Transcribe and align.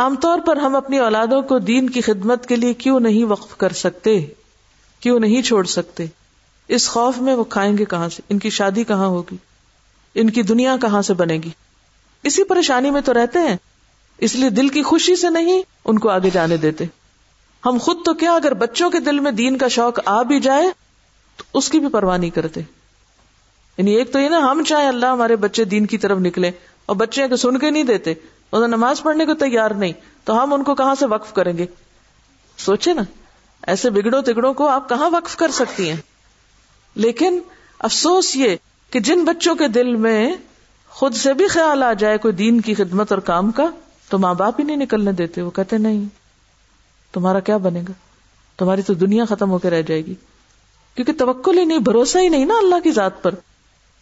عام 0.00 0.16
طور 0.16 0.38
پر 0.38 0.56
ہم 0.56 0.76
اپنی 0.76 0.98
اولادوں 0.98 1.42
کو 1.42 1.58
دین 1.58 1.90
کی 1.90 2.00
خدمت 2.00 2.46
کے 2.46 2.56
لیے 2.56 2.74
کیوں 2.74 3.00
نہیں 3.00 3.24
وقف 3.24 3.56
کر 3.56 3.72
سکتے؟ 3.72 4.26
کیوں 5.00 5.20
نہیں 5.20 5.42
چھوڑ 5.42 5.64
سکتے؟ 5.64 6.06
اس 6.68 6.88
خوف 6.88 7.18
میں 7.18 7.34
وہ 7.34 7.44
کھائیں 7.44 7.78
گے 7.78 7.84
کہاں 7.84 8.08
سے؟ 8.08 8.22
ان 8.28 8.38
کی 8.38 8.50
شادی 8.50 8.84
کہاں 8.84 9.06
ہوگی؟ 9.06 9.36
ان 10.14 10.30
کی 10.30 10.42
دنیا 10.42 10.76
کہاں 10.80 11.02
سے 11.02 11.14
بنے 11.14 11.34
گی؟ 11.34 11.50
اسی 12.22 12.44
پریشانی 12.44 12.90
میں 12.90 13.00
تو 13.00 13.14
رہتے 13.14 13.38
ہیں۔ 13.38 13.56
اس 14.18 14.34
لیے 14.34 14.50
دل 14.50 14.68
کی 14.68 14.82
خوشی 14.82 15.16
سے 15.16 15.30
نہیں 15.30 15.62
ان 15.84 15.98
کو 15.98 16.08
آگے 16.08 16.30
جانے 16.30 16.56
دیتے۔ 16.56 16.84
ہم 17.66 17.78
خود 17.80 17.96
تو 18.04 18.14
کیا 18.14 18.32
اگر 18.32 18.54
بچوں 18.54 18.90
کے 18.90 19.00
دل 19.00 19.20
میں 19.20 19.32
دین 19.32 19.58
کا 19.58 19.68
شوق 19.68 20.00
آ 20.06 20.22
بھی 20.22 20.40
جائے، 20.40 20.70
تو 21.36 21.44
اس 21.54 21.68
کی 21.68 21.78
بھی 21.78 21.88
پرواہ 21.88 22.18
نہیں 22.18 22.30
کرتے۔ 22.30 22.60
یعنی 23.78 23.90
ایک 23.90 24.12
تو 24.12 24.18
یہ 24.18 24.28
نا، 24.28 24.38
ہم 24.38 24.62
چاہے 24.66 24.88
اللہ 24.88 25.06
ہمارے 25.06 25.36
بچے 25.36 25.64
دین 25.64 25.86
کی 25.86 25.98
طرف 25.98 26.18
نکلے 26.18 26.50
اور 26.86 26.96
بچے 26.96 27.28
کہ 27.28 27.36
سن 27.36 27.58
کے 27.58 27.70
نہیں 27.70 27.82
دیتے 27.82 28.14
وہ 28.52 28.66
نماز 28.66 29.02
پڑھنے 29.02 29.26
کو 29.26 29.34
تیار 29.34 29.70
نہیں، 29.70 29.92
تو 30.24 30.42
ہم 30.42 30.54
ان 30.54 30.64
کو 30.64 30.74
کہاں 30.74 30.94
سے 30.94 31.06
وقف 31.06 31.32
کریں 31.32 31.58
گے؟ 31.58 31.66
سوچے 32.58 32.94
نا، 32.94 33.02
ایسے 33.66 33.90
بگڑوں 33.90 34.22
تگڑوں 34.22 34.54
کو 34.54 34.68
آپ 34.68 34.88
کہاں 34.88 35.10
وقف 35.10 35.36
کر 35.36 35.50
سکتی 35.50 35.88
ہیں؟ 35.88 35.96
لیکن 36.94 37.38
افسوس 37.78 38.36
یہ 38.36 38.56
کہ 38.90 39.00
جن 39.00 39.24
بچوں 39.24 39.54
کے 39.54 39.68
دل 39.68 39.96
میں 39.96 40.32
خود 40.88 41.14
سے 41.14 41.34
بھی 41.34 41.48
خیال 41.48 41.82
آ 41.82 41.92
جائے 41.92 42.18
کوئی 42.18 42.34
دین 42.34 42.60
کی 42.60 42.74
خدمت 42.74 43.12
اور 43.12 43.20
کام 43.20 43.50
کا، 43.50 43.66
تو 44.08 44.18
ماں 44.18 44.34
باپ 44.34 44.60
ہی 44.60 44.64
نہیں 44.64 44.76
نکلنے 44.76 45.12
دیتے، 45.12 45.42
وہ 45.42 45.50
کہتے 45.50 45.78
نہیں، 45.78 46.04
تمہارا 47.12 47.40
کیا 47.40 47.56
بنے 47.56 47.80
گا؟ 47.80 47.92
تمہاری 48.56 48.82
تو 48.82 48.94
دنیا 48.94 49.24
ختم 49.24 49.50
ہو 49.50 49.58
کے 49.58 49.70
رہ 49.70 49.82
جائے 49.82 50.06
گی۔ 50.06 50.14
کیونکہ 50.94 51.12
توکل 51.12 51.58
ہی 51.58 51.64
نہیں، 51.64 51.78
بھروسہ 51.78 52.18
ہی 52.18 52.28
نہیں 52.28 52.44
نا 52.44 52.54
اللہ 52.54 52.74
کی 52.84 52.90
ذات 52.90 53.22
پر۔ 53.22 53.34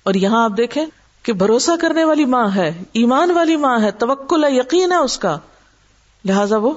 اور 0.03 0.15
یہاں 0.15 0.45
آپ 0.45 0.53
دیکھیں 0.57 0.87
کہ 1.29 1.35
بھروسہ 1.35 1.71
کرنے 1.81 2.05
والی 2.05 2.25
ماں 2.25 2.49
ہے، 2.55 2.83
ایمان 2.93 3.31
والی 3.31 3.57
ماں 3.57 3.81
ہے، 3.81 3.91
توکل 3.91 4.45
ہے، 4.45 4.51
یقین 4.53 4.93
ہے 4.93 4.97
اس 4.97 5.19
کا۔ 5.19 5.39
لہذا 6.25 6.57
وہ 6.57 6.73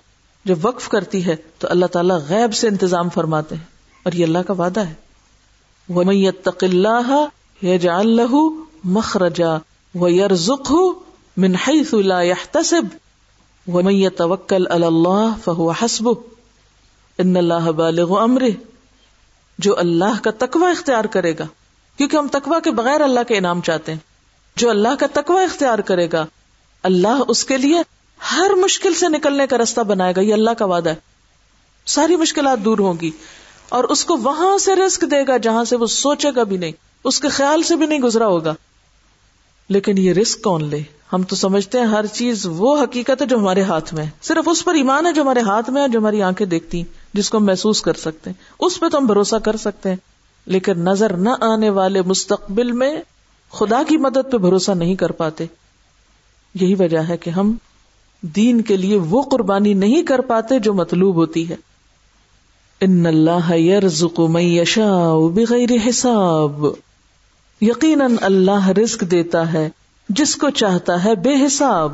جب 0.46 0.66
وقف 0.66 0.90
کرتی 0.90 1.26
ہے 1.26 1.36
تو 1.60 1.68
اللہ 1.72 1.86
تعالیٰ 1.86 2.20
غیب 2.30 2.54
سے 2.54 2.68
انتظام 2.68 3.10
فرماتے 3.10 3.56
ہیں 3.56 3.64
اور 4.04 4.14
یہ 4.14 4.26
اللہ 4.26 4.38
کا 4.48 4.54
وعدہ 4.54 4.80
ہے۔ 4.80 4.94
وہ 5.90 6.04
میتق 6.04 6.64
اللہ 6.64 7.26
یجعل 7.66 8.08
له 8.08 8.38
مخرجا 8.84 9.58
ويرزقه 9.96 10.86
من 11.38 11.56
حيث 11.56 11.94
لا 11.94 12.22
يحتسب۔ 12.22 12.82
ومن 13.68 13.94
يتوكل 13.94 14.68
على 14.68 14.86
الله 14.86 15.30
فهو 15.46 15.72
حسبه۔ 15.72 16.22
ان 17.18 17.38
الله 17.38 17.72
بالغ 17.72 18.22
امره 18.22 18.54
جو 19.60 19.80
اللہ 19.80 20.24
کا 20.24 20.32
تقوی 20.38 20.72
اختیار 20.72 21.06
کرے 21.06 21.38
گا، 21.40 21.48
کیونکہ 21.98 22.18
ہم 22.18 22.28
تقوی 22.32 22.58
کے 22.64 22.72
بغیر 22.72 23.02
اللہ 23.02 23.20
کے 23.28 23.38
انعام 23.38 23.62
چاہتے 23.62 23.92
ہیں۔ 23.92 24.11
جو 24.56 24.70
اللہ 24.70 24.96
کا 25.00 25.08
تقوی 25.14 25.44
اختیار 25.44 25.80
کرے 25.80 26.08
گا۔ 26.14 26.26
اللہ 26.84 27.22
اس 27.28 27.46
کے 27.46 27.58
لیے 27.58 27.80
ہر 28.32 28.52
مشکل 28.58 28.94
سے 28.94 29.10
نکلنے 29.10 29.48
کا 29.48 29.58
راستہ 29.58 29.82
بنائے 29.82 30.14
گا، 30.16 30.22
یہ 30.22 30.34
اللہ 30.34 30.52
کا 30.52 30.66
وعدہ 30.66 30.90
ہے۔ 30.90 30.96
ساری 31.86 32.16
مشکلات 32.16 32.60
دور 32.60 32.80
ہوں 32.80 32.94
گی 33.02 33.12
اور 33.70 33.84
اس 33.84 34.06
کو 34.06 34.18
وہاں 34.18 34.58
سے 34.58 34.76
رسک 34.76 35.02
دے 35.12 35.28
گا 35.28 35.38
جہاں 35.38 35.64
سے 35.64 35.76
وہ 35.76 35.86
سوچے 35.86 36.28
گا 36.36 36.44
بھی 36.44 36.58
نہیں، 36.58 36.72
اس 37.04 37.20
کے 37.20 37.28
خیال 37.28 37.64
سے 37.64 37.76
بھی 37.76 37.86
نہیں 37.86 38.00
گزرا 38.00 38.28
ہوگا۔ 38.28 38.54
لیکن 39.70 39.98
یہ 39.98 40.14
رسک 40.14 40.42
کون 40.42 40.70
لے؟ 40.70 40.80
ہم 41.14 41.24
تو 41.24 41.36
سمجھتے 41.36 41.80
ہیں 41.80 41.86
ہر 41.86 42.06
چیز 42.06 42.46
وہ 42.46 42.84
حقیقت 42.84 43.22
ہے 43.22 43.26
جو 43.26 43.38
ہمارے 43.38 43.62
ہاتھ 43.62 43.94
میں 43.94 44.04
ہے۔ 44.04 44.10
صرف 44.22 44.50
اس 44.50 44.66
پر 44.66 44.74
ایمان 44.74 45.06
ہے 45.06 45.14
جو 45.14 45.22
ہمارے 45.22 45.40
ہاتھ 45.40 45.70
میں 45.70 45.82
ہے، 45.82 45.88
جو 45.88 46.00
ہماری 46.00 46.22
آنکھیں 46.22 46.48
دیکھتی 46.48 46.78
ہیں 46.78 46.86
جس 47.14 47.30
کو 47.30 47.38
ہم 47.38 47.46
محسوس 47.46 47.82
کر 47.82 47.94
سکتے 47.94 48.30
ہیں۔ 48.30 48.44
اس 48.60 48.80
پہ 48.80 48.90
تو 48.90 48.98
ہم 48.98 49.06
بھروسہ 49.06 49.36
کر 49.36 49.56
سکتے 49.56 49.90
ہیں، 49.90 49.96
لیکن 50.46 50.80
نظر 50.80 51.14
نہ 51.14 51.30
آنے 51.42 51.70
والے 51.70 52.02
مستقبل 52.02 52.72
میں 52.72 53.02
خدا 53.52 53.82
کی 53.88 53.98
مدد 53.98 54.32
پہ 54.32 54.38
بھروسہ 54.38 54.72
نہیں 54.72 54.96
کر 54.96 55.10
پاتے۔ 55.10 55.46
یہی 56.54 56.76
وجہ 56.76 56.98
ہے 56.98 57.18
کہ 57.18 57.30
ہم 57.30 57.58
دین 58.22 58.62
کے 58.62 58.78
لیے 58.78 58.98
وہ 58.98 59.22
قربانی 59.22 59.74
نہیں 59.74 60.04
کر 60.04 60.22
پاتے 60.22 60.60
جو 60.60 60.74
مطلوب 60.74 61.16
ہوتی 61.16 61.50
ہے۔ 61.50 61.56
ان 62.82 63.06
اللہ 63.06 63.52
من 64.18 64.42
یشاء 64.42 65.14
بغیر 65.14 65.90
حساب۔ 65.90 66.66
یقیناً 67.62 68.16
اللہ 68.22 68.68
رزق 68.68 69.04
دیتا 69.12 69.54
ہے 69.54 69.70
جس 70.10 70.36
کو 70.36 70.50
چاہتا 70.50 71.04
ہے 71.04 71.16
بے 71.16 71.46
حساب۔ 71.46 71.94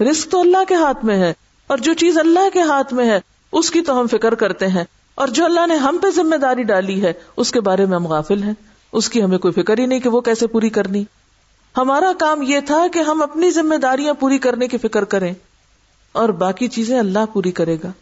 رزق 0.00 0.28
تو 0.30 0.40
اللہ 0.40 0.64
کے 0.68 0.74
ہاتھ 0.74 1.04
میں 1.04 1.16
ہے 1.16 1.32
اور 1.66 1.78
جو 1.78 1.94
چیز 1.94 2.18
اللہ 2.18 2.50
کے 2.52 2.60
ہاتھ 2.60 2.94
میں 2.94 3.10
ہے، 3.10 3.20
اس 3.52 3.70
کی 3.70 3.80
تو 3.80 4.00
ہم 4.00 4.06
فکر 4.06 4.34
کرتے 4.34 4.66
ہیں۔ 4.66 4.84
اور 5.14 5.28
جو 5.28 5.44
اللہ 5.44 5.66
نے 5.66 5.74
ہم 5.74 5.98
پہ 6.02 6.10
ذمہ 6.10 6.36
داری 6.36 6.62
ڈالی 6.62 7.02
ہے، 7.02 7.12
اس 7.36 7.52
کے 7.52 7.60
بارے 7.60 7.86
میں 7.86 7.96
ہم 7.96 8.06
غافل 8.06 8.42
ہیں۔ 8.42 8.54
اس 8.92 9.08
کی 9.08 9.22
ہمیں 9.22 9.38
کوئی 9.38 9.62
فکر 9.62 9.78
ہی 9.78 9.86
نہیں 9.86 10.00
کہ 10.00 10.08
وہ 10.08 10.20
کیسے 10.20 10.46
پوری 10.46 10.68
کرنی۔ 10.68 11.04
ہمارا 11.76 12.12
کام 12.18 12.42
یہ 12.42 12.60
تھا 12.60 12.86
کہ 12.92 12.98
ہم 12.98 13.22
اپنی 13.22 13.50
ذمہ 13.50 13.74
داریاں 13.74 14.14
پوری 14.14 14.38
کرنے 14.38 14.68
کی 14.68 14.78
فکر 14.78 15.04
کریں 15.04 15.34
اور 16.12 16.28
باقی 16.28 16.68
چیزیں 16.68 16.98
اللہ 16.98 17.18
پوری 17.32 17.50
کرے 17.50 17.76
گا۔ 17.84 17.92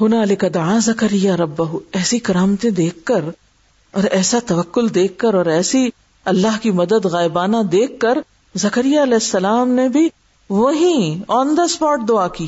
ہونا 0.00 0.22
علی 0.22 0.36
کا 0.36 0.48
دعا 0.54 0.78
زکریا 0.78 1.36
رب 1.36 1.62
ایسی 1.92 2.18
کرامتیں 2.18 2.70
دیکھ 2.70 3.04
کر 3.04 3.24
اور 3.90 4.04
ایسا 4.04 4.38
توکل 4.46 4.94
دیکھ 4.94 5.18
کر 5.18 5.34
اور 5.34 5.46
ایسی 5.46 5.90
اللہ 6.24 6.62
کی 6.62 6.70
مدد 6.70 7.04
غائبانہ 7.04 7.56
دیکھ 7.72 8.00
کر 8.00 8.18
زکریہ 8.54 9.00
علیہ 9.00 9.14
السلام 9.14 9.70
نے 9.70 9.88
بھی 9.88 10.08
وہی 10.50 11.22
آن 11.28 11.56
دا 11.56 11.62
اسپاٹ 11.62 12.00
دعا 12.08 12.28
کی۔ 12.28 12.46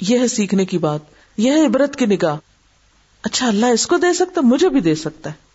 یہ 0.00 0.18
ہے 0.18 0.28
سیکھنے 0.28 0.64
کی 0.64 0.78
بات، 0.78 1.00
یہ 1.36 1.52
ہے 1.52 1.66
عبرت 1.66 1.96
کی 1.96 2.06
نگاہ۔ 2.06 2.36
اچھا 3.22 3.48
اللہ 3.48 3.66
اس 3.66 3.86
کو 3.86 3.96
دے 3.96 4.12
سکتا، 4.12 4.40
مجھے 4.40 4.68
بھی 4.68 4.80
دے 4.80 4.94
سکتا 4.94 5.30
ہے۔ 5.30 5.53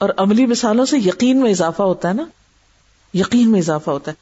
اور 0.00 0.10
عملی 0.16 0.46
مثالوں 0.46 0.86
سے 0.86 0.98
یقین 0.98 1.40
میں 1.40 1.50
اضافہ 1.50 1.82
ہوتا 1.82 2.08
ہے 2.08 2.14
نا؟ 2.14 2.24
یقین 3.14 3.50
میں 3.50 3.60
اضافہ 3.60 3.90
ہوتا 3.90 4.10
ہے۔ 4.10 4.16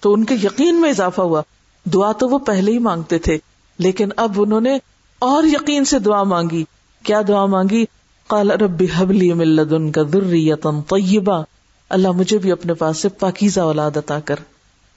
تو 0.00 0.12
ان 0.12 0.24
کے 0.24 0.34
یقین 0.34 0.80
میں 0.80 0.90
اضافہ 0.90 1.20
ہوا۔ 1.20 1.42
دعا 1.84 2.12
تو 2.12 2.28
وہ 2.28 2.38
پہلے 2.38 2.72
ہی 2.72 2.78
مانگتے 2.78 3.18
تھے، 3.18 3.38
لیکن 3.78 4.08
اب 4.16 4.32
انہوں 4.36 4.60
نے 4.60 4.78
اور 5.18 5.44
یقین 5.44 5.84
سے 5.84 5.98
دعا 5.98 6.22
مانگی۔ 6.22 6.64
کیا 7.02 7.22
دعا 7.28 7.46
مانگی؟ 7.46 7.84
کال 8.26 8.50
ربی 8.50 8.86
حبلی 8.96 9.32
ملدن 9.32 9.92
کا 9.92 10.02
ذریتن 10.02 10.82
طیبہ۔ 10.82 11.42
اللہ 11.88 12.10
مجھے 12.10 12.38
بھی 12.38 12.52
اپنے 12.52 12.74
پاس 12.74 12.98
سے 12.98 13.08
پاکیزہ 13.08 13.60
اولاد 13.60 13.96
عطا 13.96 14.20
کر۔ 14.20 14.36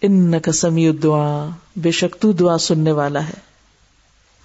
ان 0.02 0.40
کا 0.40 0.52
سمیع 0.52 0.92
دعا 1.04 1.48
بے 1.76 1.92
شک 1.92 2.22
تو 2.22 2.32
دعا 2.32 2.58
سننے 2.58 2.92
والا 2.92 3.28
ہے۔ 3.28 3.34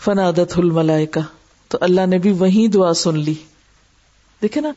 فنادت 0.00 0.58
الملائکہ 0.58 1.20
تو 1.68 1.78
اللہ 1.80 2.06
نے 2.06 2.18
بھی 2.18 2.32
وہی 2.32 2.68
دعا 2.68 2.94
سن 2.94 3.18
لی۔ 3.18 3.34
دیکھے 4.42 4.60
نا 4.60 4.72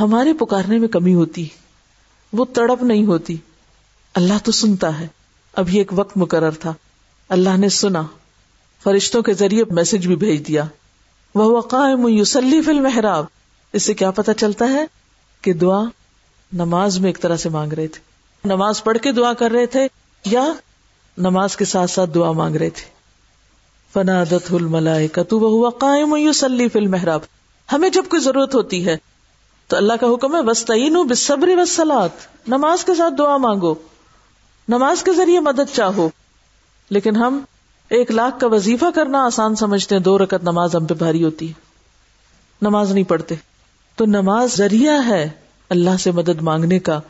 ہمارے 0.00 0.32
پکارنے 0.32 0.78
میں 0.78 0.88
کمی 0.88 1.14
ہوتی 1.14 1.48
وہ 2.32 2.44
تڑپ 2.44 2.82
نہیں 2.82 3.06
ہوتی۔ 3.06 3.36
اللہ 4.14 4.34
تو 4.44 4.52
سنتا 4.52 5.00
ہے۔ 5.00 5.06
اب 5.52 5.70
یہ 5.70 5.78
ایک 5.78 5.92
وقت 5.92 6.16
مقرر 6.16 6.50
تھا۔ 6.50 6.72
اللہ 7.28 7.56
نے 7.56 7.68
سنا۔ 7.68 8.02
فرشتوں 8.84 9.22
کے 9.22 9.34
ذریعے 9.34 9.64
میسج 9.70 10.06
بھی 10.06 10.16
بھیج 10.16 10.48
دیا۔ 10.48 10.64
وہ 11.34 11.56
وقائم 11.56 12.08
یوسلی 12.08 12.62
فل 12.62 12.80
محراب 12.80 13.24
اس 13.72 13.82
سے 13.82 13.94
کیا 13.94 14.10
پتا 14.10 14.34
چلتا 14.34 14.68
ہے 14.68 14.86
کہ 15.42 15.52
دعا 15.52 15.82
نماز 16.52 16.98
میں 16.98 17.08
ایک 17.08 17.20
طرح 17.20 17.36
سے 17.36 17.48
مانگ 17.48 17.72
رہے 17.72 17.88
تھے۔ 17.88 18.00
نماز 18.44 18.84
پڑھ 18.84 18.98
کے 18.98 19.12
دعا 19.12 19.32
کر 19.32 19.50
رہے 19.50 19.66
تھے 19.66 19.88
یا 20.24 20.52
نماز 21.18 21.56
کے 21.56 21.64
ساتھ 21.64 21.90
ساتھ 21.90 22.10
دعا 22.14 22.32
مانگ 22.32 22.56
رہے 22.56 22.70
تھے۔ 22.70 22.84
فنادت 23.92 24.54
الملائکۃ 24.54 25.32
وهو 25.32 25.68
قائم 25.68 26.16
يصلي 26.16 26.68
في 26.68 26.78
المحراب۔ 26.78 27.20
ہمیں 27.72 27.88
جب 27.88 28.04
کوئی 28.08 28.22
ضرورت 28.22 28.54
ہوتی 28.54 28.86
ہے 28.86 28.96
تو 29.70 29.76
اللہ 29.76 29.92
کا 30.00 30.06
حکم 30.06 30.34
ہے 30.34 30.40
وسطین 30.40 30.92
بالصبر 30.92 31.48
والصلاۃ 31.48 32.08
نماز 32.48 32.84
کے 32.84 32.94
ساتھ 32.94 33.14
دعا 33.18 33.36
مانگو۔ 33.36 33.74
نماز 34.68 35.02
کے 35.02 35.12
ذریعے 35.12 35.40
مدد 35.40 35.74
چاہو۔ 35.74 36.08
لیکن 36.90 37.16
ہم 37.16 37.40
ایک 37.88 38.10
لاکھ 38.10 38.40
کا 38.40 38.46
وظیفہ 38.46 38.84
کرنا 38.94 39.24
آسان 39.24 39.56
سمجھتے 39.56 39.94
ہیں، 39.94 40.02
دو 40.02 40.18
رکعت 40.18 40.42
نماز 40.42 40.76
ہم 40.76 40.86
پہ 40.86 40.94
بھاری 40.94 41.24
ہوتی 41.24 41.48
ہے۔ 41.48 41.52
نماز 42.62 42.92
نہیں 42.92 43.04
پڑھتے۔ 43.04 43.34
تو 43.96 44.04
نماز 44.04 44.56
ذریعہ 44.56 45.08
ہے 45.08 45.30
اللہ 45.68 45.96
سے 46.00 46.10
مدد 46.10 46.42
مانگنے 46.42 46.78
کا۔ 46.78 47.00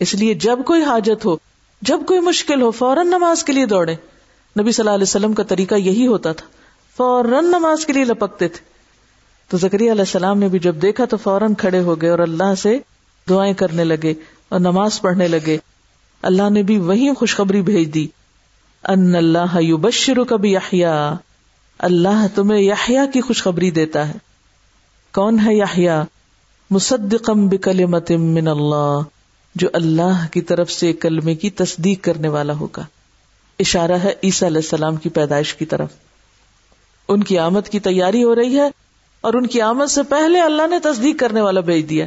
اس 0.00 0.14
لیے 0.14 0.34
جب 0.34 0.58
کوئی 0.66 0.82
حاجت 0.82 1.24
ہو، 1.24 1.36
جب 1.82 2.00
کوئی 2.06 2.20
مشکل 2.20 2.62
ہو، 2.62 2.70
فوراً 2.70 3.06
نماز 3.06 3.44
کے 3.44 3.52
لیے 3.52 3.66
دوڑے 3.66 3.94
نبی 4.60 4.72
صلی 4.72 4.82
اللہ 4.82 4.94
علیہ 4.94 5.02
وسلم 5.02 5.32
کا 5.32 5.42
طریقہ 5.42 5.74
یہی 5.74 6.06
ہوتا 6.06 6.32
تھا۔ 6.32 6.46
فوراً 6.96 7.44
نماز 7.44 7.86
کے 7.86 7.92
لیے 7.92 8.04
لپکتے 8.04 8.48
تھے۔ 8.48 8.77
تو 9.48 9.56
زکری 9.56 9.90
علیہ 9.90 10.02
السلام 10.02 10.38
نے 10.38 10.48
بھی 10.48 10.58
جب 10.58 10.82
دیکھا 10.82 11.04
تو 11.04 11.16
فوراً 11.16 11.54
کھڑے 11.54 11.80
ہو 11.80 12.00
گئے 12.00 12.10
اور 12.10 12.18
اللہ 12.18 12.54
سے 12.54 12.78
دعائیں 13.28 13.54
کرنے 13.54 13.84
لگے 13.84 14.14
اور 14.48 14.60
نماز 14.60 15.00
پڑھنے 15.00 15.28
لگے۔ 15.28 15.58
اللہ 16.22 16.50
نے 16.50 16.62
بھی 16.62 16.78
وہی 16.78 17.14
خوشخبری 17.14 17.62
بھیج 17.62 17.94
دی۔ 17.94 18.06
ان 18.88 19.14
اللہ 19.14 19.76
بشرو 19.76 20.24
کبھی 20.24 20.52
یحیا 20.52 21.14
اللہ 21.78 22.26
تمہیں 22.34 22.60
یحیا 22.60 23.06
کی 23.12 23.20
خوشخبری 23.20 23.70
دیتا 23.70 24.08
ہے۔ 24.08 24.12
کون 25.14 25.38
ہے 25.46 25.54
یحیا 25.54 26.04
مصدقم 26.70 27.48
بکلمت 27.48 28.10
من 28.10 28.48
اللہ۔ 28.48 29.00
جو 29.54 29.68
اللہ 29.72 30.26
کی 30.30 30.40
طرف 30.40 30.70
سے 30.70 30.92
کلمے 30.92 31.34
کی 31.34 31.50
تصدیق 31.50 32.04
کرنے 32.04 32.28
والا 32.28 32.52
ہوگا۔ 32.52 32.84
اشارہ 33.58 33.92
ہے 33.92 34.14
عیسیٰ 34.22 34.48
علیہ 34.48 34.58
السلام 34.58 34.96
کی 34.96 35.08
پیدائش 35.08 35.54
کی 35.54 35.64
طرف۔ 35.64 35.88
ان 37.08 37.22
کی 37.22 37.38
آمد 37.38 37.68
کی 37.68 37.80
تیاری 37.80 38.24
ہو 38.24 38.34
رہی 38.34 38.60
ہے۔ 38.60 38.68
اور 39.20 39.34
ان 39.34 39.46
کی 39.46 39.60
آمد 39.60 39.90
سے 39.90 40.02
پہلے 40.02 40.40
اللہ 40.40 40.66
نے 40.66 40.80
تصدیق 40.80 41.20
کرنے 41.20 41.40
والا 41.40 41.60
بھیج 41.60 41.90
دیا 41.90 42.06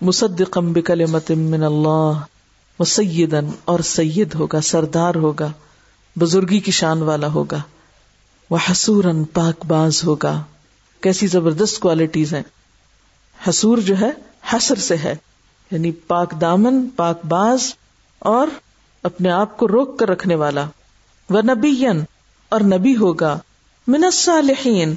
مصدقم 0.00 0.72
بکلمت 0.72 1.30
من 1.30 1.62
اللہ 1.64 2.12
و 2.78 2.84
سیدن 2.84 3.46
اور 3.64 3.80
سید 3.80 4.34
ہوگا، 4.34 4.60
سردار 4.60 5.14
ہوگا، 5.14 5.52
بزرگی 6.16 6.60
کی 6.60 6.70
شان 6.70 7.02
والا 7.02 7.26
ہوگا 7.26 7.62
وہ 8.50 8.58
حسور 8.70 9.04
پاک 9.32 9.66
باز 9.66 10.04
ہوگا۔ 10.04 10.42
کیسی 11.00 11.26
زبردست 11.26 11.80
کوالٹیز 11.80 12.34
ہیں۔ 12.34 12.42
حسور 13.48 13.78
جو 13.78 13.94
ہے، 14.00 14.10
حسر 14.52 14.74
سے 14.74 14.96
ہے۔ 14.96 15.16
یعنی 15.70 15.92
پاک 15.92 16.40
دامن، 16.40 16.88
پاک 16.96 17.24
باز 17.24 17.74
اور 18.18 18.46
اپنے 19.02 19.30
آپ 19.30 19.56
کو 19.56 19.68
روک 19.68 19.98
کر 19.98 20.08
رکھنے 20.08 20.34
والا۔ 20.34 20.64
وہ 21.30 21.40
نبی 21.42 21.86
اور 22.48 22.60
نبی 22.60 22.96
ہوگا۔ 22.96 23.38
من 23.86 24.04
الصالحین 24.04 24.94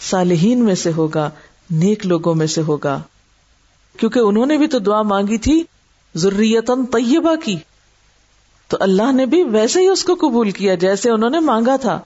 صالحین 0.00 0.64
میں 0.64 0.74
سے 0.74 0.92
ہوگا، 0.96 1.30
نیک 1.70 2.06
لوگوں 2.06 2.34
میں 2.34 2.46
سے 2.46 2.62
ہوگا۔ 2.62 3.00
کیونکہ 3.96 4.18
انہوں 4.18 4.46
نے 4.46 4.56
بھی 4.56 4.66
تو 4.66 4.78
دعا 4.78 5.02
مانگی 5.02 5.38
تھی 5.38 5.62
ضروریتن 6.14 6.86
طیبہ 6.86 7.34
کی۔ 7.34 7.56
تو 8.68 8.76
اللہ 8.80 9.12
نے 9.12 9.26
بھی 9.26 9.42
ویسے 9.42 9.80
ہی 9.80 9.88
اس 9.88 10.04
کو 10.04 10.14
قبول 10.14 10.50
کیا 10.50 10.74
جیسے 10.74 11.10
انہوں 11.10 11.30
نے 11.30 11.40
مانگا 11.40 11.76
تھا۔ 11.76 12.00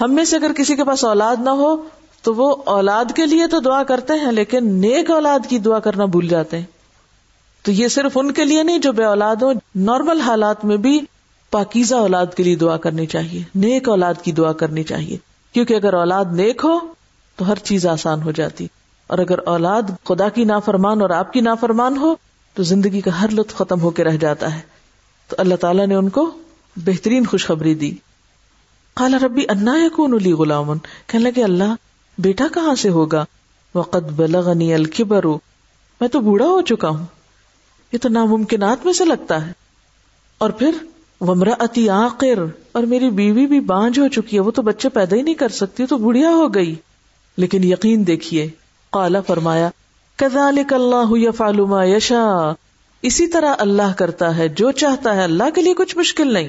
ہم 0.00 0.14
میں 0.14 0.24
سے 0.24 0.36
اگر 0.36 0.52
کسی 0.52 0.76
کے 0.76 0.84
پاس 0.84 1.04
اولاد 1.04 1.36
نہ 1.40 1.50
ہو، 1.50 1.76
تو 2.22 2.34
وہ 2.34 2.56
اولاد 2.66 3.04
کے 3.16 3.26
لیے 3.26 3.46
تو 3.46 3.60
دعا 3.60 3.82
کرتے 3.82 4.12
ہیں، 4.12 4.32
لیکن 4.32 4.72
نیک 4.72 5.10
اولاد 5.10 5.38
کی 5.48 5.58
دعا 5.58 5.78
کرنا 5.78 6.04
بھول 6.04 6.28
جاتے 6.28 6.58
ہیں۔ 6.58 6.66
تو 7.62 7.72
یہ 7.72 7.88
صرف 7.88 8.18
ان 8.18 8.32
کے 8.32 8.44
لیے 8.44 8.62
نہیں، 8.62 8.78
جو 8.78 8.92
بے 8.92 9.04
اولاد 9.04 9.36
ہو 9.36 9.52
نارمل 9.74 10.20
حالات 10.20 10.64
میں 10.64 10.76
بھی 10.76 11.00
پاکیزہ 11.50 11.94
اولاد 11.94 12.26
کے 12.36 12.42
لیے 12.42 12.56
دعا 12.56 12.76
کرنی 12.76 13.06
چاہیے، 13.06 13.42
نیک 13.54 13.88
اولاد 13.88 14.14
کی 14.22 14.32
دعا 14.32 14.52
کرنی 14.52 14.82
چاہیے۔ 14.82 15.16
کیونکہ 15.52 15.74
اگر 15.74 15.94
اولاد 15.94 16.24
نیک 16.32 16.60
ہو 16.64 16.93
تو 17.36 17.48
ہر 17.48 17.56
چیز 17.56 17.86
آسان 17.86 18.22
ہو 18.22 18.30
جاتی۔ 18.30 18.66
اور 19.06 19.18
اگر 19.18 19.38
اولاد 19.38 19.82
خدا 20.04 20.28
کی 20.28 20.44
نافرمان 20.44 21.00
اور 21.00 21.10
آپ 21.10 21.32
کی 21.32 21.40
نافرمان 21.40 21.96
ہو، 21.96 22.14
تو 22.54 22.62
زندگی 22.62 23.00
کا 23.00 23.20
ہر 23.20 23.28
لطف 23.28 23.54
ختم 23.54 23.80
ہو 23.80 23.90
کے 23.90 24.04
رہ 24.04 24.16
جاتا 24.16 24.54
ہے۔ 24.54 24.60
تو 25.28 25.36
اللہ 25.38 25.54
تعالیٰ 25.54 25.86
نے 25.86 25.94
ان 25.94 26.08
کو 26.08 26.38
بہترین 26.76 27.26
خوشخبری 27.26 27.74
دی۔ 27.74 27.90
کالا 28.94 29.16
ربی 29.26 29.42
انا 29.48 29.76
کون 29.96 30.14
علی 30.14 30.32
غلام 30.32 30.78
کہنے 31.06 31.18
لگے، 31.18 31.44
اللہ، 31.44 31.74
بیٹا 32.18 32.44
کہاں 32.54 32.74
سے 32.74 32.88
ہوگا؟ 32.88 33.24
وقت 33.74 33.96
بلغنی 33.96 34.74
الکبرو 34.74 35.38
میں 36.00 36.08
تو 36.08 36.20
بوڑھا 36.20 36.46
ہو 36.46 36.60
چکا 36.60 36.88
ہوں۔ 36.88 37.06
یہ 37.92 37.98
تو 37.98 38.08
ناممکنات 38.08 38.84
میں 38.84 38.92
سے 38.92 39.04
لگتا 39.04 39.46
ہے۔ 39.46 39.52
اور 40.38 40.50
پھر 40.50 40.70
ومرا 41.20 41.54
اتی 41.58 41.88
آخر 41.88 42.44
اور 42.72 42.82
میری 42.82 43.10
بیوی 43.10 43.46
بھی 43.46 43.60
بانج 43.60 43.98
ہو 43.98 44.08
چکی 44.08 44.36
ہے، 44.36 44.40
وہ 44.40 44.50
تو 44.50 44.62
بچے 44.62 44.88
پیدا 44.88 45.16
ہی 45.16 45.22
نہیں 45.22 45.34
کر 45.34 45.48
سکتی 45.48 45.86
تو 45.86 45.98
بڑھیا 45.98 46.30
ہو 46.30 46.54
گئی۔ 46.54 46.74
لیکن 47.36 47.64
یقین 47.64 48.06
دیکھیے 48.06 48.48
کالا 48.92 49.20
فرمایا 49.20 49.70
کزالک 50.16 50.72
اللہ 50.72 51.30
فالما 51.30 51.84
یشا 51.84 52.52
اسی 53.02 53.26
طرح 53.26 53.54
اللہ 53.58 53.92
کرتا 53.96 54.36
ہے 54.36 54.48
جو 54.48 54.70
چاہتا 54.70 55.16
ہے 55.16 55.24
اللہ 55.24 55.50
کے 55.54 55.62
لیے 55.62 55.74
کچھ 55.74 55.98
مشکل 55.98 56.32
نہیں۔ 56.32 56.48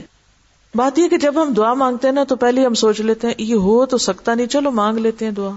بات 0.76 1.00
یہ 1.00 1.08
کہ 1.08 1.18
جب 1.18 1.42
ہم 1.42 1.54
دعا 1.54 1.74
مانگتے 1.74 2.08
ہیں 2.08 2.16
نا، 2.16 2.24
تو 2.24 2.36
پہلے 2.36 2.66
ہم 2.66 2.74
سوچ 2.74 3.02
لیتے 3.02 3.28
ہیں، 3.28 3.34
یہ 3.38 3.56
ہو 3.56 3.86
تو 3.86 3.98
سکتا 3.98 4.34
نہیں، 4.34 4.48
چلو 4.48 4.72
مانگ 4.72 4.98
لیتے 4.98 5.26
ہیں 5.26 5.32
دعا۔ 5.32 5.52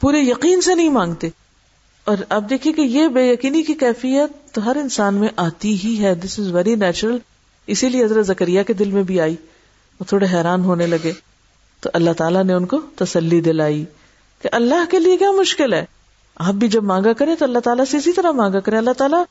پورے 0.00 0.18
یقین 0.18 0.60
سے 0.60 0.74
نہیں 0.74 0.88
مانگتے۔ 0.88 1.28
اور 2.04 2.16
اب 2.28 2.50
دیکھیے 2.50 2.72
کہ 2.72 2.80
یہ 2.80 3.08
بے 3.08 3.32
یقینی 3.32 3.62
کی 3.62 3.74
کیفیت 3.74 4.54
تو 4.54 4.70
ہر 4.70 4.76
انسان 4.76 5.14
میں 5.14 5.28
آتی 5.36 5.74
ہی 5.84 6.04
ہے۔ 6.04 6.14
دس 6.14 6.38
از 6.38 6.52
ویری 6.52 6.74
نیچرل 6.74 7.18
اسی 7.66 7.88
لیے 7.88 8.04
حضرت 8.04 8.26
زکریہ 8.26 8.62
کے 8.62 8.72
دل 8.72 8.90
میں 8.90 9.02
بھی 9.02 9.20
آئی۔ 9.20 9.36
وہ 10.00 10.04
تھوڑے 10.04 10.26
حیران 10.32 10.64
ہونے 10.64 10.86
لگے۔ 10.86 11.12
تو 11.80 11.90
اللہ 11.92 12.10
تعالیٰ 12.10 12.44
نے 12.44 12.52
ان 12.52 12.66
کو 12.66 12.80
تسلی 12.96 13.40
دلائی۔ 13.40 13.84
کہ 14.42 14.48
اللہ 14.52 14.90
کے 14.90 14.98
لیے 14.98 15.16
کیا 15.16 15.30
مشکل 15.30 15.72
ہے؟ 15.72 15.84
آپ 16.36 16.54
بھی 16.54 16.68
جب 16.68 16.84
مانگا 16.84 17.12
کریں 17.12 17.34
تو 17.34 17.44
اللہ 17.44 17.58
تعالیٰ 17.58 17.84
سے 17.84 17.96
اسی 17.96 18.12
طرح 18.12 18.30
مانگا 18.30 18.60
کریں۔ 18.60 18.78
اللہ 18.78 18.90
تعالیٰ، 18.90 19.24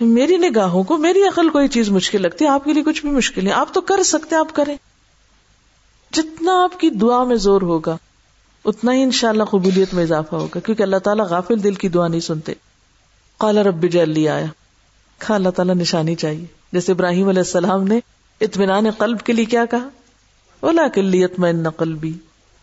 میری 0.00 0.36
نگاہوں 0.36 0.84
کو، 0.84 0.96
میری 0.96 1.22
عقل 1.22 1.48
کوئی 1.48 1.68
چیز 1.68 1.90
مشکل 1.90 2.22
لگتی 2.22 2.44
ہے، 2.44 2.50
آپ 2.50 2.64
کے 2.64 2.72
لیے 2.72 2.82
کچھ 2.82 3.02
بھی 3.02 3.10
مشکل 3.10 3.46
ہے 3.46 3.52
آپ 3.52 3.74
تو 3.74 3.80
کر 3.80 4.02
سکتے 4.02 4.36
آپ 4.36 4.54
کریں۔ 4.54 4.76
جتنا 6.12 6.64
آپ 6.64 6.80
کی 6.80 6.90
دعا 6.90 7.24
میں 7.24 7.36
زور 7.36 7.62
ہوگا، 7.62 7.96
اتنا 8.64 8.92
ہی 8.92 9.02
انشاءاللہ 9.02 9.44
قبولیت 9.44 9.94
میں 9.94 10.02
اضافہ 10.02 10.36
ہوگا، 10.36 10.60
کیونکہ 10.60 10.82
اللہ 10.82 10.96
تعالیٰ 10.96 11.26
غافل 11.26 11.62
دل 11.62 11.74
کی 11.74 11.88
دعا 11.88 12.08
نہیں 12.08 12.20
سنتے۔ 12.20 12.52
کالا 13.38 13.62
رب 13.62 13.86
جلی 13.88 14.28
آیا 14.28 14.46
کھا 15.18 15.34
اللہ 15.34 15.48
تعالیٰ 15.48 15.74
نشانی 15.74 16.14
چاہیے۔ 16.14 16.44
جیسے 16.72 16.92
ابراہیم 16.92 17.28
علیہ 17.28 17.40
السلام 17.40 17.84
نے 17.84 18.00
اطمینان 18.40 18.90
قلب 18.90 19.20
کے 19.20 19.32
لیے 19.32 19.44
کیا 19.44 19.64
کہا؟ 19.64 19.88
اولا 20.60 20.88
کلیت 20.88 21.38
میں 21.38 21.52
قلبی 21.76 22.12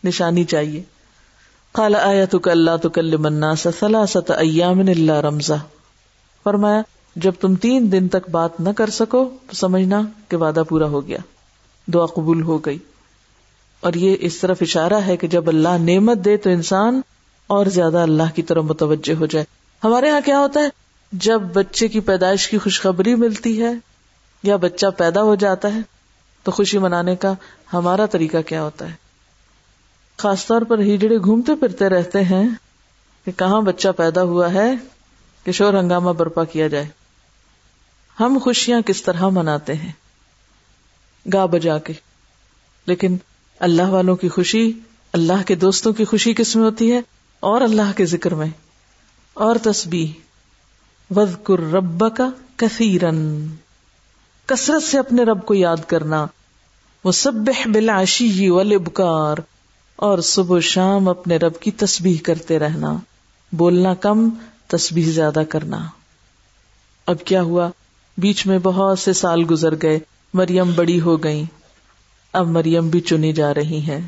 نشانی 0.03 0.43
چاہیے۔ 0.43 0.83
کالا 1.71 1.97
آیا 2.01 2.25
تو 2.25 2.39
اللہ 2.45 2.77
تو 2.81 2.89
کل 2.89 3.17
منا 3.17 3.55
سلاست 3.55 4.31
ایام 4.31 4.79
اللہ 4.79 5.11
رمزا 5.11 5.55
فرمایا، 6.43 6.81
جب 7.15 7.31
تم 7.39 7.55
تین 7.55 7.91
دن 7.91 8.07
تک 8.07 8.29
بات 8.29 8.59
نہ 8.59 8.69
کر 8.69 8.89
سکو، 8.89 9.29
تو 9.47 9.55
سمجھنا 9.55 10.01
کہ 10.27 10.37
وعدہ 10.37 10.63
پورا 10.69 10.85
ہو 10.85 11.07
گیا، 11.07 11.17
دعا 11.87 12.05
قبول 12.05 12.41
ہو 12.41 12.57
گئی۔ 12.57 12.77
اور 13.79 13.93
یہ 13.93 14.15
اس 14.19 14.37
طرف 14.37 14.57
اشارہ 14.61 14.93
ہے 14.93 15.17
کہ 15.17 15.27
جب 15.27 15.47
اللہ 15.47 15.77
نعمت 15.79 16.17
دے 16.17 16.37
تو 16.37 16.49
انسان 16.49 17.01
اور 17.47 17.65
زیادہ 17.65 17.97
اللہ 17.97 18.35
کی 18.35 18.41
طرف 18.41 18.63
متوجہ 18.63 19.13
ہو 19.13 19.25
جائے۔ 19.25 19.45
ہمارے 19.83 20.07
یہاں 20.07 20.21
کیا 20.25 20.39
ہوتا 20.39 20.59
ہے؟ 20.59 20.69
جب 21.11 21.41
بچے 21.41 21.87
کی 21.87 21.99
پیدائش 21.99 22.47
کی 22.47 22.57
خوشخبری 22.57 23.15
ملتی 23.15 23.61
ہے 23.61 23.73
یا 24.43 24.55
بچہ 24.55 24.85
پیدا 24.97 25.23
ہو 25.23 25.35
جاتا 25.35 25.75
ہے، 25.75 25.79
تو 26.43 26.51
خوشی 26.51 26.77
منانے 26.77 27.15
کا 27.15 27.33
ہمارا 27.73 28.05
طریقہ 28.05 28.37
کیا 28.47 28.63
ہوتا 28.63 28.89
ہے؟ 28.89 29.08
خاص 30.19 30.45
طور 30.45 30.61
پر 30.61 30.79
ہیجڑے 30.79 31.17
گھومتے 31.17 31.55
پھرتے 31.55 31.89
رہتے 31.89 32.23
ہیں 32.23 32.49
کہ 33.25 33.31
کہاں 33.31 33.61
بچہ 33.61 33.87
پیدا 33.97 34.23
ہوا 34.23 34.53
ہے 34.53 34.73
کہ 35.43 35.51
شور 35.51 35.73
ہنگامہ 35.73 36.09
برپا 36.09 36.43
کیا 36.43 36.67
جائے۔ 36.67 36.87
ہم 38.19 38.37
خوشیاں 38.43 38.81
کس 38.81 39.03
طرح 39.03 39.29
مناتے 39.29 39.73
ہیں؟ 39.73 39.91
گا 41.33 41.45
بجا 41.45 41.77
کے۔ 41.77 41.93
لیکن 42.85 43.17
اللہ 43.59 43.81
والوں 43.81 44.15
کی 44.15 44.29
خوشی 44.29 44.71
اللہ 45.13 45.47
کے 45.47 45.55
دوستوں 45.55 45.93
کی 45.93 46.05
خوشی 46.05 46.33
کس 46.33 46.55
میں 46.55 46.63
ہوتی 46.63 46.93
ہے؟ 46.93 47.01
اور 47.39 47.61
اللہ 47.61 47.91
کے 47.95 48.05
ذکر 48.05 48.33
میں۔ 48.33 48.47
اور 49.33 49.55
تسبیح۔ 49.55 50.07
وزقر 51.15 51.59
رب 51.59 52.17
کا 52.17 52.29
کثیرن 52.55 53.47
کثرت 54.45 54.83
سے 54.83 54.99
اپنے 54.99 55.23
رب 55.23 55.45
کو 55.45 55.53
یاد 55.53 55.77
کرنا۔ 55.87 56.25
وہ 57.03 57.11
سب 57.11 57.33
بلاشی 57.65 58.49
والابکار 58.49 59.58
اور 59.99 60.19
صبح 60.19 60.57
و 60.57 60.59
شام 60.59 61.09
اپنے 61.09 61.37
رب 61.37 61.59
کی 61.59 61.71
تسبیح 61.71 62.17
کرتے 62.23 62.59
رہنا۔ 62.59 62.97
بولنا 63.51 63.93
کم، 63.93 64.29
تسبیح 64.67 65.11
زیادہ 65.11 65.43
کرنا۔ 65.49 65.87
اب 67.07 67.15
کیا 67.25 67.41
ہوا؟ 67.41 67.69
بیچ 68.17 68.45
میں 68.45 68.59
بہت 68.59 68.99
سے 68.99 69.13
سال 69.13 69.43
گزر 69.51 69.81
گئے، 69.81 69.99
مریم 70.33 70.71
بڑی 70.75 71.01
ہو 71.01 71.23
گئی 71.23 71.43
اب 72.33 72.47
مریم 72.47 72.89
بھی 72.89 73.01
چنی 73.01 73.33
جا 73.33 73.53
رہی 73.53 73.77
ہیں۔ 73.77 74.07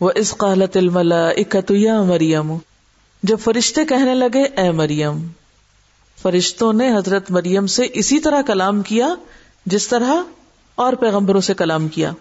وہ 0.00 0.10
اس 0.14 0.34
قالت 0.36 0.76
الملا 0.76 1.30
یا 1.70 2.02
مریم۔ 2.02 2.56
جب 3.22 3.36
فرشتے 3.40 3.84
کہنے 3.84 4.14
لگے، 4.14 4.42
اے 4.42 4.70
مریم۔ 4.70 5.26
فرشتوں 6.22 6.72
نے 6.72 6.96
حضرت 6.96 7.30
مریم 7.30 7.66
سے 7.66 7.82
اسی 7.92 8.20
طرح 8.20 8.42
کلام 8.42 8.82
کیا، 8.82 9.08
جس 9.66 9.88
طرح 9.88 10.14
اور 10.74 10.92
پیغمبروں 10.92 11.40
سے 11.40 11.54
کلام 11.54 11.88
کیا۔ 11.88 12.12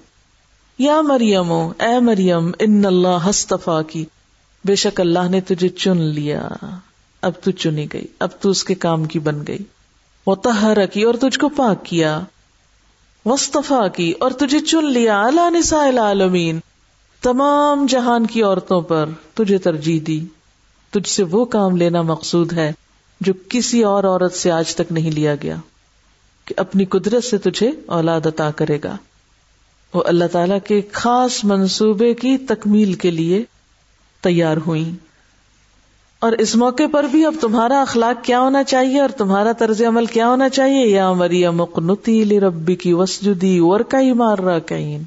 یا 0.81 1.01
مریم 1.01 1.51
اے 1.51 1.99
مریم، 1.99 2.51
ان 2.59 2.85
اللہ 2.85 3.29
ہستفا 3.29 3.81
کی۔ 3.81 4.05
بے 4.65 4.75
شک 4.75 5.01
اللہ 5.01 5.29
نے 5.29 5.41
تجھے 5.41 5.69
چن 5.69 6.01
لیا۔ 6.01 6.47
اب 7.21 7.31
تو 7.43 7.51
چنی 7.51 7.93
گئی، 7.93 8.05
اب 8.19 8.29
تو 8.39 8.49
اس 8.49 8.63
کے 8.63 8.75
کام 8.75 9.05
کی 9.05 9.19
بن 9.19 9.43
گئی۔ 9.47 9.57
وہ 10.27 10.35
تہر 10.35 10.85
کی 10.85 11.03
اور 11.03 11.13
تجھ 11.13 11.39
کو 11.39 11.49
پاک 11.49 11.85
کیا۔ 11.85 12.21
وسطفا 13.25 13.87
کی 13.87 14.13
اور 14.19 14.31
تجھے 14.31 14.59
چن 14.59 14.91
لیا۔ 14.91 15.23
اللہ 15.23 15.49
نسا 15.49 15.85
العالمین۔ 15.85 16.59
تمام 17.21 17.85
جہان 17.89 18.25
کی 18.25 18.43
عورتوں 18.43 18.81
پر 18.81 19.09
تجھے 19.33 19.57
ترجیح 19.57 19.99
دی۔ 20.07 20.25
تجھ 20.89 21.09
سے 21.09 21.23
وہ 21.23 21.45
کام 21.45 21.75
لینا 21.75 22.01
مقصود 22.01 22.53
ہے 22.53 22.71
جو 23.21 23.33
کسی 23.49 23.83
اور 23.83 24.03
عورت 24.03 24.33
سے 24.33 24.51
آج 24.51 24.75
تک 24.75 24.91
نہیں 24.91 25.11
لیا 25.11 25.35
گیا۔ 25.35 25.55
کہ 26.45 26.53
اپنی 26.57 26.85
قدرت 26.85 27.23
سے 27.23 27.37
تجھے 27.37 27.71
اولاد 27.85 28.25
عطا 28.25 28.51
کرے 28.51 28.77
گا۔ 28.83 28.97
وہ 29.93 30.03
اللہ 30.05 30.25
تعالی 30.31 30.59
کے 30.63 30.81
خاص 30.91 31.43
منصوبے 31.43 32.13
کی 32.13 32.37
تکمیل 32.37 32.93
کے 32.93 33.11
لیے 33.11 33.43
تیار 34.21 34.57
ہوئی 34.67 34.91
اور 36.19 36.31
اس 36.31 36.55
موقع 36.55 36.83
پر 36.91 37.03
بھی 37.03 37.25
اب 37.25 37.35
تمہارا 37.41 37.81
اخلاق 37.81 38.23
کیا 38.23 38.39
ہونا 38.39 38.63
چاہیے 38.63 38.99
اور 38.99 39.09
تمہارا 39.09 39.51
طرز 39.51 39.81
عمل 39.81 40.05
کیا 40.05 40.27
ہونا 40.27 40.49
چاہیے؟ 40.49 40.85
یا 40.87 41.13
مریم 41.13 41.55
مقنتی 41.55 42.39
ربی 42.39 42.75
کی 42.75 42.93
وسجدی 42.93 43.57
اور 43.57 43.79
کئی 43.79 44.13
مار 44.13 44.37
رہا 44.37 44.59
کہیں 44.59 44.99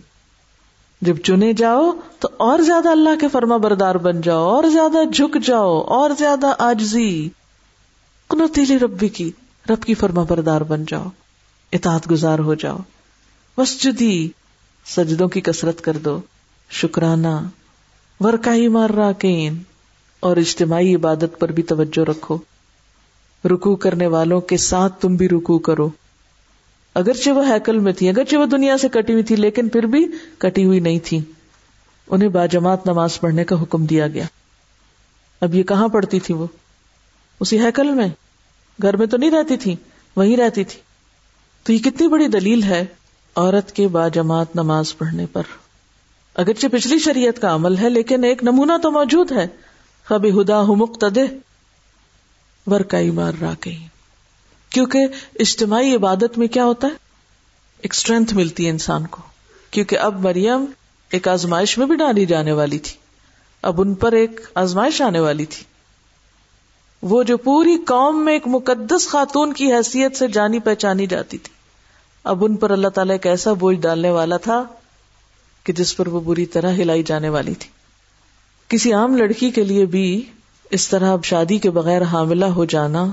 جب 1.03 1.17
چنے 1.17 1.53
جاؤ 1.53 1.91
تو 2.19 2.29
اور 2.37 2.59
زیادہ 2.59 2.89
اللہ 2.89 3.21
کے 3.21 3.29
فرما 3.29 3.57
بردار 3.57 3.95
بن 3.95 4.21
جاؤ، 4.21 4.45
اور 4.49 4.65
زیادہ 4.65 5.11
جھک 5.11 5.37
جاؤ، 5.45 5.81
اور 5.81 6.11
زیادہ 6.19 6.53
آجزی 6.59 7.29
کنوتیلی 8.31 8.79
ربی 8.79 9.09
کی 9.09 9.31
رب 9.71 9.83
کی 9.83 9.95
فرما 9.95 10.25
بردار 10.29 10.61
بن 10.61 10.85
جاؤ، 10.89 11.05
اطاعت 11.73 12.11
گزار 12.11 12.39
ہو 12.39 12.55
جاؤ۔ 12.55 12.79
وسجدی 13.59 14.29
سجدوں 14.87 15.29
کی 15.29 15.41
کسرت 15.41 15.81
کر 15.81 15.97
دو، 15.97 16.21
شکرانہ، 16.71 17.49
ورکائی 18.21 18.69
مار 18.69 18.91
راکین، 18.91 19.63
اور 20.21 20.37
اجتماعی 20.37 20.95
عبادت 20.95 21.39
پر 21.39 21.53
بھی 21.53 21.63
توجہ 21.63 22.11
رکھو۔ 22.11 22.39
رکو 23.45 23.77
کرنے 23.77 24.07
والوں 24.07 24.41
کے 24.41 24.57
ساتھ 24.57 25.01
تم 25.01 25.17
بھی 25.17 25.29
رکو 25.29 25.59
کرو۔ 25.59 25.91
اگرچہ 26.95 27.31
وہ 27.31 27.49
ہیکل 27.49 27.79
میں 27.79 27.93
تھی 27.93 28.09
اگرچہ 28.09 28.37
وہ 28.37 28.47
دنیا 28.47 28.79
سے 28.79 28.89
کٹی 28.89 29.13
ہوئی 29.13 29.25
تھی 29.25 29.37
لیکن 29.37 29.69
پھر 29.69 29.83
بھی 29.83 30.07
کٹی 30.39 30.65
ہوئی 30.65 30.81
نہیں 30.81 30.99
تھی 31.05 31.21
انہیں 32.09 32.29
باجماعت 32.29 32.87
نماز 32.87 33.21
پڑھنے 33.21 33.45
کا 33.45 33.63
حکم 33.63 33.87
دیا 33.87 34.09
گیا۔ 34.09 34.25
اب 35.41 35.55
یہ 35.55 35.63
کہاں 35.63 35.89
پڑھتی 35.89 36.21
تھی 36.21 36.35
وہ؟ 36.35 36.47
اسی 37.41 37.61
ہیکل 37.61 37.91
میں۔ 37.91 38.09
گھر 38.83 38.97
میں 38.97 39.07
تو 39.07 39.17
نہیں 39.17 39.31
رہتی 39.31 39.57
تھی 39.57 39.77
وہیں 40.17 40.37
رہتی 40.37 40.65
تھی 40.65 40.81
تو 41.63 41.73
یہ 41.73 41.79
کتنی 41.79 42.09
بڑی 42.09 42.29
دلیل 42.29 42.63
ہے 42.63 42.85
عورت 43.37 43.73
کے 43.73 43.89
باجماعت 43.89 44.57
نماز 44.57 44.99
پڑھنے 44.99 45.27
پر۔ 45.27 45.43
اگرچہ 46.35 46.67
پچھلی 46.73 46.99
شریعت 46.99 47.41
کا 47.41 47.55
عمل 47.55 47.79
ہے، 47.79 47.89
لیکن 47.91 48.25
ایک 48.25 48.45
نمونہ 48.45 48.73
تو 48.83 48.91
موجود 48.91 49.33
ہے۔ 49.33 49.47
خبی 50.05 50.41
ہدا 50.41 50.63
مقتد 50.63 51.19
ورکائی 52.67 53.11
مار 53.11 53.33
را 53.41 53.53
گئی۔ 53.65 53.87
کیونکہ 54.71 54.99
اجتماعی 55.39 55.95
عبادت 55.95 56.39
میں 56.39 56.47
کیا 56.47 56.65
ہوتا 56.65 56.87
ہے؟ 56.87 56.93
ایک 57.83 57.95
اسٹرینتھ 57.95 58.35
ملتی 58.35 58.65
ہے 58.65 58.71
انسان 58.71 59.07
کو۔ 59.07 59.23
کیونکہ 59.71 59.99
اب 59.99 60.21
مریم 60.21 60.65
ایک 61.11 61.29
آزمائش 61.29 61.79
میں 61.79 61.87
بھی 61.87 61.97
ڈالی 61.97 62.27
جانے 62.27 62.53
والی 62.53 62.79
تھی۔ 62.79 62.97
اب 63.63 63.81
ان 63.81 63.95
پر 63.95 64.13
ایک 64.13 64.41
آزمائش 64.55 65.03
آنے 65.03 65.21
والی 65.21 65.45
تھی۔ 65.45 65.65
وہ 67.03 67.23
جو 67.23 67.37
پوری 67.37 67.77
قوم 67.87 68.25
میں 68.25 68.33
ایک 68.33 68.47
مقدس 68.47 69.09
خاتون 69.09 69.53
کی 69.53 69.73
حیثیت 69.73 70.17
سے 70.17 70.29
جانی 70.29 70.59
پہچانی 70.59 71.07
جاتی 71.07 71.39
تھی۔ 71.39 71.54
اب 72.25 72.45
ان 72.45 72.57
پر 72.57 72.71
اللہ 72.71 72.89
تعالیٰ 72.89 73.15
ایک 73.15 73.27
ایسا 73.27 73.53
بوجھ 73.53 73.77
ڈالنے 73.77 74.11
والا 74.11 74.37
تھا 74.37 74.65
کہ 75.65 75.73
جس 75.73 75.97
پر 75.97 76.09
وہ 76.09 76.21
بری 76.21 76.47
طرح 76.47 76.73
ہلائی 76.73 77.03
جانے 77.03 77.29
والی 77.29 77.55
تھی۔ 77.55 77.71
کسی 78.69 78.93
عام 78.93 79.17
لڑکی 79.17 79.51
کے 79.51 79.65
لیے 79.65 79.87
بھی 79.87 80.23
اس 80.71 80.89
طرح 80.89 81.13
اب 81.13 81.25
شادی 81.25 81.59
کے 81.59 81.71
بغیر 81.71 82.03
حاملہ 82.03 82.45
ہو 82.45 82.65
جانا 82.65 83.07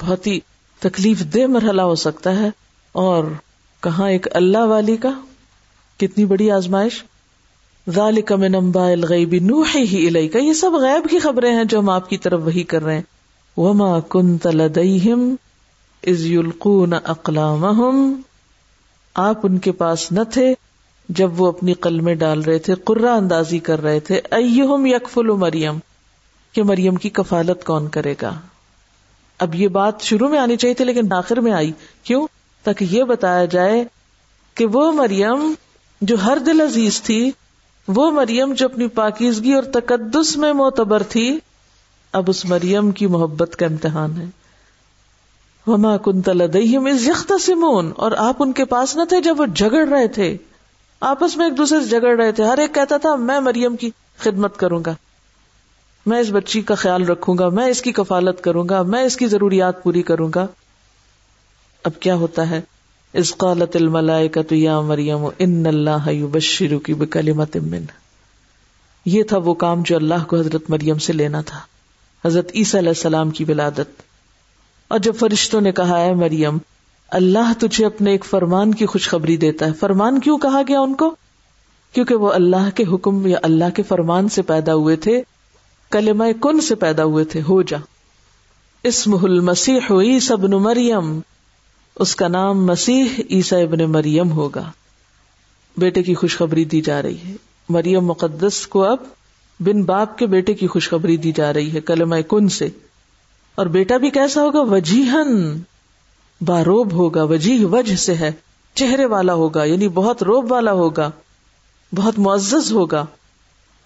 بہت 0.00 0.26
ہی 0.26 0.40
تکلیف 0.78 1.20
دہ 1.20 1.46
مرحلہ 1.46 1.82
ہو 1.82 1.94
سکتا 1.94 2.36
ہے۔ 2.36 2.50
اور 2.92 3.24
کہاں 3.80 4.10
ایک 4.10 4.26
اللہ 4.36 4.58
والی 4.58 4.96
کا 4.96 5.10
کتنی 5.96 6.24
بڑی 6.24 6.50
آزمائش؟ 6.50 7.04
ذالک 7.88 8.32
من 8.32 8.54
انباء 8.54 8.90
الغیب 8.90 9.34
نوحیہ 9.42 10.08
الیک۔ 10.08 10.36
یہ 10.36 10.52
سب 10.52 10.70
غیب 10.72 11.10
کی 11.10 11.18
خبریں 11.18 11.52
ہیں 11.52 11.64
جو 11.64 11.78
ہم 11.78 11.90
آپ 11.90 12.10
کی 12.10 12.18
طرف 12.18 12.40
وہی 12.44 12.62
کر 12.62 12.84
رہے 12.84 12.94
ہیں۔ 12.94 13.02
وما 13.56 14.00
کنت 14.00 14.46
لدیہم 14.46 15.34
اذ 16.06 16.26
یلقون 16.26 16.92
اقلامہم، 17.04 18.20
آپ 19.14 19.40
ان 19.42 19.58
کے 19.58 19.72
پاس 19.72 20.12
نہ 20.12 20.20
تھے 20.32 20.54
جب 21.08 21.40
وہ 21.40 21.48
اپنی 21.48 21.72
قلمیں 21.72 22.14
ڈال 22.14 22.42
رہے 22.42 22.58
تھے 22.58 22.74
قرہ 22.74 23.08
اندازی 23.08 23.58
کر 23.58 23.82
رہے 23.82 24.00
تھے، 24.00 24.20
ایہم 24.30 24.86
یکفل 24.86 25.26
مریم، 25.26 25.78
کہ 26.52 26.62
مریم 26.62 26.94
کی 26.94 27.08
کفالت 27.08 27.64
کون 27.64 27.88
کرے 27.88 28.14
گا؟ 28.22 28.32
اب 29.38 29.54
یہ 29.54 29.68
بات 29.68 30.00
شروع 30.00 30.28
میں 30.28 30.38
آنی 30.38 30.56
چاہیے 30.56 30.74
تھی، 30.74 30.84
لیکن 30.84 31.12
آخر 31.12 31.36
میں 31.36 31.52
آئی۔ 31.52 31.72
کیوں؟ 32.02 32.26
تاکہ 32.62 32.86
یہ 32.90 33.04
بتایا 33.04 33.44
جائے 33.44 33.84
کہ 34.54 34.66
وہ 34.66 34.92
مریم 34.92 35.54
جو 36.00 36.16
ہر 36.24 36.38
دل 36.46 36.60
عزیز 36.60 37.02
تھی، 37.02 37.30
وہ 37.88 38.10
مریم 38.10 38.52
جو 38.52 38.66
اپنی 38.66 38.86
پاکیزگی 38.86 39.52
اور 39.52 39.62
تقدس 39.62 40.36
میں 40.36 40.52
معتبر 40.52 41.02
تھی، 41.02 41.38
اب 42.12 42.24
اس 42.26 42.44
مریم 42.44 42.90
کی 42.90 43.06
محبت 43.06 43.56
کا 43.56 43.66
امتحان 43.66 44.20
ہے۔ 44.20 44.26
وما 45.66 45.96
کنت 45.96 46.28
لدیہم 46.28 46.86
اذ 46.86 47.08
یختصمون 47.08 47.92
اور 47.96 48.12
آپ 48.12 48.36
ان 48.38 48.52
کے 48.52 48.64
پاس 48.64 48.96
نہ 48.96 49.04
تھے 49.04 49.20
جب 49.20 49.40
وہ 49.40 49.46
جھگڑ 49.46 49.88
رہے 49.88 50.08
تھے۔ 50.08 50.36
آپس 51.00 51.36
میں 51.36 51.46
ایک 51.46 51.56
دوسرے 51.56 51.80
سے 51.80 51.86
جھگڑ 51.86 52.16
رہے 52.16 52.32
تھے۔ 52.32 52.44
ہر 52.44 52.58
ایک 52.58 52.74
کہتا 52.74 52.96
تھا، 52.96 53.16
میں 53.16 53.40
مریم 53.40 53.76
کی 53.76 53.90
خدمت 54.18 54.56
کروں 54.56 54.80
گا۔ 54.86 54.94
میں 56.06 56.20
اس 56.20 56.28
بچی 56.32 56.60
کا 56.60 56.74
خیال 56.74 57.04
رکھوں 57.04 57.38
گا، 57.38 57.48
میں 57.48 57.66
اس 57.66 57.82
کی 57.82 57.92
کفالت 57.92 58.40
کروں 58.40 58.68
گا، 58.68 58.82
میں 58.82 59.02
اس 59.02 59.16
کی 59.16 59.26
ضروریات 59.26 59.82
پوری 59.82 60.02
کروں 60.02 60.30
گا۔ 60.34 60.46
اب 61.84 62.00
کیا 62.00 62.14
ہوتا 62.14 62.50
ہے؟ 62.50 62.60
اس 63.12 63.36
قالت 63.36 63.76
الملائکۃ 63.76 64.52
یا 64.52 64.80
مریم، 64.80 65.28
ان 65.38 65.66
اللہ 65.66 66.12
یبشرک 66.12 66.90
بکلمۃ 66.90 67.56
من 67.56 67.84
یہ 69.04 69.22
تھا 69.22 69.38
وہ 69.38 69.54
کام 69.54 69.82
جو 69.82 69.96
اللہ 69.96 70.24
کو 70.26 70.36
حضرت 70.36 70.62
مریم 70.68 70.98
سے 70.98 71.12
لینا 71.12 71.40
تھا۔ 71.40 71.58
حضرت 72.24 72.50
عیسیٰ 72.54 72.80
علیہ 72.80 72.88
السلام 72.88 73.30
کی 73.30 73.44
ولادت۔ 73.48 74.13
اور 74.88 74.98
جب 74.98 75.14
فرشتوں 75.14 75.60
نے 75.60 75.72
کہا 75.72 76.00
ہے 76.00 76.14
مریم، 76.14 76.58
اللہ 77.08 77.52
تجھے 77.60 77.86
اپنے 77.86 78.10
ایک 78.10 78.24
فرمان 78.24 78.74
کی 78.74 78.86
خوشخبری 78.86 79.36
دیتا 79.36 79.66
ہے۔ 79.66 79.72
فرمان 79.72 80.20
کیوں 80.20 80.38
کہا 80.38 80.62
گیا 80.68 80.80
ان 80.80 80.94
کو؟ 80.94 81.16
کیونکہ 81.92 82.14
وہ 82.14 82.32
اللہ 82.32 82.70
کے 82.74 82.84
حکم 82.92 83.26
یا 83.26 83.38
اللہ 83.42 83.64
کے 83.74 83.82
فرمان 83.82 84.28
سے 84.28 84.42
پیدا 84.42 84.74
ہوئے 84.74 84.96
تھے، 84.96 85.22
کلمہ 85.90 86.24
کن 86.42 86.60
سے 86.60 86.74
پیدا 86.74 87.04
ہوئے 87.04 87.24
تھے؟ 87.24 87.40
ہو 87.48 87.62
جا۔ 87.62 87.78
اسمہ 88.82 89.16
المسیح 89.22 89.80
عیسی 89.90 90.32
ابن 90.32 90.50
مریم۔ 90.50 91.20
اس 91.96 92.16
کا 92.16 92.28
نام 92.28 92.66
مسیح 92.66 93.04
عیسی 93.30 93.62
ابن 93.62 93.78
مریم 93.90 94.32
ہوگا۔ 94.32 94.70
بیٹے 95.76 96.02
کی 96.02 96.14
خوشخبری 96.14 96.64
دی 96.64 96.80
جا 96.80 97.02
رہی 97.02 97.16
ہے۔ 97.16 97.34
مریم 97.68 98.04
مقدس 98.04 98.66
کو 98.66 98.84
اب 98.84 98.96
بن 99.60 99.82
باپ 99.82 100.18
کے 100.18 100.26
بیٹے 100.26 100.54
کی 100.54 100.66
خوشخبری 100.66 101.16
دی 101.16 101.32
جا 101.32 101.52
رہی 101.52 101.72
ہے، 101.72 101.80
کلمہ 101.80 102.16
کن 102.28 102.48
سے۔ 102.48 102.68
اور 103.54 103.66
بیٹا 103.66 103.96
بھی 103.96 104.10
کیسا 104.10 104.42
ہوگا؟ 104.42 104.60
وجیحن 104.60 105.60
باروب 106.40 106.92
ہوگا 106.92 107.22
وجیح 107.22 107.66
وجہ 107.66 107.96
سے 107.96 108.14
ہے، 108.14 108.32
چہرے 108.74 109.04
والا 109.04 109.34
ہوگا 109.34 109.64
یعنی 109.64 109.88
بہت 109.88 110.22
روب 110.22 110.52
والا 110.52 110.72
ہوگا، 110.72 111.10
بہت 111.94 112.18
معزز 112.18 112.72
ہوگا۔ 112.72 113.06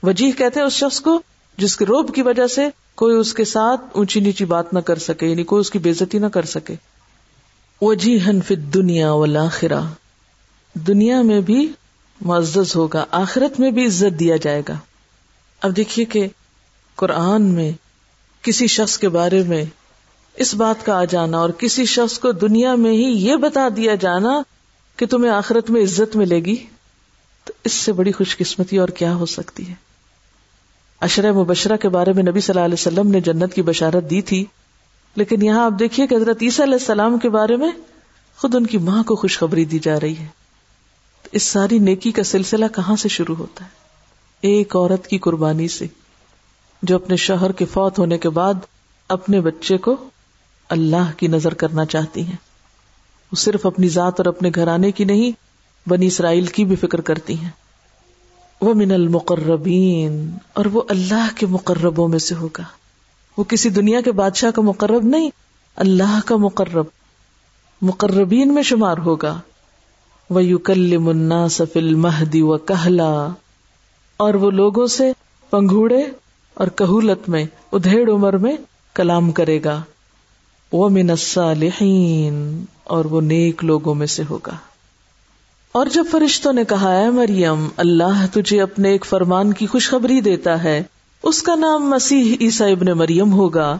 وجیح 0.03 0.33
کہتے 0.33 0.61
ہیں 0.61 0.67
اس 0.67 0.73
شخص 0.73 1.01
کو 1.01 1.21
جس 1.57 1.77
کے 1.77 1.85
روب 1.85 2.15
کی 2.15 2.23
وجہ 2.23 2.47
سے 2.47 2.69
کوئی 2.95 3.17
اس 3.17 3.35
کے 3.35 3.45
ساتھ 3.45 3.81
اونچی 3.93 4.21
نیچی 4.21 4.45
بات 4.45 4.73
نہ 4.73 4.79
کر 4.79 4.99
سکے 4.99 5.27
یعنی 5.27 5.45
کوئی 5.45 5.61
اس 5.61 5.71
کی 5.71 5.79
بےزتی 5.79 6.19
نہ 6.19 6.27
کر 6.27 6.43
سکے۔ 6.43 6.75
وجیحن 7.81 8.41
فی 8.41 8.55
دنیا 8.55 9.13
والآخرہ۔ 9.13 9.81
دنیا 10.75 11.23
میں 11.23 11.41
بھی 11.41 11.73
معزز 12.21 12.77
ہوگا، 12.77 13.05
آخرت 13.11 13.61
میں 13.61 13.71
بھی 13.71 13.87
عزت 13.87 14.21
دیا 14.21 14.37
جائے 14.37 14.63
گا۔ 14.69 14.75
اب 15.61 15.77
دیکھیے 15.77 16.05
کہ 16.05 16.29
قرآن 16.97 17.43
میں 17.43 17.73
کسی 18.43 18.67
شخص 18.67 18.99
کے 18.99 19.09
بارے 19.09 19.43
میں 19.43 19.65
اس 20.35 20.55
بات 20.55 20.87
کا 20.87 21.01
آ 21.01 21.05
جانا 21.05 21.39
اور 21.39 21.51
کسی 21.51 21.85
شخص 21.85 22.19
کو 22.19 22.33
دنیا 22.33 22.75
میں 22.75 22.93
ہی 22.93 23.05
یہ 23.05 23.37
بتا 23.37 23.69
دیا 23.77 23.95
جانا 23.95 24.43
کہ 24.97 25.07
تمہیں 25.07 25.33
آخرت 25.33 25.71
میں 25.71 25.83
عزت 25.83 26.17
ملے 26.17 26.37
گی، 26.37 26.57
تو 27.45 27.53
اس 27.65 27.73
سے 27.73 27.93
بڑی 27.93 28.13
خوش 28.13 28.37
قسمتی 28.37 28.79
اور 28.79 28.89
کیا 28.89 29.15
ہو 29.15 29.27
سکتی 29.27 29.69
ہے؟ 29.69 29.75
اشر 31.01 31.33
مبشرہ 31.33 31.77
کے 31.77 31.89
بارے 31.89 32.13
میں 32.13 32.23
نبی 32.23 32.41
صلی 32.41 32.53
اللہ 32.53 32.65
علیہ 32.65 32.75
وسلم 32.75 33.11
نے 33.11 33.21
جنت 33.21 33.55
کی 33.55 33.63
بشارت 33.63 34.11
دی 34.11 34.23
تھی، 34.23 34.45
لیکن 35.17 35.43
یہاں 35.43 35.65
آپ 35.65 35.73
دیکھیے 35.79 36.07
کہ 36.07 36.15
حضرت 36.15 36.37
عیسیٰ 36.43 36.65
علیہ 36.65 36.75
السلام 36.75 37.19
کے 37.19 37.29
بارے 37.29 37.57
میں 37.57 37.71
خود 38.39 38.55
ان 38.55 38.67
کی 38.67 38.79
ماں 38.79 39.03
کو 39.03 39.17
خوشخبری 39.17 39.65
دی 39.65 39.79
جا 39.79 40.01
رہی 40.01 40.17
ہے۔ 40.17 40.27
اس 41.33 41.43
ساری 41.43 41.79
نیکی 41.79 42.13
کا 42.13 42.23
سلسلہ 42.23 42.65
کہاں 42.75 42.97
سے 42.97 43.09
شروع 43.09 43.37
ہوتا 43.37 43.65
ہے؟ 43.65 43.71
ایک 44.41 44.77
عورت 44.77 45.07
کی 45.07 45.19
قربانی 45.19 45.69
سے۔ 45.69 45.87
جو 46.83 46.97
اپنے 46.97 47.17
شوہر 47.17 47.53
کے 47.53 47.65
فوت 47.65 47.99
ہونے 47.99 48.19
کے 48.19 48.31
بعد 48.31 48.55
اپنے 49.09 49.41
بچے 49.41 49.79
کو 49.79 49.97
اللہ 50.69 51.11
کی 51.17 51.27
نظر 51.27 51.55
کرنا 51.55 51.85
چاہتی 51.85 52.23
ہیں۔ 52.23 52.37
وہ 53.33 53.37
صرف 53.37 53.67
اپنی 53.67 53.89
ذات 53.89 54.15
اور 54.21 54.27
اپنے 54.27 54.51
گھرانے 54.55 54.93
کی 54.93 55.05
نہیں، 55.05 55.31
بنی 55.89 56.07
اسرائیل 56.07 56.47
کی 56.47 56.65
بھی 56.65 56.77
فکر 56.77 57.01
کرتی 57.01 57.39
ہیں۔ 57.39 57.51
وہ 58.61 58.75
من 58.75 58.93
المقربین 58.93 60.37
اور 60.53 60.65
وہ 60.65 60.83
اللہ 60.89 61.29
کے 61.35 61.47
مقربوں 61.47 62.09
میں 62.09 62.19
سے 62.19 62.35
ہوگا۔ 62.35 62.63
وہ 63.37 63.45
کسی 63.45 63.69
دنیا 63.69 64.01
کے 64.01 64.13
بادشاہ 64.13 64.51
کا 64.51 64.63
مقرب 64.63 65.05
نہیں، 65.05 65.31
اللہ 65.77 66.21
کا 66.27 66.37
مقرب۔ 66.37 66.85
مقربین 67.83 68.55
میں 68.55 68.63
شمار 68.63 68.99
ہوگا۔ 68.99 69.41
وہ 70.31 70.45
یوکل 70.45 70.97
منا 70.97 71.49
سفل 71.49 71.95
مہدی 71.95 72.43
و 72.43 72.59
کہلا 72.59 73.29
اور 74.17 74.35
وہ 74.35 74.51
لوگوں 74.51 74.87
سے 74.87 75.13
پنگوڑے 75.51 76.05
اور 76.59 76.69
کہولت 76.69 77.29
میں، 77.29 77.45
ادھیڑ 77.73 78.11
عمر 78.11 78.37
میں 78.37 78.57
کلام 78.95 79.33
کرے 79.33 79.61
گا۔ 79.65 79.83
وہ 80.73 80.89
من 80.89 81.11
الصالحین 81.11 82.65
اور 82.85 83.05
وہ 83.05 83.21
نیک 83.21 83.65
لوگوں 83.65 83.95
میں 83.95 84.07
سے 84.07 84.23
ہوگا۔ 84.31 84.57
اور 85.73 85.87
جب 85.87 86.05
فرشتوں 86.11 86.53
نے 86.53 86.65
کہا 86.65 86.97
ہے 86.97 87.11
مریم، 87.11 87.69
اللہ 87.77 88.27
تجھے 88.33 88.63
اپنے 88.63 88.89
ایک 88.89 89.05
فرمان 89.05 89.53
کی 89.53 89.67
خوشخبری 89.67 90.21
دیتا 90.21 90.63
ہے، 90.65 90.83
اس 91.23 91.43
کا 91.43 91.55
نام 91.55 91.91
مسیح 91.91 92.37
عیسیٰ 92.41 92.71
ابن 92.73 92.87
مریم 92.87 93.33
ہوگا۔ 93.33 93.79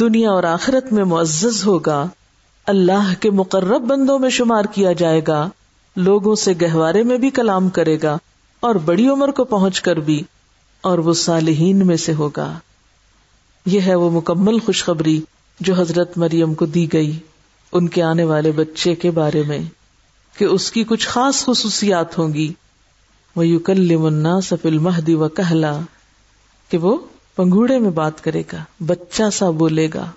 دنیا 0.00 0.30
اور 0.30 0.42
آخرت 0.42 0.92
میں 0.92 1.04
معزز 1.04 1.66
ہوگا۔ 1.66 2.06
اللہ 2.66 3.14
کے 3.20 3.30
مقرب 3.30 3.82
بندوں 3.82 4.18
میں 4.18 4.30
شمار 4.30 4.64
کیا 4.64 4.92
جائے 4.92 5.20
گا۔ 5.28 5.48
لوگوں 5.96 6.34
سے 6.34 6.52
گہوارے 6.62 7.02
میں 7.02 7.18
بھی 7.18 7.30
کلام 7.30 7.68
کرے 7.68 7.98
گا۔ 8.02 8.18
اور 8.60 8.74
بڑی 8.74 9.08
عمر 9.08 9.30
کو 9.30 9.44
پہنچ 9.44 9.80
کر 9.80 9.96
بھی 9.96 10.22
اور 10.84 10.98
وہ 10.98 11.14
صالحین 11.14 11.86
میں 11.86 11.96
سے 11.96 12.14
ہوگا۔ 12.14 12.58
یہ 13.66 13.80
ہے 13.80 13.94
وہ 13.94 14.10
مکمل 14.10 14.58
خوشخبری 14.58 15.20
جو 15.60 15.74
حضرت 15.74 16.18
مریم 16.18 16.54
کو 16.54 16.66
دی 16.66 16.92
گئی 16.92 17.18
ان 17.72 17.88
کے 17.88 18.02
آنے 18.02 18.24
والے 18.24 18.52
بچے 18.52 18.94
کے 18.94 19.10
بارے 19.10 19.42
میں 19.42 19.58
کہ 20.38 20.44
اس 20.44 20.72
کی 20.72 20.84
کچھ 20.84 21.08
خاص 21.08 21.44
خصوصیات 21.44 22.18
ہوں 22.18 22.34
گی۔ 22.34 22.52
وہ 23.36 23.46
یو 23.46 23.60
منا 23.98 24.40
سفل 24.40 24.78
مہدی 24.78 25.14
و 25.14 25.28
کہلا 25.28 25.78
کہ 26.68 26.78
وہ 26.78 26.98
پنگوڑے 27.36 27.78
میں 27.78 27.90
بات 27.90 28.24
کرے 28.24 28.42
گا، 28.52 28.64
بچہ 28.86 29.30
سا 29.32 29.50
بولے 29.50 29.88
گا۔ 29.94 30.10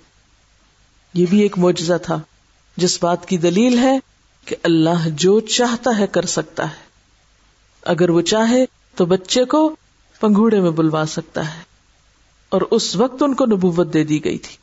یہ 1.13 1.25
بھی 1.29 1.39
ایک 1.39 1.57
معجزہ 1.57 1.97
تھا۔ 2.03 2.19
جس 2.77 3.03
بات 3.03 3.25
کی 3.25 3.37
دلیل 3.37 3.77
ہے 3.77 3.99
کہ 4.45 4.55
اللہ 4.63 5.09
جو 5.09 5.39
چاہتا 5.39 5.97
ہے 5.97 6.07
کر 6.07 6.25
سکتا 6.25 6.63
ہے۔ 6.63 6.85
اگر 7.81 8.09
وہ 8.09 8.21
چاہے 8.21 8.65
تو 8.95 9.05
بچے 9.05 9.43
کو 9.43 9.75
پنگوڑے 10.19 10.61
میں 10.61 10.71
بلوا 10.71 11.03
سکتا 11.07 11.57
ہے۔ 11.57 11.61
اور 12.49 12.61
اس 12.71 12.95
وقت 12.95 13.23
ان 13.23 13.33
کو 13.33 13.45
نبوت 13.45 13.93
دے 13.93 14.03
دی 14.03 14.25
گئی 14.25 14.37
تھی۔ 14.37 14.55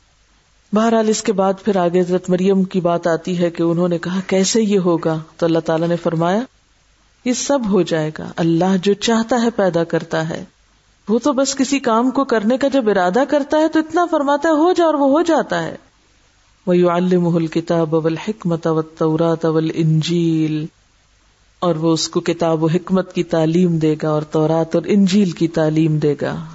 بہرحال 0.75 1.09
اس 1.09 1.23
کے 1.23 1.33
بعد 1.33 1.53
پھر 1.65 1.75
آگے 1.75 2.01
حضرت 2.01 2.29
مریم 2.29 2.63
کی 2.63 2.81
بات 2.81 3.07
آتی 3.07 3.37
ہے 3.37 3.49
کہ 3.49 3.63
انہوں 3.63 3.87
نے 3.87 3.97
کہا، 3.97 4.19
کیسے 4.27 4.61
یہ 4.61 4.79
ہوگا؟ 4.79 5.19
تو 5.37 5.45
اللہ 5.45 5.59
تعالیٰ 5.59 5.87
نے 5.87 5.95
فرمایا، 5.95 6.39
یہ 7.25 7.33
سب 7.33 7.59
ہو 7.69 7.81
جائے 7.81 8.11
گا۔ 8.19 8.31
اللہ 8.35 8.77
جو 8.83 8.93
چاہتا 8.93 9.41
ہے 9.41 9.49
پیدا 9.49 9.83
کرتا 9.83 10.29
ہے۔ 10.29 10.45
وہ 11.09 11.19
تو 11.19 11.33
بس 11.33 11.55
کسی 11.55 11.79
کام 11.79 12.11
کو 12.11 12.23
کرنے 12.23 12.57
کا 12.57 12.67
جب 12.67 12.89
ارادہ 12.89 13.23
کرتا 13.29 13.57
ہے 13.57 13.67
تو 13.67 13.79
اتنا 13.79 14.05
فرماتا 14.11 14.49
ہے، 14.49 14.53
ہو 14.53 14.73
جا 14.73 14.85
اور 14.85 14.93
وہ 14.93 15.09
ہو 15.09 15.21
جاتا 15.21 15.63
ہے۔ 15.63 15.75
وہ 16.67 16.89
المحل 16.89 17.47
کتاب 17.47 17.95
اول 17.95 18.17
حکمت 18.17 18.67
اول 18.67 19.71
انجیل 19.73 20.65
اور 21.59 21.75
وہ 21.75 21.93
اس 21.93 22.09
کو 22.09 22.19
کتاب 22.19 22.63
و 22.63 22.67
حکمت 22.67 23.13
کی 23.13 23.23
تعلیم 23.23 23.77
دے 23.77 23.95
گا 24.03 24.09
اور 24.09 24.21
تورات 24.21 24.75
اور 24.75 24.83
انجیل 24.85 25.31
کی 25.31 25.47
تعلیم 25.47 25.97
دے 25.97 26.15
گا۔ 26.21 26.45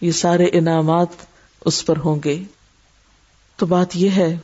یہ 0.00 0.12
سارے 0.12 0.44
انعامات 0.52 1.08
اس 1.64 1.86
پر 1.86 1.96
ہوں 2.04 2.20
گے۔ 2.24 2.42
تو 3.56 3.66
بات 3.66 3.96
یہ 3.96 4.10
ہے 4.10 4.38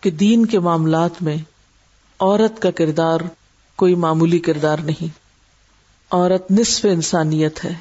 کہ 0.00 0.10
دین 0.10 0.46
کے 0.46 0.58
معاملات 0.58 1.22
میں 1.22 1.36
عورت 2.20 2.62
کا 2.62 2.70
کردار 2.70 3.20
کوئی 3.76 3.94
معمولی 3.94 4.38
کردار 4.38 4.78
نہیں۔ 4.78 5.18
عورت 6.10 6.50
نصف 6.50 6.84
انسانیت 6.84 7.64
ہے۔ 7.64 7.72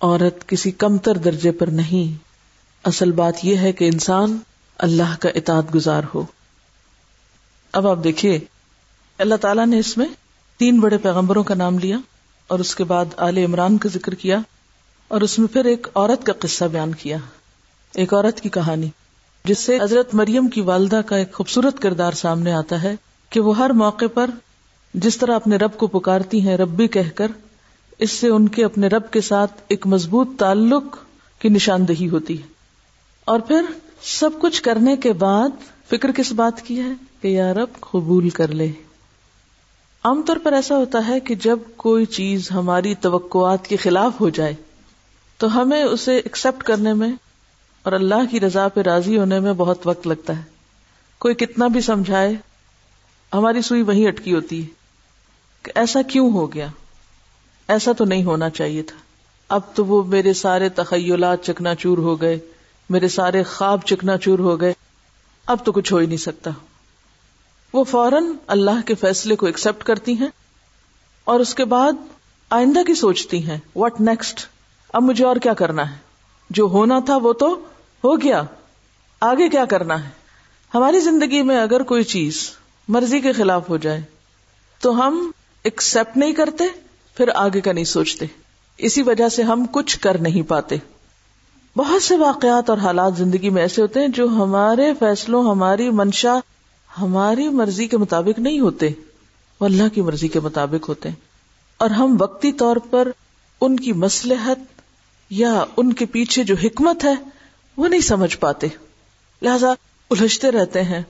عورت 0.00 0.48
کسی 0.48 0.70
کمتر 0.70 1.16
درجے 1.16 1.52
پر 1.52 1.66
نہیں۔ 1.66 2.24
اصل 2.84 3.12
بات 3.12 3.34
یہ 3.42 3.56
ہے 3.56 3.72
کہ 3.72 3.84
انسان 3.84 4.38
اللہ 4.78 5.16
کا 5.20 5.28
اطاعت 5.28 5.74
گزار 5.74 6.02
ہو۔ 6.14 6.24
اب 7.72 7.86
آپ 7.86 7.98
دیکھیے، 8.04 8.38
اللہ 9.18 9.34
تعالیٰ 9.34 9.66
نے 9.66 9.78
اس 9.78 9.96
میں 9.98 10.06
تین 10.58 10.80
بڑے 10.80 10.98
پیغمبروں 10.98 11.42
کا 11.42 11.54
نام 11.54 11.78
لیا 11.78 11.96
اور 12.46 12.58
اس 12.58 12.74
کے 12.74 12.84
بعد 12.84 13.04
آل 13.16 13.38
عمران 13.38 13.78
کا 13.78 13.88
ذکر 13.88 14.14
کیا 14.14 14.38
اور 15.08 15.20
اس 15.20 15.38
میں 15.38 15.48
پھر 15.48 15.64
ایک 15.64 15.86
عورت 15.94 16.26
کا 16.26 16.32
قصہ 16.38 16.64
بیان 16.64 16.94
کیا، 16.94 17.16
ایک 17.94 18.14
عورت 18.14 18.40
کی 18.40 18.48
کہانی، 18.48 18.88
جس 19.44 19.58
سے 19.58 19.78
حضرت 19.82 20.14
مریم 20.14 20.48
کی 20.48 20.60
والدہ 20.60 21.00
کا 21.06 21.16
ایک 21.16 21.32
خوبصورت 21.32 21.78
کردار 21.78 22.12
سامنے 22.12 22.52
آتا 22.52 22.82
ہے 22.82 22.94
کہ 23.30 23.40
وہ 23.40 23.58
ہر 23.58 23.70
موقع 23.70 24.04
پر 24.14 24.30
جس 24.94 25.16
طرح 25.16 25.34
اپنے 25.34 25.56
رب 25.56 25.76
کو 25.76 25.86
پکارتی 25.86 26.48
ہیں 26.48 26.56
ربی 26.56 26.88
کہہ 26.88 27.10
کر 27.14 27.30
اس 27.98 28.10
سے 28.10 28.28
ان 28.28 28.48
کے 28.48 28.64
اپنے 28.64 28.86
رب 28.86 29.10
کے 29.10 29.20
ساتھ 29.20 29.52
ایک 29.68 29.86
مضبوط 29.86 30.28
تعلق 30.38 30.96
کی 31.38 31.48
نشاندہی 31.48 32.08
ہوتی 32.08 32.42
ہے۔ 32.42 32.46
اور 33.24 33.40
پھر 33.40 33.64
سب 34.02 34.30
کچھ 34.40 34.62
کرنے 34.62 34.96
کے 34.96 35.12
بعد 35.12 35.48
فکر 35.90 36.12
کس 36.12 36.32
بات 36.32 36.62
کی 36.62 36.80
ہے 36.80 36.92
کہ 37.20 37.28
یا 37.28 37.54
رب 37.54 37.80
قبول 37.80 38.30
کر 38.30 38.48
لے۔ 38.48 38.72
عام 40.04 40.22
طور 40.22 40.36
پر 40.42 40.52
ایسا 40.52 40.76
ہوتا 40.76 41.08
ہے 41.08 41.20
کہ 41.20 41.34
جب 41.34 41.58
کوئی 41.76 42.04
چیز 42.04 42.50
ہماری 42.50 42.94
توقعات 42.94 43.66
کے 43.66 43.76
خلاف 43.76 44.20
ہو 44.20 44.28
جائے، 44.28 44.54
تو 45.38 45.62
ہمیں 45.62 45.82
اسے 45.82 46.16
ایکسپٹ 46.16 46.62
کرنے 46.62 46.94
میں 46.94 47.12
اور 47.82 47.92
اللہ 47.92 48.30
کی 48.30 48.40
رضا 48.40 48.68
پہ 48.68 48.80
راضی 48.80 49.18
ہونے 49.18 49.40
میں 49.40 49.52
بہت 49.52 49.78
وقت 49.84 50.06
لگتا 50.06 50.36
ہے۔ 50.36 50.42
کوئی 51.18 51.34
کتنا 51.34 51.66
بھی 51.66 51.80
سمجھائے، 51.80 52.34
ہماری 53.34 53.62
سوئی 53.62 53.82
وہیں 53.82 54.08
اٹکی 54.08 54.34
ہوتی 54.34 54.62
ہے 54.62 54.68
کہ 55.62 55.72
ایسا 55.74 56.02
کیوں 56.02 56.32
ہو 56.32 56.54
گیا؟ 56.54 56.66
ایسا 57.68 57.92
تو 57.92 58.04
نہیں 58.04 58.24
ہونا 58.24 58.50
چاہیے 58.50 58.82
تھا۔ 58.82 58.96
اب 59.48 59.60
تو 59.74 59.84
وہ 59.84 60.02
میرے 60.04 60.32
سارے 60.32 60.68
تخیلات 60.68 61.42
چکنا 61.42 61.74
چور 61.74 61.98
ہو 61.98 62.20
گئے، 62.20 62.38
میرے 62.90 63.08
سارے 63.08 63.42
خواب 63.42 63.80
چکنا 63.84 64.16
چور 64.16 64.38
ہو 64.38 64.60
گئے۔ 64.60 64.72
اب 65.46 65.58
تو 65.64 65.72
کچھ 65.72 65.92
ہو 65.92 65.98
ہی 65.98 66.06
نہیں 66.06 66.16
سکتا۔ 66.16 66.50
وہ 67.74 67.84
فوراً 67.84 68.24
اللہ 68.46 68.86
کے 68.86 68.94
فیصلے 68.94 69.36
کو 69.36 69.46
ایکسپٹ 69.46 69.84
کرتی 69.84 70.12
ہیں 70.12 70.28
اور 71.24 71.40
اس 71.40 71.54
کے 71.54 71.64
بعد 71.64 71.92
آئندہ 72.50 72.82
کی 72.82 72.94
سوچتی 72.94 73.46
ہیں 73.46 73.58
واٹ 73.76 74.00
نیکسٹ 74.00 74.46
اب 74.92 75.02
مجھے 75.02 75.24
اور 75.24 75.36
کیا 75.36 75.54
کرنا 75.54 75.90
ہے؟ 75.90 75.96
جو 76.50 76.64
ہونا 76.64 76.98
تھا 76.98 77.16
وہ 77.16 77.32
تو 77.32 77.54
ہو 78.04 78.20
گیا، 78.20 78.42
آگے 79.20 79.48
کیا 79.48 79.64
کرنا 79.64 80.04
ہے؟ 80.04 80.08
ہماری 80.74 81.00
زندگی 81.00 81.42
میں 81.42 81.60
اگر 81.60 81.82
کوئی 81.82 82.04
چیز 82.04 82.50
مرضی 82.88 83.20
کے 83.20 83.32
خلاف 83.32 83.68
ہو 83.68 83.76
جائے 83.76 84.02
تو 84.80 85.06
ہم 85.06 85.30
ایکسپٹ 85.62 86.16
نہیں 86.16 86.32
کرتے، 86.32 86.64
پھر 87.16 87.28
آگے 87.34 87.60
کا 87.60 87.72
نہیں 87.72 87.84
سوچتے۔ 87.84 88.26
اسی 88.78 89.02
وجہ 89.02 89.28
سے 89.28 89.42
ہم 89.42 89.66
کچھ 89.72 90.00
کر 90.00 90.18
نہیں 90.18 90.42
پاتے۔ 90.42 90.76
بہت 91.76 92.02
سے 92.02 92.16
واقعات 92.16 92.70
اور 92.70 92.78
حالات 92.78 93.16
زندگی 93.16 93.50
میں 93.50 93.62
ایسے 93.62 93.82
ہوتے 93.82 94.00
ہیں 94.00 94.08
جو 94.08 94.28
ہمارے 94.28 94.94
فیصلوں، 94.98 95.50
ہماری 95.50 95.90
منشا 95.90 96.38
ہماری 97.00 97.48
مرضی 97.48 97.86
کے 97.86 97.96
مطابق 97.96 98.38
نہیں 98.38 98.60
ہوتے، 98.60 98.88
وہ 99.60 99.64
اللہ 99.66 99.88
کی 99.94 100.00
مرضی 100.00 100.28
کے 100.28 100.40
مطابق 100.40 100.88
ہوتے 100.88 101.08
ہیں۔ 101.08 101.16
اور 101.76 101.90
ہم 101.90 102.16
وقتی 102.20 102.52
طور 102.52 102.76
پر 102.76 103.08
ان 103.60 103.80
کی 103.80 103.92
مسلحت 103.92 104.58
یا 105.30 105.64
ان 105.76 105.92
کے 105.92 106.06
پیچھے 106.06 106.44
جو 106.44 106.54
حکمت 106.64 107.04
ہے، 107.04 107.14
وہ 107.76 107.88
نہیں 107.88 108.00
سمجھ 108.00 108.38
پاتے۔ 108.38 108.66
لہذا 109.42 109.68
الجھتے 110.10 110.50
رہتے 110.50 110.82
ہیں، 110.82 111.02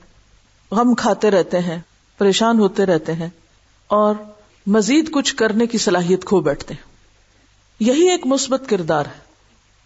غم 0.70 0.94
کھاتے 0.94 1.30
رہتے 1.30 1.60
ہیں، 1.60 1.78
پریشان 2.18 2.58
ہوتے 2.58 2.86
رہتے 2.86 3.12
ہیں، 3.12 3.28
اور 3.86 4.14
مزید 4.66 5.10
کچھ 5.10 5.36
کرنے 5.36 5.66
کی 5.66 5.78
صلاحیت 5.78 6.24
کھو 6.24 6.40
بیٹھتے 6.40 6.74
ہیں۔ 6.74 6.94
یہی 7.80 8.10
ایک 8.10 8.26
مثبت 8.26 8.62
کردار 8.68 9.06
ہے۔ 9.06 9.18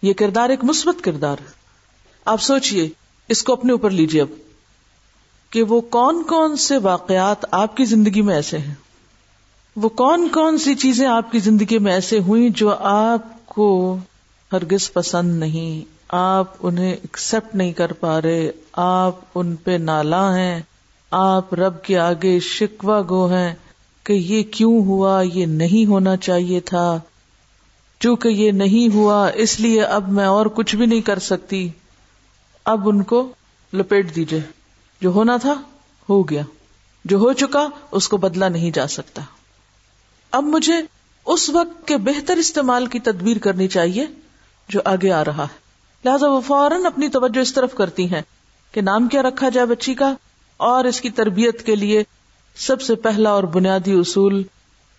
یہ 0.01 0.13
کردار 0.13 0.49
ایک 0.49 0.63
مثبت 0.63 1.03
کردار 1.03 1.37
ہے۔ 1.41 1.51
آپ 2.25 2.41
سوچئے، 2.41 2.89
اس 3.27 3.43
کو 3.43 3.53
اپنے 3.53 3.71
اوپر 3.71 3.89
لیجیے 3.89 4.21
اب۔ 4.21 4.27
کہ 5.49 5.63
وہ 5.63 5.81
کون 5.81 6.23
کون 6.23 6.57
سے 6.57 6.77
واقعات 6.77 7.45
آپ 7.51 7.77
کی 7.77 7.85
زندگی 7.85 8.21
میں 8.21 8.35
ایسے 8.35 8.57
ہیں؟ 8.57 8.73
وہ 9.75 9.89
کون 9.89 10.29
کون 10.29 10.57
سی 10.57 10.75
چیزیں 10.75 11.07
آپ 11.07 11.31
کی 11.31 11.39
زندگی 11.39 11.77
میں 11.77 11.93
ایسے 11.93 12.19
ہوئی 12.19 12.49
جو 12.49 12.75
آپ 12.79 13.45
کو 13.45 13.97
ہرگز 14.53 14.93
پسند 14.93 15.39
نہیں؟ 15.39 15.99
آپ 16.09 16.45
انہیں 16.59 16.91
ایکسپٹ 16.91 17.55
نہیں 17.55 17.73
کر 17.73 17.93
پا 17.93 18.21
رہے، 18.21 18.51
آپ 18.73 19.15
ان 19.35 19.55
پہ 19.55 19.71
نالا 19.71 20.37
ہیں، 20.37 20.61
آپ 21.11 21.53
رب 21.53 21.83
کے 21.83 21.99
آگے 21.99 22.39
شکوا 22.39 23.01
گو 23.09 23.25
ہیں 23.25 23.53
کہ 24.03 24.13
یہ 24.13 24.43
کیوں 24.43 24.85
ہوا؟ 24.85 25.21
یہ 25.33 25.45
نہیں 25.45 25.85
ہونا 25.85 26.17
چاہیے 26.17 26.59
تھا۔ 26.59 26.99
چونکہ 27.99 28.27
یہ 28.27 28.51
نہیں 28.51 28.93
ہوا، 28.93 29.27
اس 29.27 29.59
لیے 29.59 29.83
اب 29.83 30.09
میں 30.09 30.25
اور 30.25 30.45
کچھ 30.45 30.75
بھی 30.75 30.85
نہیں 30.85 31.01
کر 31.01 31.19
سکتی۔ 31.19 31.69
اب 32.65 32.89
ان 32.89 33.03
کو 33.03 33.29
لپیٹ 33.73 34.15
دیجیے 34.15 34.58
جو 35.01 35.09
ہونا 35.09 35.37
تھا 35.37 35.53
ہو 36.09 36.29
گیا 36.29 36.41
جو 37.05 37.17
ہو 37.17 37.33
چکا 37.33 37.67
اس 37.91 38.09
کو 38.09 38.17
بدلا 38.17 38.49
نہیں 38.49 38.71
جا 38.71 38.87
سکتا 38.87 39.21
اب 40.31 40.43
مجھے 40.43 40.73
اس 41.25 41.49
وقت 41.49 41.87
کے 41.87 41.97
بہتر 41.97 42.37
استعمال 42.37 42.85
کی 42.85 42.99
تدبیر 42.99 43.37
کرنی 43.37 43.67
چاہیے 43.67 44.05
جو 44.69 44.79
آگے 44.85 45.11
آ 45.11 45.25
رہا 45.25 45.43
ہے۔ 45.43 45.69
لہٰذا 46.05 46.27
وہ 46.27 46.41
فوراً 46.41 46.85
اپنی 46.85 47.07
توجہ 47.09 47.39
اس 47.39 47.53
طرف 47.53 47.73
کرتی 47.73 48.13
ہیں 48.13 48.21
کہ 48.71 48.81
نام 48.81 49.07
کیا 49.07 49.21
رکھا 49.21 49.49
جائے 49.49 49.67
بچی 49.67 49.93
کا 49.93 50.13
اور 50.57 50.85
اس 50.85 51.01
کی 51.01 51.09
تربیت 51.09 51.65
کے 51.65 51.75
لیے 51.75 52.03
سب 52.55 52.81
سے 52.81 52.95
پہلا 52.95 53.29
اور 53.29 53.43
بنیادی 53.43 53.93
اصول 53.93 54.43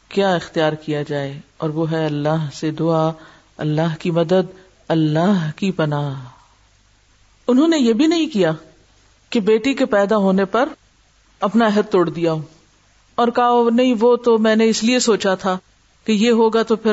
کیا 0.08 0.34
اختیار 0.34 0.72
کیا 0.72 1.02
جائے 1.02 1.40
اور 1.56 1.70
وہ 1.70 1.90
ہے 1.90 2.06
اللہ 2.06 2.46
سے 2.54 2.70
دعا، 2.70 3.10
اللہ 3.56 3.96
کی 3.98 4.10
مدد، 4.10 4.60
اللہ 4.88 5.50
کی 5.56 5.70
پناہ۔ 5.70 6.24
انہوں 7.46 7.68
نے 7.68 7.78
یہ 7.78 7.92
بھی 7.92 8.06
نہیں 8.06 8.26
کیا 8.26 8.52
کہ 9.30 9.40
بیٹی 9.40 9.74
کے 9.74 9.86
پیدا 9.86 10.16
ہونے 10.16 10.44
پر 10.44 10.68
اپنا 11.40 11.66
عہد 11.66 11.92
توڑ 11.92 12.10
دیا 12.10 12.32
ہوں۔ 12.32 12.42
اور 13.14 13.28
کہا، 13.28 13.70
نہیں، 13.74 13.94
وہ 14.00 14.16
تو 14.16 14.38
میں 14.38 14.56
نے 14.56 14.68
اس 14.68 14.84
لیے 14.84 14.98
سوچا 14.98 15.34
تھا 15.34 15.58
کہ 16.04 16.12
یہ 16.12 16.30
ہوگا 16.30 16.62
تو 16.62 16.76
پھر 16.76 16.92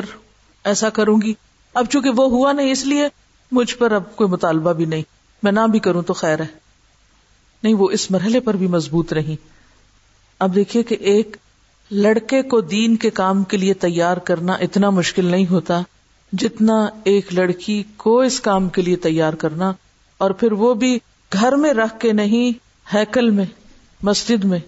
ایسا 0.64 0.88
کروں 0.88 1.18
گی۔ 1.22 1.34
اب 1.74 1.86
چونکہ 1.90 2.10
وہ 2.10 2.30
ہوا 2.30 2.52
نہیں، 2.52 2.72
اس 2.72 2.86
لیے 2.86 3.08
مجھ 3.52 3.76
پر 3.76 3.92
اب 3.92 4.16
کوئی 4.16 4.30
مطالبہ 4.30 4.72
بھی 4.72 4.84
نہیں۔ 4.84 5.02
میں 5.42 5.52
نہ 5.52 5.60
بھی 5.70 5.78
کروں 5.78 6.02
تو 6.02 6.14
خیر 6.14 6.40
ہے۔ 6.40 6.46
نہیں، 7.62 7.74
وہ 7.74 7.90
اس 7.90 8.10
مرحلے 8.10 8.40
پر 8.40 8.54
بھی 8.54 8.66
مضبوط 8.66 9.12
رہی۔ 9.12 9.36
اب 10.38 10.54
دیکھیے 10.54 10.82
کہ 10.82 10.96
ایک 11.00 11.36
لڑکے 11.90 12.42
کو 12.42 12.60
دین 12.60 12.96
کے 12.96 13.10
کام 13.10 13.44
کے 13.44 13.56
لیے 13.56 13.74
تیار 13.74 14.16
کرنا 14.16 14.52
اتنا 14.52 14.90
مشکل 14.90 15.24
نہیں 15.24 15.46
ہوتا 15.46 15.80
جتنا 16.32 16.88
ایک 17.04 17.34
لڑکی 17.34 17.82
کو 17.96 18.20
اس 18.20 18.40
کام 18.40 18.68
کے 18.68 18.82
لیے 18.82 18.96
تیار 18.96 19.32
کرنا 19.32 19.72
اور 20.18 20.30
پھر 20.30 20.52
وہ 20.52 20.74
بھی 20.74 20.98
گھر 21.32 21.52
میں 21.52 21.72
رکھ 21.72 22.00
کے 22.00 22.12
نہیں، 22.12 22.58
ہیکل 22.94 23.30
میں، 23.30 23.44
مسجد 24.02 24.44
میں، 24.44 24.58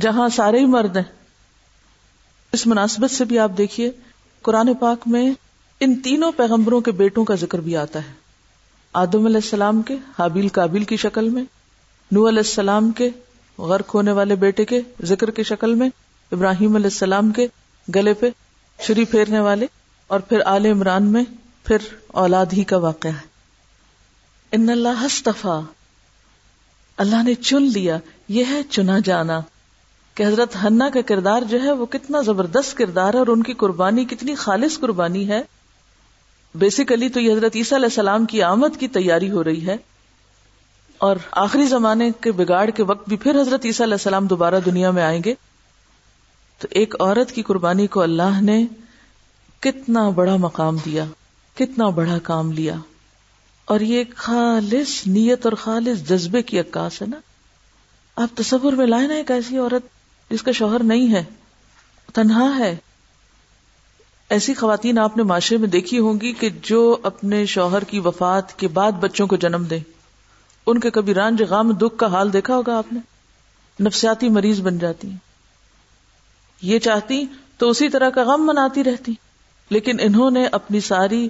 جہاں 0.00 0.28
سارے 0.28 0.58
ہی 0.58 0.66
مرد 0.66 0.96
ہیں۔ 0.96 1.04
اس 2.52 2.66
مناسبت 2.66 3.10
سے 3.10 3.24
بھی 3.24 3.38
آپ 3.38 3.52
دیکھیے، 3.58 3.90
قرآن 4.42 4.74
پاک 4.74 4.98
میں 5.06 5.32
ان 5.80 5.94
تینوں 5.94 6.32
پیغمبروں 6.32 6.80
کے 6.80 6.90
بیٹوں 6.90 7.24
کا 7.24 7.34
ذکر 7.34 7.58
بھی 7.58 7.76
آتا 7.76 7.98
ہے۔ 7.98 8.12
آدم 8.92 9.26
علیہ 9.26 9.36
السلام 9.36 9.82
کے، 9.82 9.96
حابیل 10.18 10.48
کابل 10.48 10.84
کی 10.84 10.96
شکل 10.96 11.28
میں 11.28 11.44
نو 12.12 12.28
علیہ 12.28 12.38
السلام 12.38 12.90
کے 12.90 13.10
غرق 13.58 13.94
ہونے 13.94 14.12
والے 14.12 14.34
بیٹے 14.34 14.64
کے 14.64 14.80
ذکر 15.02 15.30
کی 15.30 15.42
شکل 15.42 15.74
میں، 15.74 15.88
ابراہیم 16.32 16.74
علیہ 16.74 16.86
السلام 16.86 17.30
کے 17.30 17.46
گلے 17.94 18.14
پہ 18.14 18.30
چھری 18.78 19.04
پھیرنے 19.04 19.40
والے، 19.40 19.66
اور 20.06 20.20
پھر 20.20 20.40
آل 20.46 20.66
عمران 20.66 21.12
میں 21.12 21.24
پھر 21.64 21.76
اولاد 22.06 22.46
ہی 22.52 22.64
کا 22.64 22.76
واقعہ 22.76 23.10
ہے۔ 23.10 23.33
ان 24.54 24.70
اللہ 24.70 25.04
ہستفا 25.06 25.60
اللہ 26.96 27.22
نے 27.22 27.34
چن 27.34 27.62
لیا، 27.62 27.98
یہ 28.28 28.44
ہے 28.50 28.62
چنا 28.62 28.98
جانا۔ 29.04 29.40
کہ 30.14 30.22
حضرت 30.22 30.56
ہنا 30.56 30.88
کا 30.88 31.00
کردار 31.00 31.42
جو 31.42 31.62
ہے 31.62 31.72
وہ 31.72 31.86
کتنا 31.86 32.20
زبردست 32.20 32.76
کردار 32.76 33.14
ہے 33.14 33.18
اور 33.18 33.26
ان 33.26 33.42
کی 33.42 33.52
قربانی 33.52 34.04
کتنی 34.04 34.34
خالص 34.34 34.78
قربانی 34.78 35.28
ہے۔ 35.28 35.42
بیسیکلی 36.54 37.08
تو 37.08 37.20
یہ 37.20 37.32
حضرت 37.32 37.52
عیسیٰ 37.56 37.78
علیہ 37.78 37.86
السلام 37.86 38.24
کی 38.24 38.42
آمد 38.42 38.80
کی 38.80 38.88
تیاری 38.88 39.30
ہو 39.30 39.44
رہی 39.44 39.66
ہے۔ 39.66 39.76
اور 40.98 41.16
آخری 41.30 41.66
زمانے 41.66 42.10
کے 42.20 42.32
بگاڑ 42.32 42.70
کے 42.70 42.82
وقت 42.82 43.08
بھی 43.08 43.16
پھر 43.16 43.40
حضرت 43.40 43.60
عیسیٰ 43.64 43.86
علیہ 43.86 43.94
السلام 43.94 44.26
دوبارہ 44.26 44.60
دنیا 44.64 44.90
میں 44.90 45.02
آئیں 45.02 45.22
گے۔ 45.24 45.34
تو 46.58 46.68
ایک 46.70 46.94
عورت 47.00 47.32
کی 47.32 47.42
قربانی 47.42 47.86
کو 47.86 48.00
اللہ 48.00 48.40
نے 48.40 48.66
کتنا 49.60 50.08
بڑا 50.08 50.36
مقام 50.36 50.76
دیا، 50.84 51.04
کتنا 51.54 51.88
بڑا 51.88 52.18
کام 52.22 52.52
لیا۔ 52.52 52.74
اور 53.64 53.80
یہ 53.80 54.04
خالص 54.16 55.06
نیت 55.06 55.46
اور 55.46 55.52
خالص 55.52 56.08
جذبے 56.08 56.42
کی 56.42 56.60
عکاس 56.60 57.02
ہے 57.02 57.06
نا؟ 57.06 57.16
آپ 58.16 58.28
تصور 58.36 58.72
میں 58.72 58.86
لائے 58.86 59.06
نا 59.06 59.14
ایک 59.14 59.30
ایسی 59.30 59.58
عورت 59.58 59.82
جس 60.30 60.42
کا 60.42 60.52
شوہر 60.52 60.82
نہیں 60.82 61.14
ہے، 61.14 61.24
تنہا 62.14 62.58
ہے۔ 62.58 62.76
ایسی 64.28 64.54
خواتین 64.54 64.98
آپ 64.98 65.16
نے 65.16 65.22
معاشرے 65.22 65.58
میں 65.58 65.68
دیکھی 65.68 65.98
ہوں 65.98 66.20
گی 66.20 66.32
کہ 66.32 66.50
جو 66.62 66.96
اپنے 67.02 67.46
شوہر 67.46 67.84
کی 67.84 67.98
وفات 67.98 68.58
کے 68.58 68.68
بعد 68.68 68.92
بچوں 68.92 69.26
کو 69.26 69.36
جنم 69.36 69.64
دے۔ 69.70 69.78
ان 70.66 70.80
کے 70.80 70.90
کبھی 70.90 71.14
رانج 71.14 71.42
غام 71.42 71.72
دکھ 71.72 71.98
کا 71.98 72.06
حال 72.06 72.32
دیکھا 72.32 72.56
ہوگا 72.56 72.78
آپ 72.78 72.92
نے؟ 72.92 73.00
نفسیاتی 73.82 74.28
مریض 74.28 74.60
بن 74.60 74.78
جاتی 74.78 75.10
ہیں۔ 75.10 75.16
یہ 76.62 76.78
چاہتی 76.78 77.24
تو 77.58 77.70
اسی 77.70 77.88
طرح 77.88 78.10
کا 78.10 78.22
غم 78.22 78.46
مناتی 78.46 78.84
رہتی، 78.84 79.12
لیکن 79.70 79.96
انہوں 80.00 80.30
نے 80.30 80.46
اپنی 80.46 80.80
ساری 80.80 81.28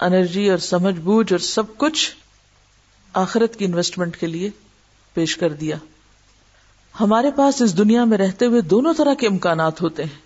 انرجی 0.00 0.50
اور 0.50 0.58
سمجھ 0.58 1.00
بوجھ 1.00 1.32
اور 1.32 1.38
سب 1.38 1.76
کچھ 1.76 2.16
آخرت 3.12 3.56
کی 3.56 3.64
انویسٹمنٹ 3.64 4.16
کے 4.16 4.26
لیے 4.26 4.50
پیش 5.14 5.36
کر 5.36 5.52
دیا۔ 5.52 5.76
ہمارے 7.00 7.30
پاس 7.30 7.62
اس 7.62 7.78
دنیا 7.78 8.04
میں 8.04 8.18
رہتے 8.18 8.46
ہوئے 8.46 8.60
دونوں 8.60 8.94
طرح 8.94 9.14
کے 9.14 9.26
امکانات 9.26 9.82
ہوتے 9.82 10.04
ہیں 10.04 10.18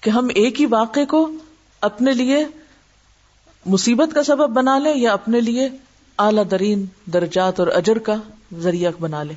کہ 0.00 0.10
ہم 0.10 0.28
ایک 0.34 0.60
ہی 0.60 0.66
واقعے 0.66 1.06
کو 1.06 1.32
اپنے 1.80 2.12
لیے 2.12 2.46
مصیبت 3.66 4.14
کا 4.14 4.22
سبب 4.22 4.50
بنا 4.50 4.78
لیں 4.78 4.94
یا 4.96 5.12
اپنے 5.12 5.40
لیے 5.40 5.68
اعلی 6.18 6.42
ترین 6.50 6.86
درجات 7.06 7.60
اور 7.60 7.68
اجر 7.68 7.98
کا 7.98 8.14
ذریعہ 8.58 8.90
بنا 9.00 9.22
لیں۔ 9.22 9.34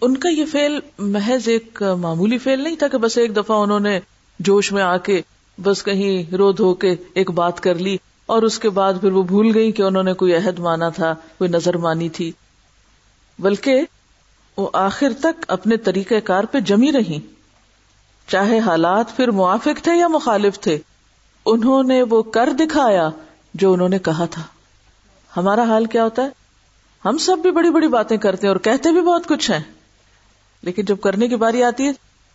ان 0.00 0.16
کا 0.16 0.28
یہ 0.28 0.44
فیل 0.52 0.80
محض 0.98 1.48
ایک 1.48 1.82
معمولی 1.82 2.38
فیل 2.38 2.60
نہیں 2.60 2.76
تھا 2.76 2.88
کہ 2.88 2.98
بس 2.98 3.18
ایک 3.18 3.36
دفعہ 3.36 3.56
انہوں 3.56 3.80
نے 3.80 4.00
جوش 4.38 4.72
میں 4.72 4.82
آ 4.82 4.96
کے 4.96 5.22
بس 5.62 5.82
کہیں 5.82 6.34
رو 6.34 6.52
دھو 6.52 6.74
کے 6.74 6.96
ایک 7.14 7.30
بات 7.30 7.60
کر 7.60 7.74
لی 7.74 7.96
اور 8.26 8.42
اس 8.42 8.58
کے 8.58 8.70
بعد 8.70 8.94
پھر 9.00 9.12
وہ 9.12 9.22
بھول 9.22 9.50
گئی 9.54 9.72
کہ 9.72 9.82
انہوں 9.82 10.02
نے 10.02 10.12
کوئی 10.12 10.34
عہد 10.34 10.58
مانا 10.58 10.88
تھا، 10.88 11.14
کوئی 11.38 11.50
نظر 11.50 11.76
مانی 11.76 12.08
تھی۔ 12.08 12.32
بلکہ 13.38 13.82
وہ 14.56 14.68
آخر 14.72 15.12
تک 15.20 15.44
اپنے 15.48 15.76
طریقہ 15.76 16.14
کار 16.24 16.44
پہ 16.44 16.60
جمی 16.60 16.92
رہی 16.92 17.20
چاہے 18.28 18.58
حالات 18.58 19.16
پھر 19.16 19.30
موافق 19.30 19.82
تھے 19.82 19.98
یا 19.98 20.08
مخالف 20.08 20.60
تھے، 20.60 20.78
انہوں 21.46 21.82
نے 21.82 22.02
وہ 22.02 22.22
کر 22.22 22.48
دکھایا 22.52 23.10
جو 23.54 23.72
انہوں 23.72 23.88
نے 23.88 23.98
کہا 23.98 24.24
تھا۔ 24.24 24.42
ہمارا 25.36 25.62
حال 25.62 25.84
کیا 25.84 26.04
ہوتا 26.04 26.22
ہے؟ 26.22 26.28
ہم 27.04 27.18
سب 27.18 27.38
بھی 27.38 27.50
بڑی 27.50 27.70
بڑی 27.70 27.88
باتیں 27.88 28.16
کرتے 28.16 28.46
ہیں 28.46 28.52
اور 28.52 28.60
کہتے 28.60 28.92
بھی 28.92 29.00
بہت 29.00 29.26
کچھ 29.26 29.50
ہیں۔ 29.50 29.60
لیکن 30.62 30.84
جب 30.84 31.00
کرنے 31.00 31.28
کی 31.28 31.36
باری 31.36 31.62
آتی 31.62 31.86
ہے 31.86 31.92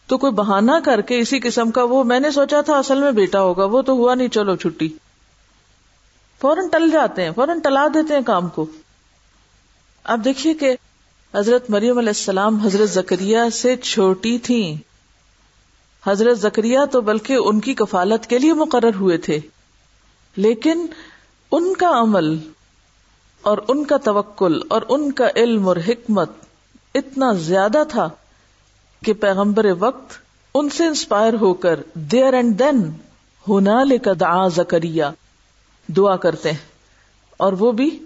تو 0.07 0.17
کوئی 0.17 0.33
بہانا 0.33 0.79
کر 0.85 1.01
کے 1.01 1.19
اسی 1.19 1.39
قسم 1.39 1.71
کا 1.71 1.83
وہ 1.83 2.03
میں 2.03 2.19
نے 2.19 2.31
سوچا 2.31 2.61
تھا 2.61 2.77
اصل 2.77 3.01
میں 3.01 3.11
بیٹا 3.11 3.41
ہوگا، 3.41 3.65
وہ 3.65 3.81
تو 3.81 3.93
ہوا 3.93 4.15
نہیں، 4.15 4.27
چلو 4.27 4.55
چھٹی۔ 4.55 4.89
فوراً 6.41 6.67
ٹل 6.71 6.91
جاتے 6.91 7.23
ہیں، 7.23 7.31
فوراً 7.35 7.59
ٹلا 7.59 7.87
دیتے 7.93 8.13
ہیں 8.13 8.21
کام 8.21 8.49
کو۔ 8.49 8.65
اب 10.03 10.25
دیکھیے 10.25 10.53
کہ 10.53 10.75
حضرت 11.35 11.69
مریم 11.69 11.97
علیہ 11.97 12.09
السلام 12.09 12.55
حضرت 12.55 12.89
زکریہ 12.89 13.37
سے 13.53 13.77
چھوٹی 13.77 14.37
تھی 14.37 14.77
حضرت 16.07 16.39
زکریہ 16.39 16.79
تو 16.91 17.01
بلکہ 17.01 17.33
ان 17.33 17.59
کی 17.59 17.73
کفالت 17.73 18.27
کے 18.27 18.39
لیے 18.39 18.53
مقرر 18.53 18.95
ہوئے 18.95 19.17
تھے۔ 19.17 19.39
لیکن 20.35 20.85
ان 21.51 21.73
کا 21.73 21.89
عمل 21.89 22.37
اور 23.41 23.57
ان 23.67 23.85
کا 23.85 23.97
توکل 23.97 24.59
اور 24.69 24.81
ان 24.89 25.11
کا 25.11 25.27
علم 25.35 25.67
اور 25.67 25.75
حکمت 25.87 26.29
اتنا 26.95 27.33
زیادہ 27.33 27.83
تھا 27.89 28.09
کہ 29.03 29.13
پیغمبر 29.13 29.65
وقت 29.79 30.13
ان 30.55 30.69
سے 30.69 30.85
انسپائر 30.85 31.33
ہو 31.33 31.53
کر 31.53 31.79
دیر 31.93 32.33
اینڈ 32.33 32.59
دین 32.59 32.91
ہونا 33.47 33.83
لے 33.83 33.97
دعا 33.97 34.47
زکریہ 34.47 35.03
دعا 35.87 36.15
کرتے 36.15 36.51
ہیں 36.51 36.57
اور 37.37 37.53
وہ 37.53 37.71
بھی 37.71 38.05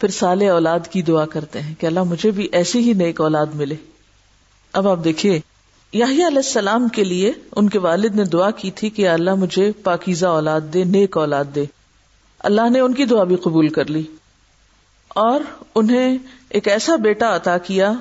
پھر 0.00 0.08
سال 0.08 0.42
اولاد 0.42 0.80
کی 0.90 1.02
دعا 1.02 1.26
کرتے 1.26 1.60
ہیں 1.60 1.74
کہ 1.78 1.86
اللہ 1.86 2.02
مجھے 2.02 2.30
بھی 2.30 2.48
ایسی 2.52 2.78
ہی 2.78 2.92
نیک 2.92 3.20
اولاد 3.20 3.46
ملے۔ 3.54 3.74
اب 4.72 4.88
آپ 4.88 4.98
دیکھیے 5.04 5.40
یاہی 5.92 6.12
علیہ 6.12 6.36
السلام 6.36 6.88
کے 6.88 7.04
لیے 7.04 7.32
ان 7.56 7.68
کے 7.68 7.78
والد 7.78 8.14
نے 8.14 8.24
دعا 8.24 8.50
کی 8.50 8.70
تھی 8.70 8.90
کہ 8.90 9.08
اللہ 9.08 9.34
مجھے 9.34 9.72
پاکیزہ 9.72 10.26
اولاد 10.26 10.60
دے، 10.60 10.84
نیک 10.84 11.16
اولاد 11.16 11.44
دے۔ 11.54 11.64
اللہ 12.38 12.70
نے 12.70 12.80
ان 12.80 12.94
کی 12.94 13.04
دعا 13.04 13.24
بھی 13.24 13.36
قبول 13.36 13.68
کر 13.68 13.86
لی۔ 13.86 14.02
اور 15.08 15.40
انہیں 15.74 16.18
ایک 16.48 16.68
ایسا 16.68 16.96
بیٹا 16.96 17.36
عطا 17.36 17.58
کیا 17.58 17.92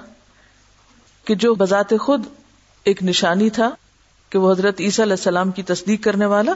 کہ 1.28 1.36
جو 1.36 1.54
بذات 1.56 1.94
خود 2.02 2.26
ایک 2.86 3.04
نشانی 3.04 3.50
تھا 3.50 3.70
کہ 4.32 4.40
وہ 4.40 4.52
حضرت 4.52 4.80
عیسیٰ 4.82 5.06
علیہ 5.06 5.14
السلام 5.14 5.52
کی 5.52 5.64
تصدیق 5.64 6.04
کرنے 6.04 6.26
والا، 6.26 6.54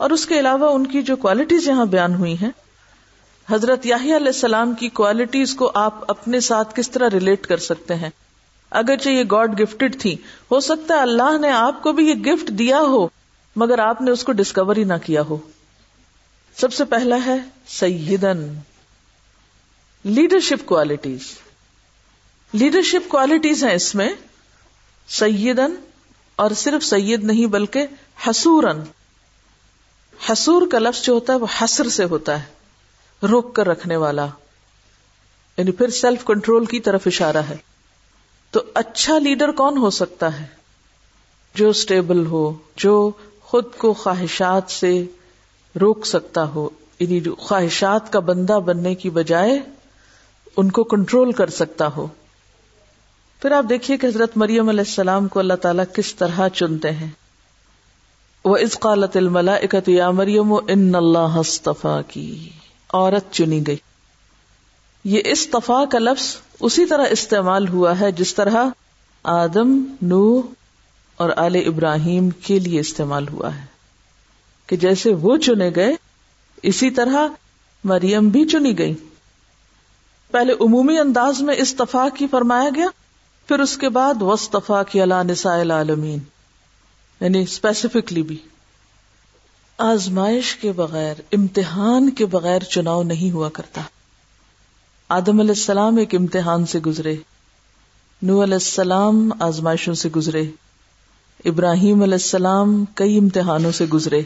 اور 0.00 0.10
اس 0.10 0.26
کے 0.26 0.38
علاوہ 0.40 0.72
ان 0.74 0.86
کی 0.86 1.02
جو 1.02 1.16
کوالٹیز 1.16 1.68
یہاں 1.68 1.86
بیان 1.86 2.14
ہوئی 2.14 2.34
ہیں، 2.42 2.50
حضرت 3.48 3.86
یاہی 3.86 4.16
علیہ 4.16 4.26
السلام 4.26 4.74
کی 4.74 4.88
کوالٹیز 4.98 5.54
کو 5.54 5.70
آپ 5.76 6.04
اپنے 6.10 6.40
ساتھ 6.40 6.74
کس 6.76 6.90
طرح 6.90 7.10
ریلیٹ 7.12 7.46
کر 7.46 7.56
سکتے 7.62 7.94
ہیں؟ 7.94 8.10
اگرچہ 8.72 9.08
یہ 9.08 9.24
گاڈ 9.30 9.58
گفٹڈ 9.60 10.00
تھی، 10.00 10.16
ہو 10.50 10.60
سکتا 10.60 10.94
ہے 10.94 11.00
اللہ 11.00 11.38
نے 11.40 11.50
آپ 11.50 11.82
کو 11.82 11.92
بھی 11.92 12.08
یہ 12.08 12.14
گفٹ 12.24 12.48
دیا 12.58 12.80
ہو، 12.82 13.06
مگر 13.56 13.78
آپ 13.78 14.00
نے 14.00 14.10
اس 14.10 14.24
کو 14.24 14.32
ڈسکور 14.32 14.76
ہی 14.76 14.84
نہ 14.84 14.98
کیا 15.04 15.22
ہو۔ 15.22 15.36
سب 16.56 16.72
سے 16.72 16.84
پہلا 16.86 17.16
ہے 17.26 17.36
سیدن 17.70 18.46
لیڈرشپ 20.04 20.66
کوالٹیز 20.66 21.32
لیڈرشپ 22.54 23.08
کوالٹیز 23.08 23.64
ہیں 23.64 23.74
اس 23.74 23.94
میں، 23.94 24.12
سیدن، 25.08 25.74
اور 26.36 26.50
صرف 26.50 26.84
سید 26.84 27.24
نہیں 27.24 27.46
بلکہ 27.46 27.86
حسورن۔ 28.26 28.80
حسور 30.32 30.62
کا 30.72 30.78
لفظ 30.78 31.02
جو 31.02 31.12
ہوتا 31.12 31.32
ہے 31.32 31.38
وہ 31.38 31.46
حسر 31.62 31.88
سے 31.88 32.04
ہوتا 32.04 32.42
ہے، 32.42 32.46
روک 33.26 33.54
کر 33.54 33.66
رکھنے 33.66 33.96
والا۔ 33.96 34.26
یعنی 35.56 35.70
پھر 35.70 35.88
سیلف 35.88 36.24
کنٹرول 36.24 36.64
کی 36.64 36.80
طرف 36.80 37.02
اشارہ 37.06 37.36
ہے۔ 37.36 37.56
تو 38.50 38.60
اچھا 38.74 39.18
لیڈر 39.18 39.50
کون 39.50 39.78
ہو 39.78 39.90
سکتا 39.90 40.40
ہے؟ 40.40 40.46
جو 41.54 41.68
اسٹیبل 41.68 42.26
ہو، 42.26 42.54
جو 42.76 43.10
خود 43.40 43.64
کو 43.78 43.92
خواہشات 43.92 44.70
سے 44.70 45.04
روک 45.80 46.06
سکتا 46.06 46.44
ہو۔ 46.44 46.68
یعنی 46.98 47.20
جو 47.20 47.34
خواہشات 47.34 48.12
کا 48.12 48.20
بندہ 48.20 48.60
بننے 48.64 48.94
کی 48.94 49.10
بجائے 49.10 49.58
ان 50.56 50.70
کو 50.70 50.84
کنٹرول 50.84 51.32
کر 51.32 51.50
سکتا 51.50 51.88
ہو۔ 51.96 52.06
پھر 53.44 53.52
آپ 53.52 53.64
دیکھیے 53.68 53.96
کہ 53.96 54.06
حضرت 54.06 54.36
مریم 54.36 54.68
علیہ 54.68 54.80
السلام 54.80 55.28
کو 55.28 55.38
اللہ 55.38 55.54
تعالیٰ 55.54 55.84
کس 55.94 56.14
طرح 56.14 56.48
چنتے 56.48 56.90
ہیں۔ 56.90 57.10
وہ 58.44 58.56
اس 58.56 58.78
قالت 58.78 59.16
الملا 59.16 59.56
یا 59.86 60.10
مریم 60.10 60.52
و 60.52 60.60
ان 60.68 60.94
اللہ 60.94 61.40
کی۔ 62.08 62.48
عورت 62.92 63.32
چنی 63.32 63.66
گئی۔ 63.66 63.76
یہ 65.04 65.20
استفا 65.24 65.84
کا 65.84 65.98
لفظ 65.98 66.36
اسی 66.60 66.86
طرح 66.86 67.06
استعمال 67.10 67.68
ہوا 67.68 68.00
ہے 68.00 68.12
جس 68.12 68.34
طرح 68.34 68.64
آدم 69.22 69.94
نو 70.02 70.40
اور 71.16 71.30
آل 71.36 71.56
ابراہیم 71.66 72.30
کے 72.30 72.58
لیے 72.58 72.80
استعمال 72.80 73.28
ہوا 73.28 73.54
ہے۔ 73.54 73.64
کہ 74.66 74.76
جیسے 74.76 75.14
وہ 75.14 75.36
چنے 75.36 75.70
گئے، 75.76 75.92
اسی 76.62 76.90
طرح 76.90 77.28
مریم 77.84 78.28
بھی 78.28 78.44
چنی 78.44 78.78
گئی۔ 78.78 78.94
پہلے 80.30 80.52
عمومی 80.60 80.98
انداز 80.98 81.42
میں 81.42 81.54
استفا 81.58 82.08
کی 82.18 82.26
فرمایا 82.30 82.70
گیا 82.74 82.86
پھر 83.48 83.58
اس 83.58 83.76
کے 83.76 83.88
بعد 83.88 84.22
وصطفا 84.22 84.82
کی 84.82 85.00
اللہ 85.00 85.22
نساء 85.22 85.60
العالمین 85.60 86.18
یعنی 87.20 87.42
اسپیسیفکلی 87.42 88.22
بھی۔ 88.22 88.36
آزمائش 89.78 90.56
کے 90.56 90.72
بغیر، 90.72 91.14
امتحان 91.32 92.10
کے 92.10 92.26
بغیر 92.26 92.62
چناؤ 92.62 93.02
نہیں 93.02 93.30
ہوا 93.30 93.48
کرتا۔ 93.48 93.80
آدم 95.08 95.40
علیہ 95.40 95.50
السلام 95.50 95.96
ایک 95.96 96.14
امتحان 96.14 96.66
سے 96.66 96.78
گزرے 96.78 97.16
نو 98.22 98.42
علیہ 98.42 98.54
السلام 98.54 99.32
آزمائشوں 99.40 99.94
سے 99.94 100.08
گزرے، 100.08 100.42
ابراہیم 101.44 102.02
علیہ 102.02 102.14
السلام 102.14 102.84
کئی 102.84 103.18
امتحانوں 103.18 103.72
سے 103.72 103.84
گزرے۔ 103.84 104.22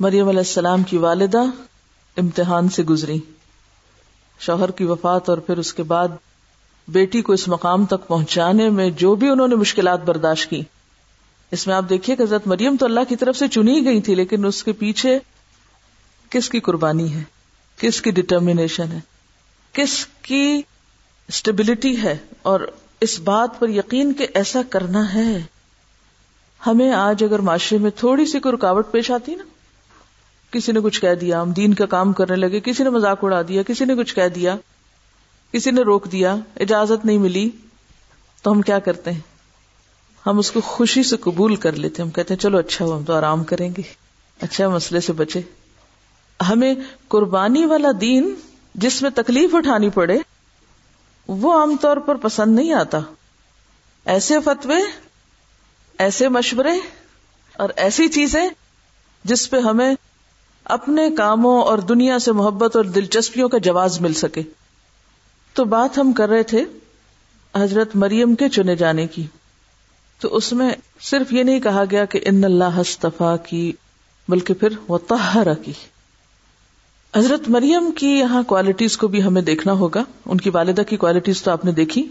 مریم 0.00 0.28
علیہ 0.28 0.38
السلام 0.38 0.82
کی 0.82 0.98
والدہ 0.98 1.42
امتحان 2.16 2.68
سے 2.68 2.82
گزری۔ 2.82 3.18
شوہر 4.40 4.70
کی 4.70 4.84
وفات 4.84 5.28
اور 5.28 5.38
پھر 5.38 5.58
اس 5.58 5.74
کے 5.74 5.82
بعد 5.82 6.08
بیٹی 6.90 7.22
کو 7.22 7.32
اس 7.32 7.48
مقام 7.48 7.86
تک 7.86 8.06
پہنچانے 8.06 8.70
میں 8.70 8.90
جو 8.90 9.14
بھی 9.14 9.28
انہوں 9.28 9.48
نے 9.48 9.54
مشکلات 9.54 10.04
برداشت 10.04 10.50
کی۔ 10.50 10.62
اس 11.50 11.66
میں 11.66 11.74
آپ 11.74 11.84
دیکھیے 11.88 12.16
کہ 12.16 12.22
حضرت 12.22 12.46
مریم 12.46 12.76
تو 12.76 12.86
اللہ 12.86 13.00
کی 13.08 13.16
طرف 13.16 13.36
سے 13.36 13.48
چنی 13.48 13.84
گئی 13.84 14.00
تھی، 14.00 14.14
لیکن 14.14 14.44
اس 14.44 14.64
کے 14.64 14.72
پیچھے 14.72 15.18
کس 16.30 16.50
کی 16.50 16.60
قربانی 16.60 17.14
ہے؟ 17.14 17.22
کس 17.76 18.02
کی 18.02 18.10
ڈٹرمینیشن 18.10 18.86
ہے؟ 18.92 19.00
کس 19.72 20.06
کی 20.22 20.62
اسٹیبلٹی 21.28 22.02
ہے؟ 22.02 22.16
اور 22.42 22.60
اس 23.00 23.20
بات 23.20 23.58
پر 23.58 23.68
یقین 23.68 24.12
کہ 24.12 24.26
ایسا 24.34 24.60
کرنا 24.70 25.14
ہے۔ 25.14 25.38
ہمیں 26.66 26.92
آج 26.92 27.24
اگر 27.24 27.38
معاشرے 27.38 27.78
میں 27.78 27.90
تھوڑی 27.90 28.26
سی 28.26 28.40
کوئی 28.40 28.54
رکاوٹ 28.54 28.90
پیش 28.90 29.10
آتی 29.10 29.34
نا، 29.34 29.44
کسی 30.50 30.72
نے 30.72 30.80
کچھ 30.80 31.00
کہہ 31.00 31.14
دیا، 31.14 31.42
ہم 31.42 31.50
دین 31.50 31.74
کا 31.74 31.86
کام 31.86 32.12
کرنے 32.12 32.36
لگے، 32.36 32.60
کسی 32.60 32.82
نے 32.82 32.90
مذاق 32.90 33.24
اڑا 33.24 33.42
دیا، 33.42 33.62
کسی 33.62 33.84
نے 33.84 33.94
کچھ 33.94 34.14
کہہ 34.14 34.28
دیا 34.28 34.56
کسی 35.52 35.70
نے 35.70 35.82
روک 35.82 36.12
دیا، 36.12 36.36
اجازت 36.60 37.04
نہیں 37.04 37.18
ملی، 37.18 37.50
تو 38.42 38.52
ہم 38.52 38.62
کیا 38.62 38.78
کرتے 38.78 39.12
ہیں؟ 39.12 39.20
ہم 40.26 40.38
اس 40.38 40.50
کو 40.50 40.60
خوشی 40.60 41.02
سے 41.02 41.16
قبول 41.16 41.56
کر 41.56 41.72
لیتے 41.72 42.02
ہم 42.02 42.10
کہتے 42.10 42.34
ہیں، 42.34 42.40
چلو 42.40 42.58
اچھا 42.58 42.84
ہو 42.84 42.96
ہم 42.96 43.04
تو 43.04 43.12
آرام 43.12 43.44
کریں 43.44 43.70
گے۔ 43.78 43.82
اچھا 44.40 44.68
مسئلے 44.68 45.00
سے 45.00 45.12
بچے۔ 45.12 45.40
ہمیں 46.48 46.74
قربانی 47.08 47.64
والا 47.66 47.88
دین 48.00 48.34
جس 48.74 49.02
میں 49.02 49.10
تکلیف 49.10 49.54
اٹھانی 49.54 49.90
پڑے، 49.90 50.18
وہ 51.28 51.58
عام 51.58 51.76
طور 51.80 51.96
پر 51.96 52.14
پسند 52.14 52.54
نہیں 52.54 52.72
آتا۔ 52.72 52.98
ایسے 54.04 54.34
فتوے، 54.44 54.82
ایسے 55.98 56.28
مشورے 56.28 56.78
اور 57.52 57.68
ایسی 57.76 58.08
چیزیں 58.08 58.48
جس 59.24 59.50
پہ 59.50 59.60
ہمیں 59.60 59.94
اپنے 60.64 61.10
کاموں 61.10 61.62
اور 61.62 61.78
دنیا 61.78 62.18
سے 62.18 62.32
محبت 62.32 62.76
اور 62.76 62.84
دلچسپیوں 62.84 63.48
کا 63.48 63.58
جواز 63.58 64.00
مل 64.00 64.14
سکے۔ 64.14 64.42
تو 65.52 65.64
بات 65.64 65.98
ہم 65.98 66.12
کر 66.12 66.28
رہے 66.28 66.42
تھے 66.42 66.64
حضرت 67.56 67.96
مریم 67.96 68.34
کے 68.34 68.48
چنے 68.48 68.76
جانے 68.76 69.06
کی۔ 69.06 69.26
تو 70.20 70.36
اس 70.36 70.52
میں 70.52 70.70
صرف 71.00 71.32
یہ 71.32 71.42
نہیں 71.42 71.60
کہا 71.60 71.84
گیا 71.90 72.04
کہ 72.04 72.20
ان 72.24 72.44
اللہ 72.44 72.80
ہستفا 72.80 73.36
کی، 73.36 73.72
بلکہ 74.28 74.54
پھر 74.54 74.68
وہ 74.88 74.98
تہرا 74.98 75.54
کی۔ 75.54 75.72
حضرت 77.16 77.48
مریم 77.48 77.90
کی 77.90 78.06
یہاں 78.06 78.42
کوالٹیز 78.42 78.96
کو 78.96 79.08
بھی 79.08 79.22
ہمیں 79.22 79.42
دیکھنا 79.42 79.72
ہوگا۔ 79.72 80.04
ان 80.26 80.38
کی 80.38 80.50
والدہ 80.50 80.80
کی 80.80 80.96
کوالٹیز 80.96 81.42
تو 81.42 81.50
آپ 81.50 81.64
نے 81.64 81.72
دیکھی۔ 81.72 82.08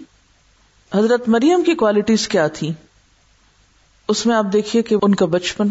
حضرت 0.95 1.29
مریم 1.29 1.63
کی 1.63 1.73
کوالٹیز 1.73 2.27
کیا 2.27 2.47
تھی 2.47 2.73
اس 4.07 4.25
میں 4.25 4.35
آپ 4.35 4.45
دیکھیے 4.53 4.81
کہ 4.81 4.95
ان 5.01 5.15
کا 5.15 5.25
بچپن، 5.25 5.67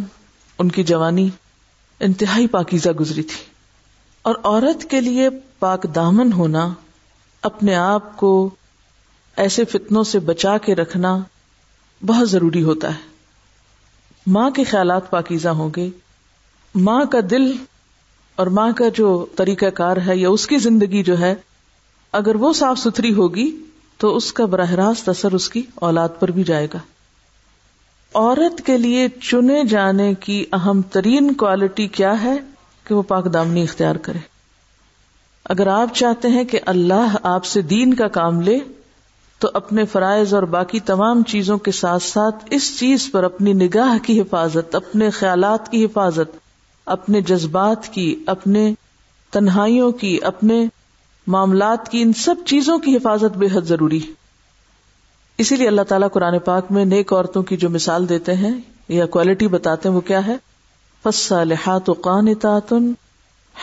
ان 0.59 0.69
کی 0.69 0.85
جوانی 0.85 1.29
انتہائی 2.01 2.47
پاکیزہ 2.47 2.91
گزری 2.91 3.23
تھی۔ 3.23 3.45
اور 4.23 4.35
عورت 4.45 4.91
کے 4.91 5.01
لیے 5.01 5.29
پاک 5.59 5.87
دامن 5.95 6.33
ہونا 6.33 6.75
اپنے 7.43 7.75
آپ 7.75 8.17
کو 8.17 8.51
ایسے 9.37 9.65
فتنوں 9.65 10.05
سے 10.05 10.19
بچا 10.19 10.59
کے 10.59 10.75
رکھنا 10.75 11.19
بہت 12.07 12.31
ضروری 12.31 12.63
ہوتا 12.63 12.89
ہے۔ 12.89 13.09
ماں 14.27 14.51
کے 14.51 14.65
خیالات 14.65 15.11
پاکیزہ 15.11 15.49
ہوں 15.49 15.71
گے۔ 15.77 15.89
ماں 16.75 17.05
کا 17.05 17.19
دل 17.31 17.53
اور 18.37 18.47
ماں 18.47 18.73
کا 18.77 18.85
جو 18.95 19.27
طریقہ 19.37 19.67
کار 19.67 19.97
ہے 20.07 20.17
یا 20.17 20.29
اس 20.29 20.47
کی 20.47 20.59
زندگی 20.59 21.03
جو 21.03 21.19
ہے، 21.19 21.35
اگر 22.13 22.35
وہ 22.35 22.53
صاف 22.53 22.79
ستھری 22.79 23.15
ہوگی 23.15 23.63
تو 23.99 24.17
اس 24.17 24.33
کا 24.33 24.45
براہ 24.45 24.71
راست 24.71 25.09
اثر 25.09 25.33
اس 25.33 25.49
کی 25.49 25.63
اولاد 25.75 26.09
پر 26.21 26.31
بھی 26.31 26.45
جائے 26.45 26.67
گا۔ 26.75 26.79
عورت 28.15 28.67
کے 28.67 28.79
لیے 28.79 29.09
چنے 29.09 29.65
جانے 29.65 30.15
کی 30.15 30.45
اہم 30.53 30.83
ترین 30.83 31.35
کوالٹی 31.35 31.89
کیا 31.89 32.23
ہے 32.23 32.37
کہ 32.85 32.95
وہ 32.95 33.03
پاک 33.03 33.33
دامنی 33.33 33.63
اختیار 33.63 33.97
کرے۔ 33.97 34.38
اگر 35.49 35.67
آپ 35.67 35.95
چاہتے 35.95 36.29
ہیں 36.29 36.45
کہ 36.45 36.61
اللہ 36.67 37.17
آپ 37.23 37.45
سے 37.45 37.63
دین 37.63 37.95
کا 37.95 38.09
کام 38.09 38.41
لے، 38.41 38.59
تو 39.39 39.49
اپنے 39.55 39.85
فرائض 39.85 40.35
اور 40.35 40.43
باقی 40.43 40.81
تمام 40.81 41.23
چیزوں 41.23 41.59
کے 41.59 41.73
ساتھ 41.73 42.03
ساتھ 42.03 42.45
اس 42.51 42.79
چیز 42.79 43.11
پر 43.13 43.25
اپنی 43.25 43.53
نگاہ 43.53 43.99
کی 43.99 44.21
حفاظت، 44.21 44.75
اپنے 44.75 45.11
خیالات 45.11 45.71
کی 45.71 45.85
حفاظت، 45.85 46.37
اپنے 46.87 47.21
جذبات 47.21 47.89
کی، 47.89 48.25
اپنے 48.27 48.75
تنہائیوں 49.31 49.93
کی، 49.93 50.19
اپنے 50.23 50.67
معاملات 51.27 51.89
کی، 51.89 52.03
ان 52.03 52.13
سب 52.13 52.35
چیزوں 52.47 52.79
کی 52.79 52.97
حفاظت 52.97 53.37
بے 53.37 53.47
حد 53.53 53.61
ضروری 53.61 54.01
اسی 55.39 55.57
لیے 55.57 55.69
اللہ 55.69 55.83
تعالیٰ 55.83 56.09
قرآن 56.13 56.39
پاک 56.39 56.73
میں 56.73 56.85
نیک 56.85 57.13
عورتوں 57.13 57.43
کی 57.43 57.57
جو 57.57 57.71
مثال 57.71 58.09
دیتے 58.09 58.35
ہیں 58.35 58.53
یا 58.89 59.07
کوالٹی 59.07 59.49
بتاتے 59.49 59.89
ہیں 59.89 59.97
وہ 59.97 60.01
کیا 60.01 60.27
ہے؟ 60.27 60.37
فصالحات 61.05 61.91
قانتات 62.01 62.73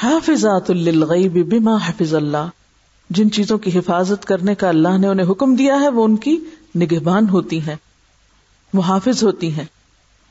حافظات 0.04 0.70
للغیب 0.70 1.34
بما 1.34 1.78
حفظ 1.86 2.16
اللہ۔ 2.16 2.48
جن 3.10 3.32
چیزوں 3.32 3.58
کی 3.58 3.80
حفاظت 3.80 4.26
کرنے 4.26 4.56
کا 4.56 4.70
اللہ 4.70 4.98
نے 4.98 5.08
انہیں 5.08 5.30
حکم 5.30 5.56
دیا 5.56 5.80
ہے، 5.82 5.90
وہ 5.90 6.04
ان 6.04 6.16
کی 6.16 6.38
نگہبان 6.76 7.30
ہوتی 7.30 7.62
ہیں 7.62 7.76
محافظ 8.74 9.24
ہوتی 9.24 9.54
ہیں۔ 9.54 9.66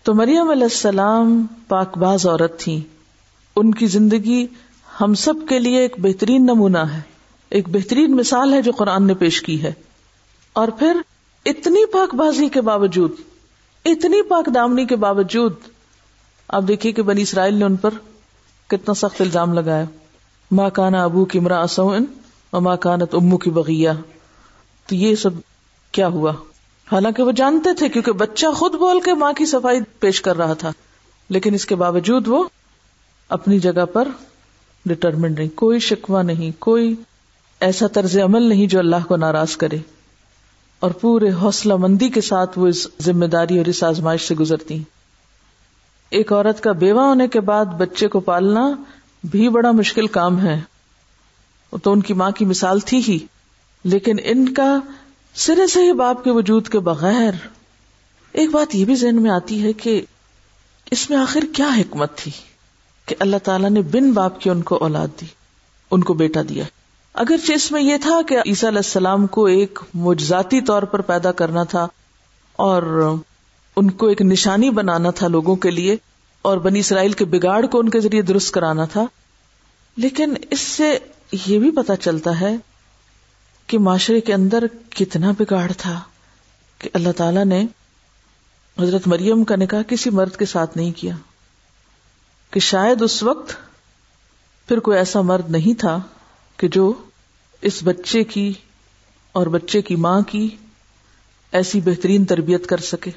تو 0.03 0.14
مریم 0.14 0.50
علیہ 0.50 0.62
السلام 0.62 1.46
پاک 1.68 1.98
باز 1.98 2.27
عورت 2.27 2.61
تھی 2.61 2.81
ان 3.57 3.74
کی 3.74 3.87
زندگی 3.87 4.46
ہم 5.00 5.14
سب 5.14 5.35
کے 5.48 5.59
لیے 5.59 5.79
ایک 5.79 5.94
بہترین 5.98 6.42
نمونہ 6.42 6.79
ہے، 6.79 7.00
ایک 7.50 7.68
بہترین 7.68 8.16
مثال 8.16 8.55
ہے 8.55 8.62
جو 8.62 8.72
قرآن 8.72 9.07
نے 9.07 9.14
پیش 9.14 9.42
کی 9.42 9.62
ہے۔ 9.62 9.72
اور 10.53 10.68
پھر 10.68 11.00
اتنی 11.46 11.87
پاک 11.87 12.14
بازی 12.14 12.48
کے 12.48 12.61
باوجود، 12.61 13.12
اتنی 13.85 14.22
پاک 14.22 14.48
دامنی 14.55 14.85
کے 14.85 14.96
باوجود، 14.96 15.53
آپ 16.48 16.62
دیکھیے 16.68 16.92
کہ 16.92 17.03
بنی 17.03 17.22
اسرائیل 17.22 17.55
نے 17.55 17.64
ان 17.64 17.77
پر 17.77 17.90
کتنا 18.66 18.94
سخت 18.94 19.20
الزام 19.20 19.53
لگایا۔ 19.53 19.85
ماں 20.50 20.70
کانا 20.70 21.05
ابو 21.05 21.24
کی 21.24 21.38
مرا 21.38 21.62
اسون 21.62 22.05
اور 22.50 22.62
ماں 22.62 22.77
کانت 22.77 23.14
امو 23.14 23.38
کی 23.38 23.50
بغیا 23.50 23.92
تو 24.87 24.94
یہ 24.94 25.14
سب 25.14 25.31
کیا 25.92 26.09
ہوا؟ 26.09 26.33
حالانکہ 26.92 27.22
وہ 27.22 27.33
جانتے 27.33 27.74
تھے 27.74 27.88
کیونکہ 27.88 28.12
بچہ 28.12 28.46
خود 28.46 28.74
بول 28.74 29.00
کے 29.00 29.14
ماں 29.14 29.33
کی 29.33 29.46
صفائی 29.46 29.81
پیش 30.00 30.20
کر 30.20 30.37
رہا 30.37 30.53
تھا۔ 30.53 30.72
لیکن 31.29 31.55
اس 31.55 31.66
کے 31.66 31.74
باوجود 31.74 32.29
وہ 32.29 32.44
اپنی 33.29 33.59
جگہ 33.59 33.85
پر 33.85 34.09
ڈٹرمنٹ 34.87 35.38
نہیں 35.38 35.48
کوئی 35.48 35.81
شکوا 35.81 36.22
نہیں، 36.22 36.50
کوئی 36.59 36.94
ایسا 37.61 37.87
طرز 37.87 38.18
عمل 38.18 38.42
نہیں 38.42 38.66
جو 38.66 38.79
اللہ 38.79 38.96
کو 39.09 39.16
ناراض 39.16 39.57
کرے۔ 39.57 39.79
اور 40.81 40.90
پورے 40.90 41.31
حوصلہ 41.31 41.77
مندی 41.77 42.09
کے 42.09 42.20
ساتھ 42.20 42.59
وہ 42.59 42.66
اس 42.66 42.88
ذمہ 43.03 43.24
داری 43.24 43.59
اور 43.59 43.66
اس 43.66 43.85
آزمائش 43.85 44.29
سے 44.29 44.35
گزرتی۔ 44.35 44.83
ایک 46.14 46.33
عورت 46.33 46.61
کا 46.61 46.72
بیوہ 46.72 47.03
ہونے 47.03 47.29
کے 47.29 47.40
بعد 47.40 47.64
بچے 47.64 48.09
کو 48.09 48.20
پالنا 48.20 48.72
بھی 49.24 49.48
بڑا 49.48 49.70
مشکل 49.70 50.07
کام 50.07 50.40
ہے۔ 50.40 50.61
تو 51.83 51.92
ان 51.92 52.00
کی 52.00 52.14
ماں 52.14 52.31
کی 52.31 52.44
مثال 52.44 52.81
تھی 52.81 53.03
ہی۔ 53.09 53.18
لیکن 53.85 54.16
ان 54.24 54.55
کا 54.55 54.79
سرے 55.35 55.66
سے 55.66 55.81
ہی 55.81 55.92
باپ 55.92 56.24
کے 56.24 56.31
وجود 56.31 56.68
کے 56.68 56.79
بغیر 56.79 57.33
ایک 58.33 58.50
بات 58.50 58.74
یہ 58.74 58.85
بھی 58.85 58.94
ذہن 58.94 59.22
میں 59.22 59.31
آتی 59.31 59.62
ہے 59.62 59.72
کہ 59.72 60.03
اس 60.90 61.11
میں 61.11 61.18
آخر 61.18 61.40
کیا 61.55 61.68
حکمت 61.68 62.16
تھی 62.16 62.33
کہ 63.07 63.16
اللہ 63.18 63.37
تعالیٰ 63.42 63.70
نے 63.70 63.83
بن 63.83 64.12
باپ 64.12 64.40
کی 64.40 64.50
ان 64.50 64.62
کو 64.62 64.74
اولاد 64.74 65.09
دی، 65.20 65.27
ان 65.90 66.05
کو 66.05 66.14
بیٹا 66.14 66.40
دیا۔ 66.48 66.64
اگرچہ 67.12 67.53
اس 67.53 67.72
میں 67.72 67.83
یہ 67.83 67.96
تھا 68.03 68.20
کہ 68.29 68.38
عیسیٰ 68.46 68.68
علیہ 68.68 68.79
السلام 68.79 69.27
کو 69.27 69.44
ایک 69.44 69.79
مجزاتی 69.94 70.61
طور 70.61 70.83
پر 70.83 71.00
پیدا 71.00 71.33
کرنا 71.33 71.64
تھا 71.64 71.88
اور 72.53 73.12
ان 73.76 73.90
کو 73.90 74.06
ایک 74.06 74.22
نشانی 74.22 74.70
بنانا 74.70 75.10
تھا 75.10 75.28
لوگوں 75.28 75.56
کے 75.56 75.70
لیے 75.70 75.96
اور 76.42 76.58
بنی 76.58 76.78
اسرائیل 76.78 77.12
کے 77.12 77.24
بگاڑ 77.24 77.66
کو 77.66 77.78
ان 77.78 77.88
کے 77.88 78.00
ذریعے 78.00 78.22
درست 78.22 78.54
کرانا 78.54 78.84
تھا۔ 78.84 79.04
لیکن 79.96 80.34
اس 80.50 80.60
سے 80.60 80.98
یہ 81.46 81.58
بھی 81.58 81.70
پتا 81.70 81.96
چلتا 81.96 82.40
ہے 82.40 82.56
کہ 83.66 83.78
معاشرے 83.78 84.20
کے 84.20 84.34
اندر 84.34 84.64
کتنا 84.90 85.32
بگاڑ 85.38 85.72
تھا 85.78 86.00
کہ 86.78 86.90
اللہ 86.92 87.12
تعالی 87.16 87.44
نے 87.44 87.66
حضرت 88.78 89.06
مریم 89.06 89.44
کا 89.44 89.56
نکاح 89.56 89.82
کسی 89.82 90.10
مرد 90.10 90.37
کے 90.37 90.44
ساتھ 90.44 90.76
نہیں 90.76 90.92
کیا۔ 90.92 91.16
کہ 92.50 92.60
شاید 92.60 93.02
اس 93.02 93.22
وقت 93.22 93.56
پھر 94.68 94.78
کوئی 94.78 94.98
ایسا 94.98 95.20
مرد 95.20 95.50
نہیں 95.50 95.80
تھا 95.80 96.00
کہ 96.56 96.68
جو 96.68 96.92
اس 97.62 97.80
بچے 97.84 98.24
کی 98.24 98.52
اور 99.32 99.46
بچے 99.46 99.82
کی 99.82 99.96
ماں 99.96 100.20
کی 100.20 100.56
ایسی 101.52 101.80
بہترین 101.80 102.24
تربیت 102.24 102.66
کر 102.66 102.76
سکے۔ 102.76 103.10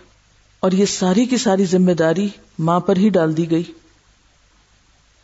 اور 0.60 0.72
یہ 0.72 0.86
ساری 0.86 1.26
کی 1.26 1.38
ساری 1.38 1.66
ذمہ 1.66 1.92
داری 1.92 2.30
ماں 2.60 2.80
پر 2.80 2.98
ہی 2.98 3.10
ڈال 3.10 3.38
دی 3.38 3.52
گئی۔ 3.52 3.64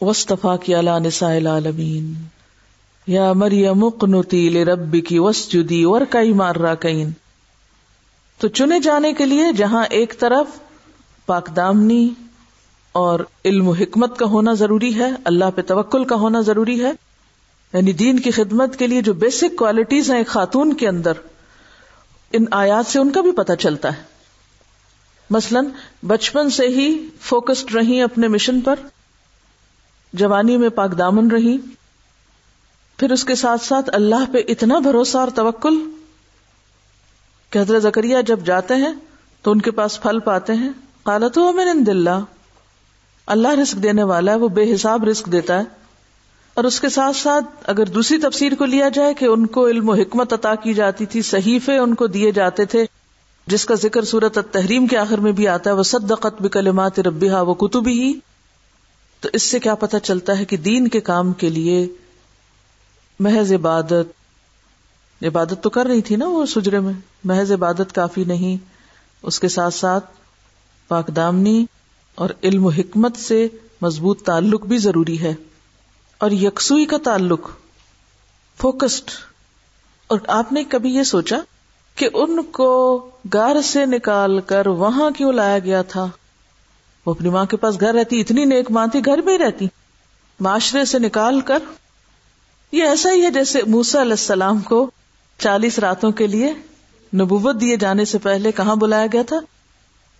وسطفا 0.01 0.57
کی 0.57 0.75
اللہ 0.75 0.99
نسا 0.99 1.33
العالمین 1.33 2.13
یا 3.07 3.33
مریم 3.33 3.89
قنوتی 3.89 4.65
ربی 4.65 5.01
کی 5.01 5.19
وس 5.19 5.51
جدی 5.51 5.83
اور 5.83 6.01
کئی 6.09 6.33
مار 6.33 6.55
را 6.55 6.75
کئین 6.75 7.11
تو 8.37 8.47
چنے 8.47 8.79
جانے 8.79 9.13
کے 9.13 9.25
لیے 9.25 9.43
جہاں 9.57 9.85
ایک 9.89 10.19
طرف 10.19 10.59
پاک 11.25 11.55
دامنی 11.55 12.09
اور 12.91 13.19
علم 13.45 13.67
و 13.67 13.71
حکمت 13.71 14.19
کا 14.19 14.25
ہونا 14.25 14.53
ضروری 14.53 14.95
ہے، 14.95 15.11
اللہ 15.23 15.45
پہ 15.55 15.61
توکل 15.61 16.03
کا 16.03 16.15
ہونا 16.15 16.41
ضروری 16.41 16.83
ہے۔ 16.83 16.91
یعنی 17.73 17.93
دین 17.93 18.19
کی 18.19 18.31
خدمت 18.31 18.75
کے 18.75 18.87
لیے 18.87 19.01
جو 19.01 19.13
بیسک 19.13 19.55
کوالٹیز 19.57 20.11
ہیں 20.11 20.17
ایک 20.17 20.27
خاتون 20.27 20.73
کے 20.73 20.87
اندر، 20.87 21.13
ان 22.31 22.45
آیات 22.51 22.85
سے 22.85 22.99
ان 22.99 23.09
کا 23.09 23.21
بھی 23.21 23.31
پتہ 23.31 23.53
چلتا 23.53 23.97
ہے۔ 23.97 24.12
مثلاً 25.29 25.65
بچپن 26.07 26.49
سے 26.49 26.67
ہی 26.67 27.07
فوکسڈ 27.21 27.75
رہی 27.75 28.01
اپنے 28.01 28.27
مشن 28.27 28.61
پر، 28.61 28.75
جوانی 30.13 30.57
میں 30.57 30.69
پاک 30.69 30.97
دامن 30.97 31.31
رہی 31.31 31.57
پھر 32.97 33.11
اس 33.11 33.23
کے 33.23 33.35
ساتھ 33.35 33.65
ساتھ 33.65 33.89
اللہ 33.93 34.33
پہ 34.33 34.37
اتنا 34.47 34.79
بھروسہ 34.79 35.17
اور 35.17 35.27
توکل 35.35 35.89
کہ 37.49 37.59
حضرت 37.59 37.83
زکریہ 37.83 38.17
جب 38.25 38.39
جاتے 38.45 38.75
ہیں 38.75 38.93
تو 39.41 39.51
ان 39.51 39.61
کے 39.61 39.71
پاس 39.71 40.01
پھل 40.01 40.19
پاتے 40.19 40.53
ہیں۔ 40.53 40.69
قالت 41.03 41.37
میں 41.37 41.65
اللہ 41.87 42.19
اللہ 43.25 43.47
رسک 43.47 43.83
دینے 43.83 44.03
والا 44.03 44.31
ہے، 44.31 44.37
وہ 44.37 44.47
بے 44.47 44.73
حساب 44.73 45.03
رسک 45.03 45.25
دیتا 45.25 45.59
ہے۔ 45.59 45.63
اور 46.53 46.63
اس 46.63 46.81
کے 46.81 46.89
ساتھ 46.89 47.15
ساتھ 47.15 47.45
اگر 47.63 47.85
دوسری 47.85 48.17
تفسیر 48.17 48.55
کو 48.55 48.65
لیا 48.65 48.89
جائے 48.89 49.13
کہ 49.13 49.25
ان 49.25 49.45
کو 49.45 49.67
علم 49.67 49.89
و 49.89 49.93
حکمت 49.93 50.33
عطا 50.33 50.55
کی 50.55 50.73
جاتی 50.73 51.05
تھی، 51.05 51.21
صحیفے 51.21 51.77
ان 51.77 51.95
کو 51.95 52.07
دیے 52.07 52.31
جاتے 52.31 52.65
تھے 52.65 52.85
جس 53.47 53.65
کا 53.65 53.75
ذکر 53.75 54.03
صورت 54.03 54.37
تحریم 54.51 54.87
کے 54.87 54.97
آخر 54.97 55.17
میں 55.17 55.31
بھی 55.31 55.47
آتا 55.47 55.69
ہے 55.69 55.75
وہ 55.75 55.83
صدقت 55.83 56.41
بکلمات 56.41 56.99
ربیہ 56.99 57.31
وہ 57.31 57.53
کتبی 57.53 58.01
ہی 58.01 58.19
تو 59.19 59.29
اس 59.33 59.43
سے 59.43 59.59
کیا 59.59 59.75
پتا 59.75 59.99
چلتا 59.99 60.37
ہے 60.37 60.45
کہ 60.45 60.57
دین 60.57 60.87
کے 60.87 61.01
کام 61.01 61.33
کے 61.33 61.49
لیے 61.49 61.87
محض 63.19 63.53
عبادت 63.53 64.23
عبادت 65.23 65.53
تو 65.61 65.69
کر 65.69 65.85
رہی 65.85 66.01
تھی 66.01 66.15
نا 66.15 66.27
وہ 66.27 66.45
سجرے 66.45 66.79
میں، 66.79 66.93
محض 67.23 67.51
عبادت 67.51 67.95
کافی 67.95 68.23
نہیں۔ 68.23 68.57
اس 69.21 69.39
کے 69.39 69.47
ساتھ 69.47 69.73
ساتھ 69.73 70.05
پاک 70.87 71.07
دامنی 71.15 71.65
اور 72.15 72.29
علم 72.43 72.65
و 72.65 72.69
حکمت 72.69 73.17
سے 73.17 73.47
مضبوط 73.81 74.23
تعلق 74.23 74.65
بھی 74.65 74.77
ضروری 74.77 75.21
ہے۔ 75.21 75.33
اور 76.17 76.31
یکسوئی 76.31 76.85
کا 76.85 76.97
تعلق، 77.03 77.49
فوکسڈ۔ 78.61 79.09
اور 80.07 80.19
آپ 80.27 80.51
نے 80.51 80.63
کبھی 80.63 80.89
یہ 80.95 81.03
سوچا؟ 81.03 81.39
کہ 81.95 82.09
ان 82.13 82.43
کو 82.43 83.09
گھر 83.33 83.61
سے 83.61 83.85
نکال 83.85 84.41
کر 84.41 84.67
وہاں 84.67 85.11
کیوں 85.11 85.33
لایا 85.33 85.59
گیا 85.59 85.81
تھا؟ 85.81 86.07
وہ 87.05 87.13
اپنی 87.13 87.29
ماں 87.29 87.45
کے 87.45 87.57
پاس 87.57 87.79
گھر 87.79 87.93
رہتی، 87.93 88.21
اتنی 88.21 88.45
نیک 88.45 88.71
ماں 88.71 88.87
تھی، 88.87 89.05
گھر 89.05 89.21
میں 89.21 89.33
ہی 89.33 89.39
رہتی۔ 89.39 89.67
معاشرے 90.39 90.85
سے 90.85 90.99
نکال 90.99 91.41
کر، 91.41 91.59
یہ 92.71 92.83
ایسا 92.83 93.11
ہی 93.11 93.25
ہے 93.25 93.29
جیسے 93.29 93.59
موسا 93.67 94.01
علیہ 94.01 94.11
السلام 94.11 94.59
کو 94.59 94.91
چالیس 95.37 95.79
راتوں 95.79 96.11
کے 96.11 96.27
لیے 96.27 96.53
نبوت 97.15 97.61
دیے 97.61 97.77
جانے 97.77 98.05
سے 98.05 98.17
پہلے 98.17 98.51
کہاں 98.51 98.75
بلایا 98.75 99.07
گیا 99.13 99.21
تھا؟ 99.27 99.39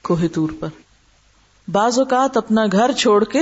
کوہ 0.02 0.28
تور 0.34 0.50
پر۔ 0.60 0.68
بعض 1.72 2.00
اوقات 2.00 2.38
اپنا 2.38 2.62
گھر 2.72 2.92
چھوڑ 2.92 3.24
کے، 3.24 3.40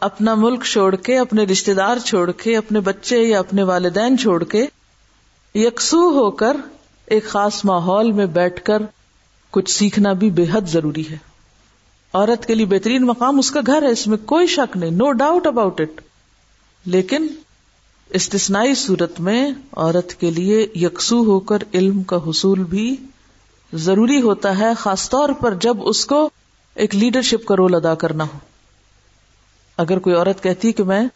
اپنا 0.00 0.34
ملک 0.34 0.64
چھوڑ 0.64 0.96
کے، 0.96 1.18
اپنے 1.18 1.44
رشتے 1.44 1.74
دار 1.74 1.96
چھوڑ 1.96 2.32
کے، 2.32 2.56
اپنے 2.56 2.80
بچے 2.80 3.18
یا 3.18 3.38
اپنے 3.38 3.62
والدین 3.62 4.18
چھوڑ 4.18 4.44
کے، 4.44 4.66
یکسو 5.54 5.96
ہو 5.96 6.30
کر 6.30 6.56
ایک 7.10 7.24
خاص 7.24 7.64
ماحول 7.64 8.12
میں 8.12 8.26
بیٹھ 8.26 8.64
کر 8.64 8.82
کچھ 9.50 9.70
سیکھنا 9.70 10.12
بھی 10.12 10.30
بے 10.30 10.44
حد 10.52 10.68
ضروری 10.68 11.04
ہے۔ 11.10 11.16
عورت 12.12 12.46
کے 12.46 12.54
لیے 12.54 12.66
بہترین 12.66 13.06
مقام 13.06 13.38
اس 13.38 13.50
کا 13.50 13.60
گھر 13.66 13.82
ہے، 13.82 13.88
اس 13.88 14.06
میں 14.06 14.18
کوئی 14.24 14.46
شک 14.46 14.76
نہیں 14.76 14.90
نو 14.90 15.12
ڈاؤٹ 15.12 15.46
اباؤٹ 15.46 15.80
اٹ 15.80 16.00
لیکن 16.84 17.26
استثنائی 18.10 18.74
صورت 18.74 19.20
میں 19.20 19.50
عورت 19.72 20.20
کے 20.20 20.30
لیے 20.30 20.66
یکسو 20.74 21.24
ہو 21.24 21.40
کر 21.40 21.58
علم 21.74 22.02
کا 22.02 22.16
حصول 22.16 22.64
بھی 22.64 22.96
ضروری 23.72 24.22
ہوتا 24.22 24.58
ہے، 24.58 24.74
خاص 24.78 25.10
طور 25.10 25.28
پر 25.28 25.54
جب 25.54 25.76
اس 25.80 26.06
کو 26.06 26.30
ایک 26.74 26.94
لیڈرشپ 26.94 27.46
کا 27.46 27.56
رول 27.56 27.74
ادا 27.74 27.94
کرنا 27.94 28.24
ہو۔ 28.24 28.38
اگر 29.76 29.98
کوئی 29.98 30.16
عورت 30.16 30.42
کہتی 30.42 30.72
کہ 30.72 30.82
میں 30.82 31.06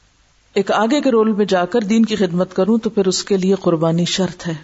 ایک 0.55 0.71
آگے 0.71 1.01
کے 1.01 1.11
رول 1.11 1.33
میں 1.33 1.45
جا 1.45 1.65
کر 1.65 1.81
دین 1.81 2.05
کی 2.05 2.17
خدمت 2.17 2.57
کروں 2.57 2.79
تو 2.79 2.91
پھر 2.91 3.07
اس 3.07 3.25
کے 3.25 3.37
لیے 3.37 3.55
قربانی 3.61 4.05
شرط 4.05 4.49
ہے، 4.49 4.55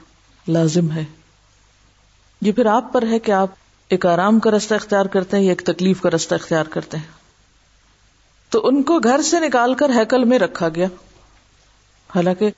لازم 0.49 0.93
ہے۔ 0.93 1.05
یہ 2.41 2.53
پھر 2.53 2.67
آپ 2.67 2.93
پر 2.93 3.07
ہے 3.07 3.19
کہ 3.19 3.33
آپ 3.33 3.49
ایک 3.89 4.07
آرام 4.07 4.39
کا 4.39 4.51
رستہ 4.51 4.75
اختیار 4.75 5.05
کرتے 5.05 5.37
ہیں 5.37 5.45
یا 5.45 5.51
ایک 5.51 5.61
تکلیف 5.61 6.01
کا 6.01 6.11
رستہ 6.11 6.35
اختیار 6.35 6.65
کرتے 6.65 6.97
ہیں۔ 6.97 7.07
تو 8.49 8.67
ان 8.67 8.83
کو 8.83 8.99
گھر 8.99 9.23
سے 9.23 9.41
نکال 9.41 9.75
کر 9.75 9.91
ہیکل 9.91 10.25
میں 10.25 10.39
رکھا 10.39 10.69
گیا۔ 10.69 10.87
حالانکہ 12.15 12.51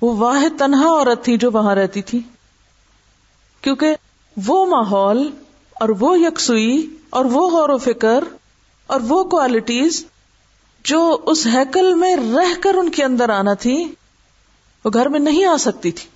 وہ 0.00 0.16
واحد 0.16 0.58
تنہا 0.58 0.86
عورت 0.86 1.24
تھی 1.24 1.36
جو 1.36 1.50
وہاں 1.50 1.74
رہتی 1.74 2.02
تھی۔ 2.02 2.20
کیونکہ 3.60 3.94
وہ 4.46 4.66
ماحول 4.66 5.30
اور 5.72 5.88
وہ 5.88 6.20
یکسوئی 6.20 6.96
اور 7.10 7.24
وہ 7.24 7.50
غور 7.50 7.68
و 7.68 7.78
فکر 7.78 8.24
اور 8.86 9.00
وہ 9.00 9.24
کوالٹیز 9.24 10.06
جو 10.84 11.18
اس 11.26 11.46
ہیکل 11.46 11.94
میں 11.94 12.16
رہ 12.16 12.60
کر 12.62 12.74
ان 12.74 12.90
کے 12.90 13.04
اندر 13.04 13.28
آنا 13.28 13.54
تھی، 13.54 13.94
وہ 14.84 14.90
گھر 14.94 15.08
میں 15.08 15.20
نہیں 15.20 15.44
آ 15.44 15.56
سکتی 15.56 15.92
تھی۔ 15.92 16.15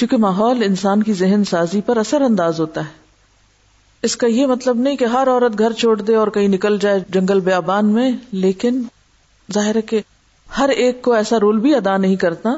کیونکہ 0.00 0.16
ماحول 0.16 0.62
انسان 0.62 1.02
کی 1.02 1.12
ذہن 1.12 1.44
سازی 1.44 1.80
پر 1.80 1.96
اثر 1.96 2.20
انداز 2.20 2.60
ہوتا 2.60 2.84
ہے۔ 2.84 2.90
اس 4.02 4.16
کا 4.16 4.26
یہ 4.26 4.46
مطلب 4.46 4.76
نہیں 4.76 4.96
کہ 4.96 5.04
ہر 5.04 5.28
عورت 5.28 5.58
گھر 5.58 5.72
چھوڑ 5.72 6.02
دے 6.02 6.14
اور 6.14 6.28
کہیں 6.28 6.48
نکل 6.48 6.78
جائے 6.78 7.00
جنگل 7.08 7.40
بیابان 7.40 7.86
میں، 7.86 8.12
لیکن 8.32 8.82
ظاہر 9.52 9.76
ہے 9.76 9.80
کہ 9.80 10.00
ہر 10.58 10.68
ایک 10.68 11.02
کو 11.02 11.12
ایسا 11.12 11.36
رول 11.40 11.58
بھی 11.58 11.74
ادا 11.74 11.96
نہیں 11.96 12.16
کرتا۔ 12.16 12.50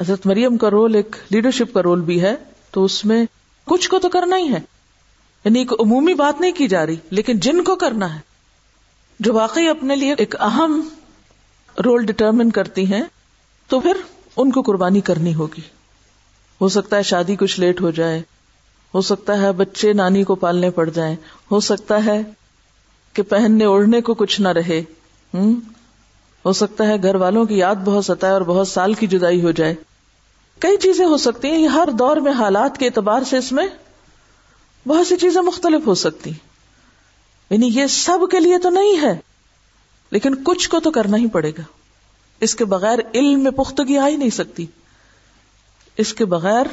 حضرت 0.00 0.26
مریم 0.26 0.56
کا 0.56 0.70
رول 0.70 0.94
ایک 0.94 1.16
لیڈرشپ 1.30 1.74
کا 1.74 1.82
رول 1.82 2.00
بھی 2.00 2.22
ہے، 2.22 2.34
تو 2.70 2.84
اس 2.84 3.04
میں 3.04 3.26
کچھ 3.64 3.90
کو 3.90 3.98
تو 3.98 4.08
کرنا 4.08 4.36
ہی 4.36 4.48
ہے۔ 4.48 4.60
یعنی 5.44 5.58
ایک 5.58 5.72
عمومی 5.72 6.14
بات 6.14 6.40
نہیں 6.40 6.52
کی 6.52 6.68
جا 6.68 6.86
رہی، 6.86 6.96
لیکن 7.10 7.38
جن 7.38 7.64
کو 7.64 7.76
کرنا 7.76 8.14
ہے، 8.14 8.20
جو 9.20 9.34
واقعی 9.34 9.68
اپنے 9.68 9.96
لیے 9.96 10.14
ایک 10.18 10.40
اہم 10.40 10.88
رول 11.84 12.04
ڈٹرمن 12.04 12.50
کرتی 12.50 12.92
ہیں، 12.92 13.02
تو 13.68 13.80
پھر 13.80 13.96
ان 14.36 14.50
کو 14.50 14.62
قربانی 14.62 15.00
کرنی 15.00 15.34
ہوگی۔ 15.34 15.83
ہو 16.60 16.68
سکتا 16.68 16.96
ہے 16.96 17.02
شادی 17.02 17.36
کچھ 17.36 17.60
لیٹ 17.60 17.80
ہو 17.80 17.90
جائے، 17.90 18.22
ہو 18.94 19.00
سکتا 19.00 19.40
ہے 19.40 19.52
بچے 19.52 19.92
نانی 19.92 20.24
کو 20.24 20.34
پالنے 20.34 20.70
پڑ 20.70 20.90
جائیں، 20.90 21.16
ہو 21.50 21.60
سکتا 21.60 22.04
ہے 22.04 22.22
کہ 23.12 23.22
پہننے 23.22 23.64
اوڑھنے 23.64 24.00
کو 24.00 24.14
کچھ 24.14 24.40
نہ 24.40 24.48
رہے، 24.48 24.82
ہوں؟ 25.34 25.54
ہو 26.44 26.52
سکتا 26.52 26.86
ہے 26.86 27.02
گھر 27.02 27.14
والوں 27.14 27.44
کی 27.44 27.56
یاد 27.56 27.74
بہت 27.84 28.04
ستا 28.04 28.26
ہے 28.26 28.32
اور 28.32 28.40
بہت 28.40 28.68
سال 28.68 28.94
کی 28.94 29.06
جدائی 29.06 29.42
ہو 29.42 29.50
جائے۔ 29.50 29.74
کئی 30.58 30.76
چیزیں 30.76 31.06
ہو 31.06 31.16
سکتی 31.16 31.48
ہیں، 31.48 31.58
یہ 31.58 31.68
ہر 31.68 31.88
دور 31.98 32.16
میں 32.16 32.32
حالات 32.32 32.78
کے 32.78 32.86
اعتبار 32.86 33.22
سے 33.22 33.38
اس 33.38 33.52
میں 33.52 33.66
بہت 34.88 35.06
سی 35.06 35.16
چیزیں 35.16 35.42
مختلف 35.42 35.86
ہو 35.86 35.94
سکتی۔ 35.94 36.30
یعنی 37.50 37.70
یہ 37.74 37.86
سب 37.86 38.18
کے 38.30 38.40
لیے 38.40 38.58
تو 38.58 38.70
نہیں 38.70 39.02
ہے، 39.02 39.18
لیکن 40.10 40.34
کچھ 40.44 40.70
کو 40.70 40.80
تو 40.80 40.90
کرنا 40.90 41.16
ہی 41.16 41.26
پڑے 41.26 41.50
گا۔ 41.50 41.62
اس 42.40 42.54
کے 42.54 42.64
بغیر 42.64 42.98
علم 43.14 43.40
میں 43.40 43.50
پختگی 43.50 43.98
آ 43.98 44.08
ہی 44.08 44.16
نہیں 44.16 44.30
سکتی۔ 44.30 44.66
اس 45.96 46.14
کے 46.14 46.24
بغیر 46.24 46.66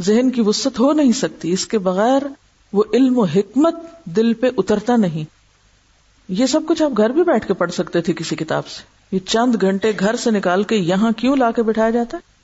ذہن 0.00 0.30
کی 0.30 0.40
وسط 0.40 0.80
ہو 0.80 0.92
نہیں 0.92 1.12
سکتی، 1.12 1.52
اس 1.52 1.66
کے 1.66 1.78
بغیر 1.78 2.22
وہ 2.72 2.84
علم 2.92 3.18
و 3.18 3.24
حکمت 3.24 3.74
دل 4.04 4.34
پہ 4.34 4.50
اترتا 4.56 4.96
نہیں۔ 4.96 5.24
یہ 6.28 6.46
سب 6.46 6.60
کچھ 6.68 6.82
آپ 6.82 6.90
گھر 6.96 7.10
بھی 7.10 7.22
بیٹھ 7.22 7.46
کے 7.46 7.54
پڑھ 7.54 7.72
سکتے 7.72 8.00
تھے 8.00 8.12
کسی 8.12 8.36
کتاب 8.36 8.66
سے۔ 8.66 8.82
یہ 9.12 9.18
چند 9.26 9.56
گھنٹے 9.60 9.92
گھر 10.00 10.16
سے 10.16 10.30
نکال 10.30 10.62
کے 10.62 10.76
یہاں 10.76 11.12
کیوں 11.12 11.36
لا 11.36 11.50
کے 11.50 11.62
بٹھایا 11.62 11.90
جاتا؟ 11.90 12.16
ہے 12.16 12.36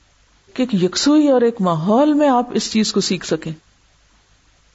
کہ 0.55 0.63
ایک 0.63 0.83
یکسوئی 0.83 1.29
اور 1.29 1.41
ایک 1.41 1.61
ماحول 1.61 2.13
میں 2.13 2.29
آپ 2.29 2.47
اس 2.53 2.73
چیز 2.73 2.93
کو 2.93 3.01
سیکھ 3.01 3.27
سکیں۔ 3.27 3.53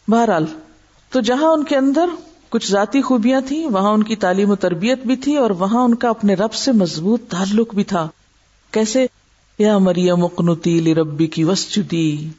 بہرحال، 0.08 0.45
تو 1.10 1.21
جہاں 1.21 1.49
ان 1.51 1.63
کے 1.63 1.77
اندر 1.77 2.06
کچھ 2.49 2.71
ذاتی 2.71 3.01
خوبیاں 3.01 3.41
تھیں، 3.41 3.67
وہاں 3.67 3.91
ان 3.91 4.03
کی 4.03 4.15
تعلیم 4.15 4.49
و 4.49 4.56
تربیت 4.56 4.99
بھی 5.06 5.15
تھی 5.15 5.38
اور 5.38 5.49
وہاں 5.49 5.84
ان 5.84 5.95
کا 5.95 6.10
اپنے 6.10 6.34
رب 6.34 6.53
سے 6.53 6.71
مضبوط 6.71 7.32
تعلق 7.32 7.75
بھی 7.75 7.84
تھا۔ 7.84 8.08
کیسے 8.71 9.08
یا 9.60 9.78
مریم 9.78 10.15
مقنتی 10.15 10.96
ربی 10.96 11.28
کی 11.28 11.43
وسجدی 11.43 12.30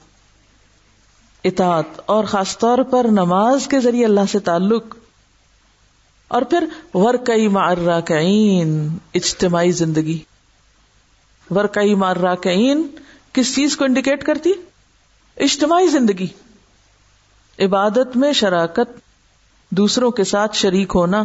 اطاعت 1.44 2.00
اور 2.06 2.24
خاص 2.24 2.58
طور 2.58 2.78
پر 2.78 3.06
نماز 3.10 3.66
کے 3.68 3.80
ذریعے 3.80 4.04
اللہ 4.04 4.20
سے 4.32 4.38
تعلق۔ 4.38 4.96
اور 6.28 6.42
پھر 6.42 6.64
ورکئی 6.94 7.48
مارا 7.48 8.00
اجتماعی 9.14 9.72
زندگی۔ 9.72 10.18
ورکئی 11.50 11.94
مارا 11.94 12.34
کس 13.32 13.54
چیز 13.54 13.76
کو 13.76 13.84
انڈیکیٹ 13.84 14.24
کرتی؟ 14.24 14.52
اجتماعی 15.36 15.86
زندگی۔ 15.86 16.26
عبادت 17.58 18.16
میں 18.16 18.32
شراکت، 18.32 19.00
دوسروں 19.70 20.10
کے 20.10 20.24
ساتھ 20.24 20.56
شریک 20.56 20.92
ہونا۔ 20.94 21.22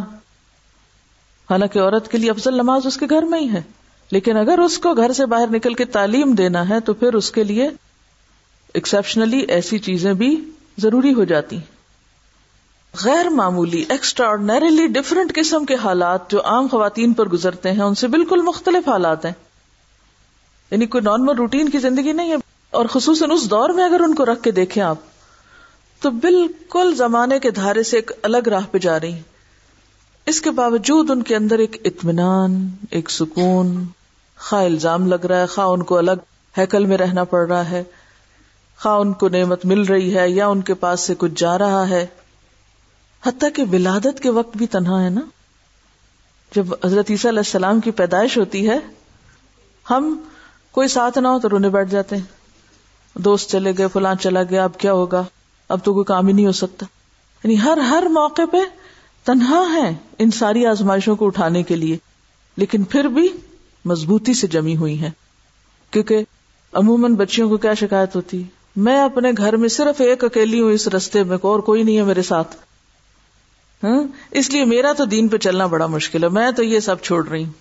حالانکہ 1.50 1.78
عورت 1.78 2.10
کے 2.10 2.18
لیے 2.18 2.30
افضل 2.30 2.54
نماز 2.54 2.86
اس 2.86 2.96
کے 2.96 3.06
گھر 3.10 3.22
میں 3.22 3.40
ہی 3.40 3.48
ہے۔ 3.52 3.62
لیکن 4.10 4.36
اگر 4.36 4.58
اس 4.58 4.78
کو 4.78 4.94
گھر 4.94 5.12
سے 5.12 5.26
باہر 5.26 5.46
نکل 5.50 5.74
کے 5.74 5.84
تعلیم 5.84 6.34
دینا 6.34 6.68
ہے 6.68 6.80
تو 6.80 6.94
پھر 6.94 7.14
اس 7.14 7.30
کے 7.30 7.44
لیے 7.44 7.70
ایکسپشنلی 8.74 9.38
ایسی 9.38 9.78
چیزیں 9.78 10.12
بھی 10.12 10.50
ضروری 10.78 11.14
ہو 11.14 11.24
جاتی 11.24 11.58
غیر 13.04 13.28
معمولی 13.28 13.84
ایکسٹرا 13.88 14.28
آرڈنریلی 14.28 14.86
ڈفرنٹ 14.86 15.34
قسم 15.34 15.64
کے 15.64 15.74
حالات 15.74 16.30
جو 16.30 16.44
عام 16.44 16.66
خواتین 16.66 17.12
پر 17.12 17.28
گزرتے 17.28 17.72
ہیں، 17.72 17.82
ان 17.82 17.94
سے 17.94 18.06
بالکل 18.06 18.42
مختلف 18.42 18.88
حالات 18.88 19.24
ہیں۔ 19.24 19.32
یعنی 20.70 20.86
کوئی 20.86 21.04
نارمل 21.04 21.34
روٹین 21.36 21.68
کی 21.68 21.78
زندگی 21.78 22.12
نہیں 22.12 22.30
ہے۔ 22.30 22.36
اور 22.70 22.86
خصوصاً 22.86 23.30
اس 23.30 23.50
دور 23.50 23.70
میں 23.70 23.84
اگر 23.84 24.00
ان 24.00 24.14
کو 24.14 24.24
رکھ 24.24 24.42
کے 24.42 24.50
دیکھیں 24.50 24.82
آپ، 24.82 24.96
تو 26.00 26.10
بالکل 26.10 26.94
زمانے 26.94 27.38
کے 27.38 27.50
دھارے 27.50 27.82
سے 27.82 27.96
ایک 27.96 28.10
الگ 28.22 28.48
راہ 28.48 28.66
پہ 28.70 28.78
جا 28.78 29.00
رہی 29.00 29.12
ہیں۔ 29.12 29.33
اس 30.26 30.40
کے 30.40 30.50
باوجود 30.50 31.10
ان 31.10 31.22
کے 31.22 31.36
اندر 31.36 31.58
ایک 31.58 31.80
اطمینان، 31.84 32.70
ایک 32.90 33.10
سکون، 33.10 33.84
خواہ 34.38 34.64
الزام 34.64 35.06
لگ 35.06 35.14
رہا 35.14 35.40
ہے، 35.40 35.46
خواہ 35.46 35.66
ان 35.66 35.82
کو 35.82 35.98
الگ 35.98 36.10
ہیکل 36.58 36.86
میں 36.86 36.96
رہنا 36.96 37.24
پڑ 37.24 37.48
رہا 37.48 37.70
ہے، 37.70 37.82
خواہ 38.80 38.98
ان 38.98 39.12
کو 39.12 39.28
نعمت 39.28 39.66
مل 39.66 39.80
رہی 39.80 40.16
ہے 40.16 40.30
یا 40.30 40.46
ان 40.46 40.62
کے 40.62 40.74
پاس 40.74 41.00
سے 41.00 41.14
کچھ 41.18 41.32
جا 41.36 41.58
رہا 41.58 41.88
ہے۔ 41.88 42.06
حتیٰ 43.26 43.48
کہ 43.54 43.64
ولادت 43.72 44.20
کے 44.22 44.30
وقت 44.30 44.56
بھی 44.56 44.66
تنہا 44.66 45.04
ہے 45.04 45.10
نا۔ 45.10 45.20
جب 46.54 46.66
حضرت 46.84 47.06
عیسیٰ 47.10 47.30
علیہ 47.30 47.40
السلام 47.40 47.80
کی 47.80 47.90
پیدائش 47.90 48.38
ہوتی 48.38 48.68
ہے، 48.68 48.78
ہم 49.90 50.22
کوئی 50.70 50.88
ساتھ 50.88 51.18
نہ 51.18 51.28
ہو 51.28 51.38
تو 51.38 51.48
رونے 51.48 51.68
بیٹھ 51.68 51.90
جاتے 51.90 52.16
ہیں۔ 52.16 52.24
دوست 53.14 53.50
چلے 53.50 53.72
گئے، 53.78 53.88
فلاں 53.92 54.14
چلا 54.14 54.42
گیا، 54.42 54.64
اب 54.64 54.78
کیا 54.78 54.92
ہوگا؟ 54.92 55.22
اب 55.68 55.78
تو 55.84 55.94
کوئی 55.94 56.04
کام 56.04 56.26
ہی 56.26 56.32
نہیں 56.32 56.46
ہو 56.46 56.52
سکتا۔ 56.52 56.86
یعنی 57.44 57.60
ہر 57.60 57.76
ہر 57.76 58.06
موقع 58.10 58.42
پہ 58.52 58.56
تنہا 59.24 59.82
ہے 59.82 59.94
ان 60.18 60.30
ساری 60.30 60.66
آزمائشوں 60.66 61.16
کو 61.16 61.26
اٹھانے 61.26 61.62
کے 61.62 61.76
لیے، 61.76 61.96
لیکن 62.56 62.82
پھر 62.82 63.04
بھی 63.04 63.28
مضبوطی 63.84 64.34
سے 64.34 64.46
جمی 64.46 64.76
ہوئی 64.76 64.98
ہیں۔ 64.98 65.10
کیونکہ 65.90 66.24
عموماً 66.72 67.14
بچیوں 67.14 67.48
کو 67.48 67.56
کیا 67.56 67.74
شکایت 67.74 68.16
ہوتی؟ 68.16 68.42
میں 68.76 69.02
اپنے 69.02 69.30
گھر 69.36 69.56
میں 69.56 69.68
صرف 69.68 70.00
ایک 70.00 70.24
اکیلی 70.24 70.60
ہوں 70.60 70.70
اس 70.70 70.88
رستے 70.88 71.22
میں، 71.22 71.38
اور 71.42 71.60
کوئی 71.60 71.82
نہیں 71.82 71.96
ہے 71.96 72.02
میرے 72.02 72.22
ساتھ۔ 72.22 72.56
ہاں؟ 73.84 74.02
اس 74.30 74.50
لیے 74.50 74.64
میرا 74.64 74.92
تو 74.92 75.04
دین 75.04 75.28
پہ 75.28 75.36
چلنا 75.36 75.66
بڑا 75.66 75.86
مشکل 75.86 76.24
ہے، 76.24 76.28
میں 76.28 76.50
تو 76.50 76.62
یہ 76.62 76.80
سب 76.80 77.00
چھوڑ 77.02 77.28
رہی 77.28 77.44
ہوں۔ 77.44 77.52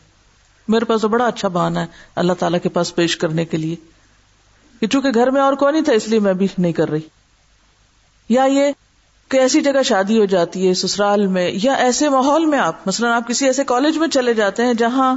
میرے 0.68 0.86
پاس 0.86 1.02
تو 1.02 1.08
بڑا 1.08 1.26
اچھا 1.26 1.48
بہانا 1.48 1.82
ہے 1.82 1.86
اللہ 2.16 2.34
تعالیٰ 2.34 2.60
کے 2.64 2.70
پاس 2.70 2.96
پیش 2.96 3.18
کرنے 3.18 3.46
کے 3.46 3.58
لیے۔ 3.58 3.76
کہ 4.80 4.88
چونکہ 4.88 5.10
گھر 5.14 5.30
میں 5.30 5.42
اور 5.42 5.54
کوئی 5.54 5.72
نہیں 5.72 5.84
تھا، 5.84 5.94
اس 5.94 6.08
لیے 6.08 6.20
میں 6.20 6.34
بھی 6.34 6.48
نہیں 6.58 6.74
کر 6.74 6.90
رہی۔ 6.90 7.00
یا 8.30 8.44
یہ 8.44 8.72
کہ 9.30 9.38
ایسی 9.38 9.62
جگہ 9.62 9.84
شادی 9.84 10.20
ہو 10.20 10.26
جاتی 10.26 10.68
ہے، 10.68 10.74
سسرال 10.74 11.28
میں، 11.28 11.52
یا 11.54 11.74
ایسے 11.74 12.10
ماحول 12.10 12.46
میں 12.46 12.60
آپ، 12.60 12.88
مثلاً 12.88 13.12
آپ 13.12 13.28
کسی 13.28 13.46
ایسے 13.46 13.64
کالج 13.64 13.98
میں 13.98 14.08
چلے 14.08 14.34
جاتے 14.34 14.66
ہیں 14.66 14.74
جہاں 14.74 15.16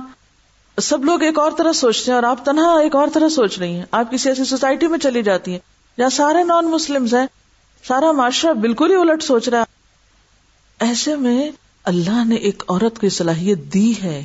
سب 0.78 1.04
لوگ 1.04 1.22
ایک 1.22 1.38
اور 1.38 1.52
طرح 1.58 1.72
سوچتے 1.72 2.10
ہیں 2.10 2.14
اور 2.14 2.22
آپ 2.22 2.44
تنہا 2.44 2.78
ایک 2.78 2.96
اور 2.96 3.08
طرح 3.14 3.28
سوچ 3.28 3.58
رہی 3.58 3.74
ہیں۔ 3.74 3.84
آپ 3.90 4.10
کسی 4.10 4.28
ایسی 4.28 4.44
سوسائٹی 4.44 4.86
میں 4.86 4.98
چلی 4.98 5.22
جاتی 5.22 5.52
ہیں، 5.52 5.58
جہاں 5.98 6.08
سارے 6.08 6.42
نان 6.42 6.70
مسلم 6.70 7.06
ہیں، 7.12 7.26
سارا 7.88 8.12
معاشرہ 8.12 8.52
بالکل 8.52 8.90
ہی 8.90 8.96
الٹ 8.96 9.22
سوچ 9.22 9.48
رہا 9.48 9.64
ایسے 10.80 11.16
میں 11.16 11.50
اللہ 11.84 12.24
نے 12.24 12.34
ایک 12.34 12.62
عورت 12.68 13.00
کی 13.00 13.08
صلاحیت 13.08 13.58
دی 13.58 13.92
ہے 14.02 14.24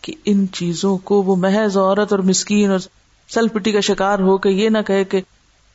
کہ 0.00 0.12
ان 0.24 0.46
چیزوں 0.52 0.96
کو 0.96 1.22
وہ 1.22 1.36
محض 1.36 1.76
عورت 1.76 2.12
اور 2.12 2.18
مسکین 2.18 2.70
اور 2.70 2.78
سیل 3.28 3.48
پٹی 3.48 3.72
کا 3.72 3.80
شکار 3.80 4.18
ہو 4.18 4.38
کے 4.38 4.50
یہ 4.50 4.68
نہ 4.68 4.78
کہے 4.86 5.04
کہ 5.04 5.20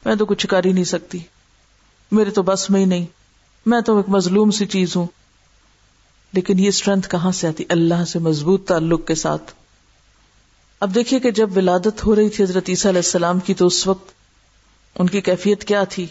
میں 0.06 0.16
تو 0.16 0.26
کچھ 0.26 0.48
کر 0.48 0.66
ہی 0.66 0.72
نہیں 0.72 0.84
سکتی، 0.84 1.20
میرے 2.12 2.30
تو 2.30 2.41
بس 2.41 2.70
میں 2.70 2.80
ہی 2.80 2.86
نہیں۔ 2.86 3.06
میں 3.66 3.82
تو 3.82 3.97
ایک 3.97 4.09
مظلوم 4.09 4.51
سی 4.51 4.66
چیز 4.66 4.95
ہوں۔ 4.95 5.07
لیکن 6.34 6.59
یہ 6.59 6.68
اسٹرینتھ 6.68 7.09
کہاں 7.09 7.32
سے 7.32 7.47
آتی؟ 7.47 7.63
اللہ 7.70 8.05
سے 8.05 8.20
مضبوط 8.20 8.68
تعلق 8.68 9.07
کے 9.07 9.16
ساتھ۔ 9.16 9.53
اب 10.80 10.95
دیکھیے 10.95 11.20
کہ 11.20 11.32
جب 11.32 11.57
ولادت 11.57 12.05
ہو 12.05 12.16
رہی 12.16 12.30
تھی 12.30 12.43
حضرت 12.43 12.63
عیسیٰ 12.70 12.91
علیہ 12.91 13.01
السلام 13.05 13.39
کی 13.39 13.53
تو 13.53 13.66
اس 13.66 13.88
وقت 13.88 14.11
ان 14.99 15.09
کی 15.09 15.22
کیفیت 15.22 15.63
کیا 15.63 15.84
تھی؟ 15.84 16.05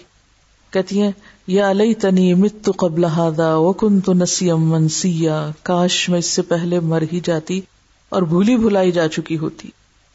کہتی 0.70 1.02
ہیں، 1.02 1.12
یا 1.46 1.70
علیہ 1.70 1.94
تنی 2.00 2.34
مت 2.34 2.70
قبل 2.76 3.04
و 3.38 3.72
کن 3.72 4.00
تو 4.00 4.12
نسیم 4.12 4.70
منسیا۔ 4.70 5.50
کاش 5.62 6.08
میں 6.08 6.18
اس 6.18 6.26
سے 6.26 6.42
پہلے 6.42 6.80
مر 6.80 7.02
ہی 7.12 7.20
جاتی 7.24 7.60
اور 8.08 8.22
بھولی 8.22 8.56
بھلائی 8.56 8.92
جا 8.92 9.08
چکی 9.08 9.38
ہوتی۔ 9.38 9.68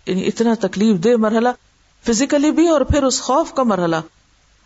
یعنی 0.05 0.25
اتنا 0.25 0.53
تکلیف 0.59 1.03
دے 1.03 1.15
مرحلہ 1.15 1.49
فزیکلی 2.07 2.51
بھی 2.51 2.67
اور 2.67 2.81
پھر 2.81 3.03
اس 3.03 3.21
خوف 3.21 3.53
کا 3.53 3.63
مرحلہ۔ 3.63 3.95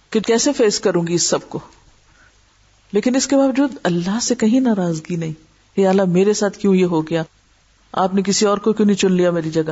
کہ 0.10 0.20
کیسے 0.20 0.54
فیس 0.54 0.80
کروں 0.80 1.08
گی 1.08 1.14
اس 1.14 1.24
سب 1.24 1.50
کو؟ 1.50 1.60
لیکن 2.94 3.16
اس 3.16 3.28
کے 3.28 3.36
باوجود 3.36 3.72
اللہ 3.84 4.20
سے 4.22 4.36
کہیں 4.36 4.60
ناراضگی 4.60 5.16
نہیں۔ 5.16 5.32
یہ 5.78 5.88
اللہ، 5.88 6.06
میرے 6.06 6.34
ساتھ 6.34 6.58
کیوں 6.58 6.76
یہ 6.76 6.86
ہو 6.86 7.08
گیا؟ 7.08 7.24
آپ 7.92 8.14
نے 8.14 8.22
کسی 8.22 8.46
اور 8.46 8.58
کو 8.58 8.74
کیوں 8.74 8.86
نہیں 8.86 8.98
چن 8.98 9.12
لیا 9.12 9.32
میری 9.32 9.52
جگہ؟ 9.52 9.72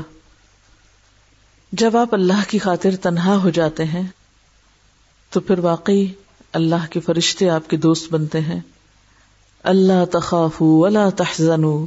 جب 1.72 1.97
آپ 1.97 2.13
اللہ 2.13 2.49
کی 2.49 2.57
خاطر 2.57 2.95
تنہا 2.95 3.36
ہو 3.43 3.49
جاتے 3.49 3.84
ہیں، 3.84 4.03
تو 5.30 5.39
پھر 5.39 5.59
واقعی 5.59 6.07
اللہ 6.53 6.86
کے 6.89 6.99
فرشتے 6.99 7.49
آپ 7.49 7.69
کے 7.69 7.78
دوست 7.78 8.13
بنتے 8.13 8.41
ہیں۔ 8.41 8.59
اللہ 9.63 10.05
تخاف 10.11 10.61
ولا 10.61 11.09
تحزن 11.09 11.63
و 11.63 11.86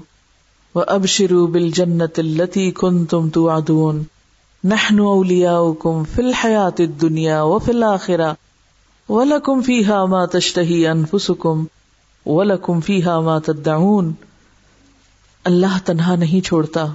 اب 0.74 1.06
شروع 1.06 1.46
بل 1.46 1.70
جنت 1.70 2.18
التی 2.18 2.70
کن 2.70 3.04
تم 3.04 3.28
تو 3.28 3.48
آدون 3.48 4.02
نحن 4.64 4.98
اولیاؤکم 4.98 6.04
فی 6.04 6.22
الحیات 6.22 6.80
الدنیا 6.80 7.42
و 7.42 7.58
فی 7.58 7.72
الاخرہ۔ 7.72 8.32
ولکم 9.08 9.62
فیہا 9.62 10.04
ما 10.04 10.24
تشتہی 10.24 10.86
انفسکم 10.86 11.64
ولکم 12.26 12.80
فیہا 12.80 13.20
ما 13.20 13.38
تدعون۔ 13.38 14.12
اللہ 15.44 15.78
تنہا 15.84 16.16
نہیں 16.16 16.46
چھوڑتا۔ 16.46 16.86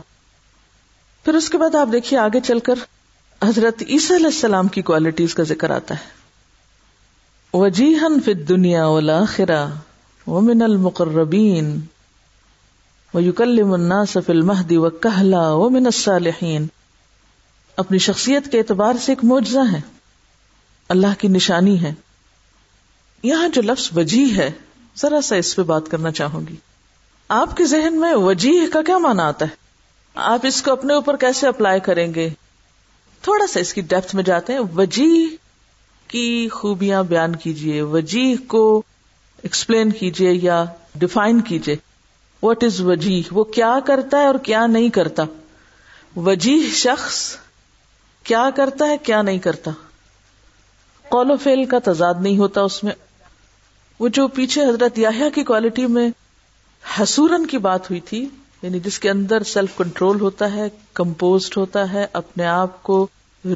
پھر 1.26 1.34
اس 1.34 1.50
کے 1.50 1.58
بعد 1.58 1.76
آپ 1.76 1.90
دیکھیے 1.92 2.20
آگے 2.20 2.40
چل 2.40 2.60
کر 2.60 2.74
حضرت 3.44 3.84
عیسیٰ 3.90 4.16
علیہ 4.16 4.26
السلام 4.26 4.68
کی 4.68 4.82
کوالٹیز 4.82 5.36
کا 5.36 5.44
ذکر 5.44 5.72
آتا 5.72 5.96
ہے۔ 5.96 6.20
وجیحن 7.58 8.20
فی 8.26 8.34
دنیا 8.34 8.88
والآخرہ 8.88 9.68
ومن 10.28 10.62
المقربین۔ 10.62 11.80
ویکلم 13.14 13.74
الناس 13.74 14.18
فی 14.26 14.32
المہدی 14.32 14.78
وکہلا 14.78 15.52
ومن 15.52 15.86
الصالحین۔ 15.86 16.68
اپنی 17.78 17.98
شخصیت 17.98 18.52
کے 18.52 18.58
اعتبار 18.58 18.94
سے 19.02 19.12
ایک 19.12 19.24
معجزہ 19.24 19.72
ہے۔ 19.72 19.99
اللہ 20.90 21.20
کی 21.20 21.28
نشانی 21.28 21.84
ہے۔ 21.84 21.94
یہاں 23.24 23.48
جو 23.48 23.62
لفظ 23.62 23.90
وجی 23.96 24.38
ہے، 24.38 24.52
ذرا 24.98 25.22
سا 25.22 25.36
اس 25.36 25.56
پہ 25.56 25.62
بات 25.62 25.82
کرنا 25.92 26.12
چاہوں 26.12 26.42
گی۔ 26.48 26.56
آپ 27.30 27.58
کے 27.58 27.66
ذہن 27.66 28.00
میں 28.00 28.14
وجیح 28.14 28.62
کا 28.74 28.82
کیا 28.82 28.98
مانا 28.98 29.28
آتا 29.28 29.46
ہے؟ 29.46 29.56
آپ 30.16 30.40
اس 30.44 30.62
کو 30.62 30.72
اپنے 30.72 30.94
اوپر 30.94 31.16
کیسے 31.16 31.48
اپلائی 31.48 31.80
کریں 31.80 32.14
گے؟ 32.14 32.30
تھوڑا 33.22 33.48
سا 33.48 33.60
اس 33.60 33.74
کی 33.74 33.82
ڈیپتھ 33.82 34.16
میں 34.16 34.24
جاتے 34.24 34.54
ہیں۔ 34.54 34.60
وجیح 34.76 35.36
کی 36.08 36.50
خوبیاں 36.50 37.04
بیان 37.04 37.36
کیجیے 37.36 37.82
وجیح 37.82 38.36
کو 38.48 38.82
ایکسپلین 39.44 39.92
کیجیے 39.92 40.32
یا 40.32 40.66
ڈیفائن 40.96 41.42
کیجیے 41.42 41.76
وٹ 42.44 42.64
از 42.64 42.82
وجیح؟ 42.82 43.22
وہ 43.32 43.44
کیا 43.44 43.80
کرتا 43.86 44.18
ہے 44.18 44.26
اور 44.26 44.36
کیا 44.36 44.68
نہیں 44.68 44.90
کرتا۔ 44.90 45.24
وجیح 46.16 46.74
شخص 46.74 47.36
کیا 48.24 48.50
کرتا 48.56 48.86
ہے، 48.86 48.98
کیا 48.98 49.22
نہیں 49.22 49.40
کرتا۔ 49.40 49.72
قول 51.10 51.32
و 51.32 51.38
فیل 51.38 51.66
کا 51.66 51.78
تضاد 51.84 52.14
نہیں 52.20 52.38
ہوتا 52.38 52.62
اس 52.62 52.84
میں۔ 52.84 52.92
وہ 54.00 54.08
جو 54.08 54.28
پیچھے 54.28 54.64
حضرت 54.64 55.00
یاہیا 55.00 55.30
کی 55.30 55.44
کوالٹی 55.44 55.88
میں 55.88 56.10
حسورن 57.02 57.46
کی 57.46 57.58
بات 57.58 57.90
ہوئی 57.90 58.00
تھی 58.00 58.28
یعنی 58.62 58.80
جس 58.80 59.00
کے 59.00 59.10
اندر 59.10 59.44
سیلف 59.44 59.78
کنٹرول 59.78 60.22
ہوتا 60.22 60.54
ہے 60.54 60.64
کمپوزڈ 60.94 61.58
ہوتا 61.58 61.94
ہے، 61.94 62.08
اپنے 62.14 62.46
آپ 62.46 62.84
کو 62.84 63.08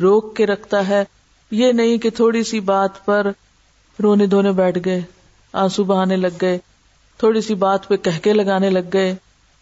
روک 0.01 0.36
کے 0.36 0.45
رکھتا 0.45 0.88
ہے، 0.88 1.04
یہ 1.51 1.72
نہیں 1.72 1.97
کہ 1.97 2.10
تھوڑی 2.10 2.43
سی 2.43 2.60
بات 2.60 3.06
پر 3.06 3.28
رونے 4.04 4.26
دھونے 4.26 4.51
بیٹھ 4.51 4.78
گئے، 4.86 5.01
آنسو 5.54 5.84
بہانے 5.84 6.16
لگ 6.16 6.36
گئے، 6.41 6.58
تھوڑی 7.18 7.41
سی 7.41 7.56
بات 7.56 7.88
پہ 7.88 7.95
کہکے 7.95 8.34
لگانے 8.34 8.70
لگ 8.70 8.89
گئے، 8.93 9.16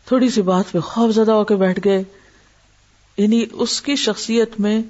تھوڑی 0.05 0.29
سی 0.29 0.41
بات 0.41 0.71
پہ 0.71 0.79
خوف 0.79 1.15
زدہ 1.15 1.31
ہو 1.31 1.43
کے 1.43 1.55
بیٹھ 1.55 1.79
گئے۔ 1.85 2.03
یعنی 3.17 3.45
اس 3.51 3.81
کی 3.81 3.95
شخصیت 3.95 4.59
میں 4.59 4.81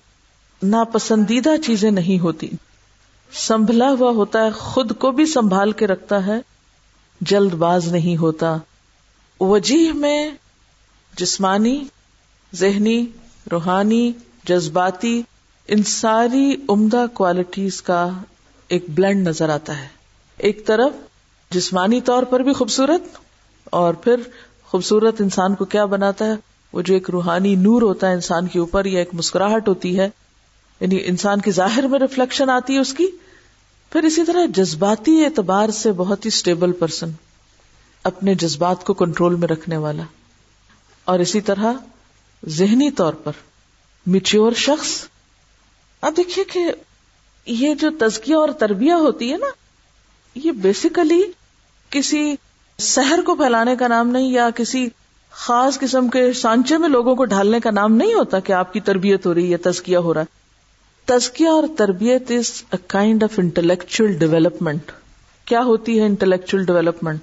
ناپسندیدہ 0.64 1.50
چیزیں 1.66 1.92
نہیں 1.92 2.20
ہوتی۔ 2.20 2.50
سنبھلا 3.34 3.90
ہوا 3.90 4.12
ہوتا 4.12 4.44
ہے، 4.46 4.52
خود 4.52 4.92
کو 5.00 5.12
بھی 5.12 5.26
سنبھال 5.26 5.72
کے 5.72 5.88
رکھتا 5.88 6.26
ہے، 6.26 6.38
جلد 7.22 7.54
باز 7.54 7.88
نہیں 7.92 8.18
ہوتا۔ 8.18 8.56
وجیح 9.40 9.92
میں 9.94 10.30
جسمانی، 11.18 11.84
ذہنی، 12.54 13.06
روحانی، 13.52 14.12
جذباتی، 14.46 15.22
ان 15.68 15.84
ساری 15.84 16.56
عمدہ 16.70 17.06
کوالٹیز 17.14 17.82
کا 17.82 18.08
ایک 18.68 18.86
بلینڈ 18.90 19.28
نظر 19.28 19.50
آتا 19.50 19.78
ہے۔ 19.78 19.88
ایک 20.38 20.66
طرف 20.68 20.92
جسمانی 21.52 22.02
طور 22.02 22.24
پر 22.24 22.40
بھی 22.40 22.54
خوبصورت، 22.54 23.18
اور 23.66 23.94
پھر 23.94 24.22
خوبصورت 24.66 25.22
انسان 25.22 25.56
کو 25.56 25.66
کیا 25.66 25.86
بناتا 25.86 26.26
ہے؟ 26.26 26.36
وہ 26.74 26.82
جو 26.82 26.94
ایک 26.94 27.10
روحانی 27.10 27.56
نور 27.56 27.82
ہوتا 27.82 28.08
ہے 28.08 28.14
انسان 28.14 28.48
کے 28.48 28.60
اوپر، 28.60 28.86
یا 28.86 29.00
ایک 29.00 29.10
مسکراہٹ 29.14 29.68
ہوتی 29.68 30.00
ہے 30.00 30.10
یعنی 30.82 31.00
انسان 31.06 31.42
کے 31.42 31.52
ظاہر 31.52 31.88
میں 31.88 32.00
ریفلیکشن 32.00 32.50
آتی 32.50 32.74
ہے 32.74 32.80
اس 32.80 32.94
کی، 32.94 33.08
پھر 33.92 34.04
اسی 34.04 34.24
طرح 34.24 34.46
جذباتی 34.56 35.26
اعتبار 35.26 35.70
سے 35.70 35.92
بہت 35.92 36.26
ہی 36.26 36.28
اسٹیبل 36.28 36.72
پرسن 36.72 37.10
اپنے 38.04 38.36
جذبات 38.36 38.84
کو 38.84 38.94
کنٹرول 38.94 39.36
میں 39.36 39.48
رکھنے 39.48 39.78
والا۔ 39.78 40.04
اور 41.06 41.20
اسی 41.20 41.42
طرح 41.42 41.74
ذہنی 42.46 42.92
طور 42.92 43.14
پر 43.14 43.32
میچیور 44.06 44.52
شخص۔ 44.52 45.06
اب 46.02 46.14
دیکھیے 46.18 46.46
کہ 46.46 46.60
یہ 47.46 47.76
جو 47.76 47.90
تزکیہ 48.00 48.36
اور 48.36 48.50
تربیہ 48.50 48.94
ہوتی 48.94 49.32
ہے 49.32 49.38
نا، 49.38 49.46
یہ 50.36 50.52
بیسیکلی 50.52 51.24
کسی 51.90 52.36
شہر 52.80 53.20
کو 53.26 53.36
پھیلانے 53.36 53.76
کا 53.76 53.88
نام 53.88 54.08
نہیں 54.08 54.32
یا 54.32 54.50
کسی 54.56 54.88
خاص 55.32 55.80
قسم 55.80 56.08
کے 56.08 56.34
سانچے 56.34 56.78
میں 56.78 56.90
لوگوں 56.90 57.16
کو 57.16 57.26
ڈھالنے 57.26 57.60
کا 57.60 57.72
نام 57.72 57.96
نہیں 57.96 58.14
ہوتا 58.14 58.40
کہ 58.40 58.54
آپ 58.54 58.74
کی 58.74 58.80
تربیت 58.80 59.26
ہو 59.26 59.34
رہی 59.34 59.52
ہے، 59.52 59.58
تزکیہ 59.58 59.98
ہو 59.98 60.14
رہا 60.14 60.22
ہے۔ 60.22 60.41
تزکیہ 61.06 61.48
اور 61.48 61.64
تربیت 61.78 62.32
is 62.32 62.64
a 62.72 62.78
kind 62.88 63.24
of 63.24 63.40
intellectual 63.40 64.14
development 64.14 64.92
کیا 65.46 65.64
ہوتی 65.64 66.00
ہے 66.00 66.06
انٹلیکچل 66.06 66.66
ڈیولپمنٹ 66.66 67.22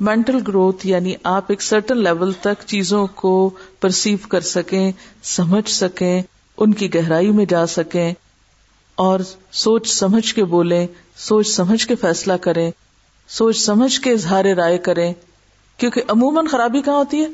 مینٹل 0.00 0.38
گروتھ 0.48 0.86
یعنی 0.86 1.14
آپ 1.24 1.44
ایک 1.48 1.62
سرٹن 1.62 1.98
لیول 1.98 2.32
تک 2.32 2.66
چیزوں 2.66 3.06
کو 3.06 3.50
پرسیو 3.80 4.18
کر 4.28 4.40
سکیں، 4.40 4.92
سمجھ 5.22 5.70
سکیں، 5.70 6.22
ان 6.56 6.74
کی 6.74 6.94
گہرائی 6.94 7.30
میں 7.30 7.44
جا 7.44 7.66
سکیں 7.66 8.14
اور 8.94 9.20
سوچ 9.52 9.88
سمجھ 9.88 10.34
کے 10.34 10.44
بولیں، 10.44 10.86
سوچ 11.16 11.48
سمجھ 11.48 11.86
کے 11.86 11.94
فیصلہ 11.94 12.32
کریں، 12.32 12.70
سوچ 13.28 13.56
سمجھ 13.56 14.00
کے 14.00 14.12
اظہار 14.12 14.44
رائے 14.44 14.78
کریں. 14.78 15.12
کیونکہ 15.76 16.02
عموماً 16.08 16.46
خرابی 16.46 16.82
کہاں 16.82 16.96
ہوتی 16.96 17.24
ہے؟ 17.24 17.28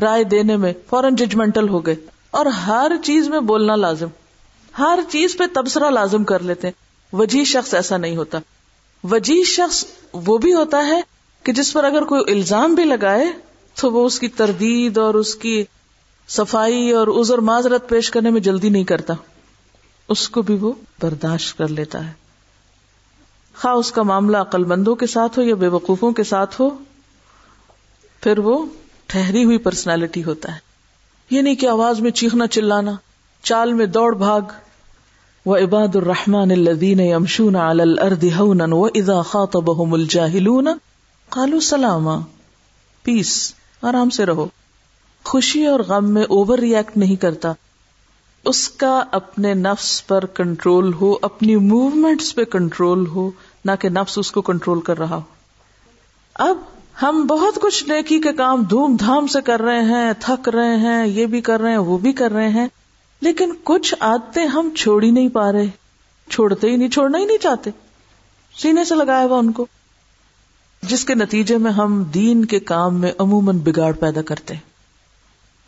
رائے 0.00 0.24
دینے 0.24 0.56
میں 0.56 0.72
فوراً 0.90 1.16
ججمنٹل 1.16 1.68
ہو 1.68 1.86
گئے. 1.86 1.94
اور 2.30 2.46
ہر 2.46 2.92
چیز 3.02 3.28
میں 3.28 3.40
بولنا 3.40 3.76
لازم. 3.76 4.06
ہر 4.78 4.98
چیز 5.08 5.36
پہ 5.36 5.44
تبصرہ 5.54 5.90
لازم 5.90 6.24
کر 6.24 6.40
لیتے 6.40 6.70
وجی 7.12 7.44
شخص 7.44 7.74
ایسا 7.74 7.96
نہیں 7.96 8.16
ہوتا۔ 8.16 8.38
وجی 9.04 9.44
شخص 9.44 9.84
وہ 10.12 10.38
بھی 10.38 10.54
ہوتا 10.54 10.86
ہے 10.86 11.00
کہ 11.42 11.52
جس 11.52 11.72
پر 11.72 11.84
اگر 11.84 12.04
کوئی 12.04 12.32
الزام 12.32 12.74
بھی 12.74 12.84
لگائے 12.84 13.24
تو 13.74 13.92
وہ 13.92 14.06
اس 14.06 14.20
کی 14.20 14.28
تردید 14.28 14.98
اور 14.98 15.14
اس 15.14 15.34
کی 15.34 15.64
صفائی 16.28 16.90
اور 16.90 17.08
عذر 17.08 17.38
معذرت 17.38 17.88
پیش 17.88 18.10
کرنے 18.10 18.30
میں 18.30 18.40
جلدی 18.40 18.68
نہیں 18.68 18.84
کرتا۔ 18.84 19.14
اس 20.08 20.28
کو 20.28 20.42
بھی 20.42 20.54
وہ 20.54 20.72
برداشت 21.02 21.58
کر 21.58 21.68
لیتا 21.68 22.06
ہے۔ 22.06 22.12
خواہ 23.62 23.74
اس 23.74 23.92
کا 23.92 24.02
معاملہ 24.02 24.36
عقل 24.36 24.64
مندوں 24.64 24.94
کے 24.94 25.06
ساتھ 25.06 25.38
ہو 25.38 25.44
یا 25.44 25.54
بے 25.54 25.68
وقوفوں 25.68 26.12
کے 26.12 26.24
ساتھ 26.24 26.60
ہو، 26.60 26.70
پھر 28.20 28.38
وہ 28.38 28.66
ٹھہری 29.06 29.44
ہوئی 29.44 29.58
پرسنالٹی 29.58 30.24
ہوتا 30.24 30.52
ہے۔ 30.52 30.58
یہ 31.30 31.42
نہیں 31.42 31.54
کہ 31.54 31.68
آواز 31.68 32.00
میں 32.00 32.10
چیخنا 32.10 32.46
چلانا، 32.46 32.92
چال 33.42 33.72
میں 33.72 33.86
دوڑ 33.86 34.16
بھاگ۔ 34.16 34.40
و 35.46 35.56
عباد 35.56 35.96
الرحمان 35.96 36.50
الدین 36.50 37.14
امشون 37.14 37.56
الرد 37.56 38.24
و 38.40 38.84
ادا 38.84 39.22
خاطبهم 39.22 39.92
الجاہلون 39.92 40.68
کالو 41.28 41.60
سلاما 41.60 42.18
پیس 43.02 43.54
آرام 43.82 44.10
سے 44.10 44.26
رہو۔ 44.26 44.46
خوشی 45.24 45.66
اور 45.66 45.80
غم 45.80 46.10
میں 46.10 46.22
اوور 46.22 46.58
ریئیکٹ 46.58 46.96
نہیں 46.96 47.16
کرتا۔ 47.16 47.52
اس 48.44 48.68
کا 48.68 49.02
اپنے 49.12 49.54
نفس 49.54 50.06
پر 50.06 50.26
کنٹرول 50.26 50.92
ہو، 50.92 51.14
اپنی 51.22 51.56
موومینٹس 51.56 52.34
پہ 52.34 52.44
کنٹرول 52.44 53.06
ہو، 53.06 53.30
نہ 53.64 53.70
کہ 53.80 53.88
نفس 53.88 54.18
اس 54.18 54.32
کو 54.32 54.42
کنٹرول 54.42 54.80
کر 54.80 54.98
رہا 54.98 55.16
ہو۔ 55.16 55.20
اب 56.34 56.56
ہم 57.02 57.26
بہت 57.26 57.54
کچھ 57.54 57.88
نیکی 57.88 58.20
کے 58.20 58.32
کام 58.32 58.62
دھوم 58.62 58.96
دھام 59.00 59.26
سے 59.26 59.40
کر 59.40 59.62
رہے 59.62 59.82
ہیں، 59.82 60.12
تھک 60.20 60.48
رہے 60.48 60.76
ہیں، 60.76 61.06
یہ 61.06 61.26
بھی 61.26 61.40
کر 61.40 61.60
رہے 61.60 61.70
ہیں، 61.70 61.78
وہ 61.78 61.98
بھی 61.98 62.12
کر 62.12 62.32
رہے 62.32 62.48
ہیں۔ 62.48 62.68
لیکن 63.20 63.52
کچھ 63.64 63.94
عادتیں 64.00 64.46
ہم 64.46 64.70
چھوڑ 64.76 65.02
ہی 65.02 65.10
نہیں 65.10 65.28
پا 65.28 65.52
رہے۔ 65.52 65.66
چھوڑتے 66.30 66.70
ہی 66.70 66.76
نہیں، 66.76 66.88
چھوڑنا 66.88 67.18
ہی 67.18 67.24
نہیں 67.24 67.38
چاہتے۔ 67.38 67.70
سینے 68.56 68.84
سے 68.84 68.94
لگایا 68.94 69.24
ہوا 69.24 69.38
ان 69.38 69.52
کو۔ 69.52 69.66
جس 70.82 71.04
کے 71.04 71.14
نتیجے 71.14 71.58
میں 71.58 71.72
ہم 71.72 72.04
دین 72.04 72.44
کے 72.44 72.60
کام 72.60 73.00
میں 73.00 73.12
عموماً 73.18 73.58
بگاڑ 73.58 73.92
پیدا 73.92 74.22
کرتے 74.22 74.54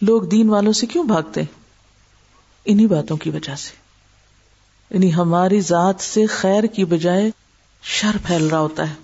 لوگ 0.02 0.22
دین 0.22 0.50
والوں 0.50 0.72
سے 0.72 0.86
کیوں 0.86 1.04
بھاگتے 1.04 1.42
انہی 2.64 2.86
باتوں 2.86 3.16
کی 3.16 3.30
وجہ 3.30 3.54
سے۔ 3.54 3.70
یعنی 4.90 5.14
ہماری 5.14 5.60
ذات 5.60 6.00
سے 6.00 6.26
خیر 6.26 6.64
کی 6.64 6.84
بجائے 6.84 7.30
شر 7.82 8.16
پھیل 8.26 8.46
رہا 8.46 8.58
ہوتا 8.58 8.90
ہے۔ 8.90 8.94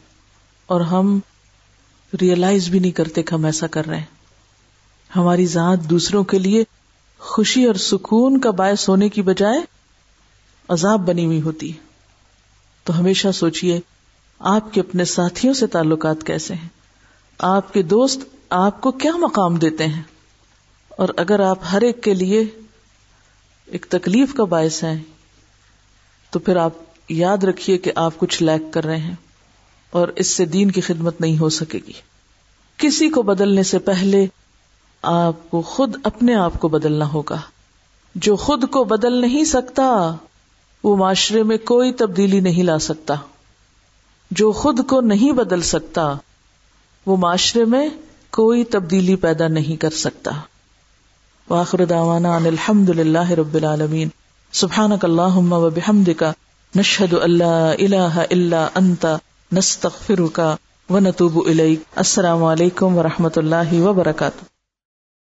اور 0.66 0.80
ہم 0.80 1.20
ریئلائز 2.20 2.68
بھی 2.68 2.78
نہیں 2.78 2.90
کرتے 2.90 3.22
کہ 3.22 3.34
ہم 3.34 3.44
ایسا 3.44 3.66
کر 3.66 3.86
رہے 3.86 3.96
ہیں۔ 3.96 4.14
ہماری 5.16 5.46
ذات 5.46 5.80
دوسروں 5.80 6.24
کے 6.24 6.38
لیے 6.38 6.64
خوشی 7.24 7.64
اور 7.64 7.74
سکون 7.74 8.40
کا 8.40 8.50
باعث 8.50 8.88
ہونے 8.88 9.08
کی 9.08 9.22
بجائے 9.22 9.58
عذاب 10.68 11.00
بنی 11.00 11.26
ہوئی 11.26 11.42
ہوتی 11.42 11.72
ہے۔ 11.72 11.78
تو 12.84 12.98
ہمیشہ 12.98 13.28
سوچئے، 13.34 13.80
آپ 14.38 14.74
کے 14.74 14.80
اپنے 14.80 15.04
ساتھیوں 15.04 15.54
سے 15.54 15.66
تعلقات 15.66 16.26
کیسے 16.26 16.54
ہیں؟ 16.54 16.68
آپ 17.38 17.72
کے 17.72 17.82
دوست 17.82 18.20
آپ 18.50 18.80
کو 18.80 18.90
کیا 18.90 19.12
مقام 19.16 19.56
دیتے 19.56 19.86
ہیں؟ 19.86 20.02
اور 20.88 21.08
اگر 21.16 21.40
آپ 21.40 21.58
ہر 21.72 21.80
ایک 21.80 22.02
کے 22.02 22.14
لیے 22.14 22.44
ایک 23.66 23.86
تکلیف 23.88 24.34
کا 24.34 24.44
باعث 24.44 24.84
ہیں، 24.84 25.02
تو 26.30 26.38
پھر 26.38 26.56
آپ 26.56 26.72
یاد 27.08 27.44
رکھیے 27.44 27.78
کہ 27.78 27.92
آپ 27.94 28.18
کچھ 28.18 28.42
لیک 28.42 28.72
کر 28.72 28.84
رہے 28.84 28.96
ہیں 28.96 29.14
اور 29.90 30.08
اس 30.08 30.26
سے 30.26 30.44
دین 30.44 30.70
کی 30.70 30.80
خدمت 30.80 31.20
نہیں 31.20 31.38
ہو 31.38 31.48
سکے 31.48 31.78
گی۔ 31.86 31.92
کسی 32.76 33.08
کو 33.08 33.22
بدلنے 33.22 33.62
سے 33.62 33.78
پہلے 33.78 34.26
آپ 35.04 35.50
کو 35.50 35.62
خود 35.62 35.96
اپنے 36.04 36.34
آپ 36.34 36.52
کو 36.58 36.68
بدلنا 36.68 37.12
ہوگا۔ 37.12 37.40
جو 38.14 38.36
خود 38.36 38.70
کو 38.70 38.84
بدل 38.84 39.20
نہیں 39.20 39.44
سکتا، 39.44 40.14
وہ 40.84 40.96
معاشرے 40.96 41.42
میں 41.42 41.56
کوئی 41.56 41.92
تبدیلی 41.92 42.40
نہیں 42.40 42.62
لا 42.62 42.78
سکتا۔ 42.78 43.14
جو 44.30 44.52
خود 44.52 44.80
کو 44.86 45.00
نہیں 45.00 45.32
بدل 45.32 45.62
سکتا، 45.62 46.14
وہ 47.06 47.16
معاشرے 47.16 47.64
میں 47.64 47.88
کوئی 48.30 48.64
تبدیلی 48.64 49.16
پیدا 49.16 49.48
نہیں 49.48 49.76
کر 49.76 49.90
سکتا۔ 49.90 50.30
واخر 51.50 51.84
دعوانا 51.84 52.36
ان 52.36 52.46
الحمد 52.46 52.88
للہ 52.88 53.30
رب 53.30 53.54
العالمین۔ 53.54 54.08
سبحانک 54.52 55.04
اللہم 55.04 55.52
و 55.52 55.70
بحمدک، 55.70 56.24
نشہد 56.76 57.14
اللہ 57.22 57.72
الہ 57.78 58.22
الا 58.30 58.68
انت، 58.74 59.06
نستغفرک 59.52 60.40
و 60.90 60.98
نتوب 60.98 61.42
الیک۔ 61.46 61.80
السلام 61.96 62.44
علیکم 62.44 62.98
و 62.98 63.02
رحمۃ 63.02 63.36
اللہ 63.36 63.80
وبرکاتہ۔ 63.80 64.53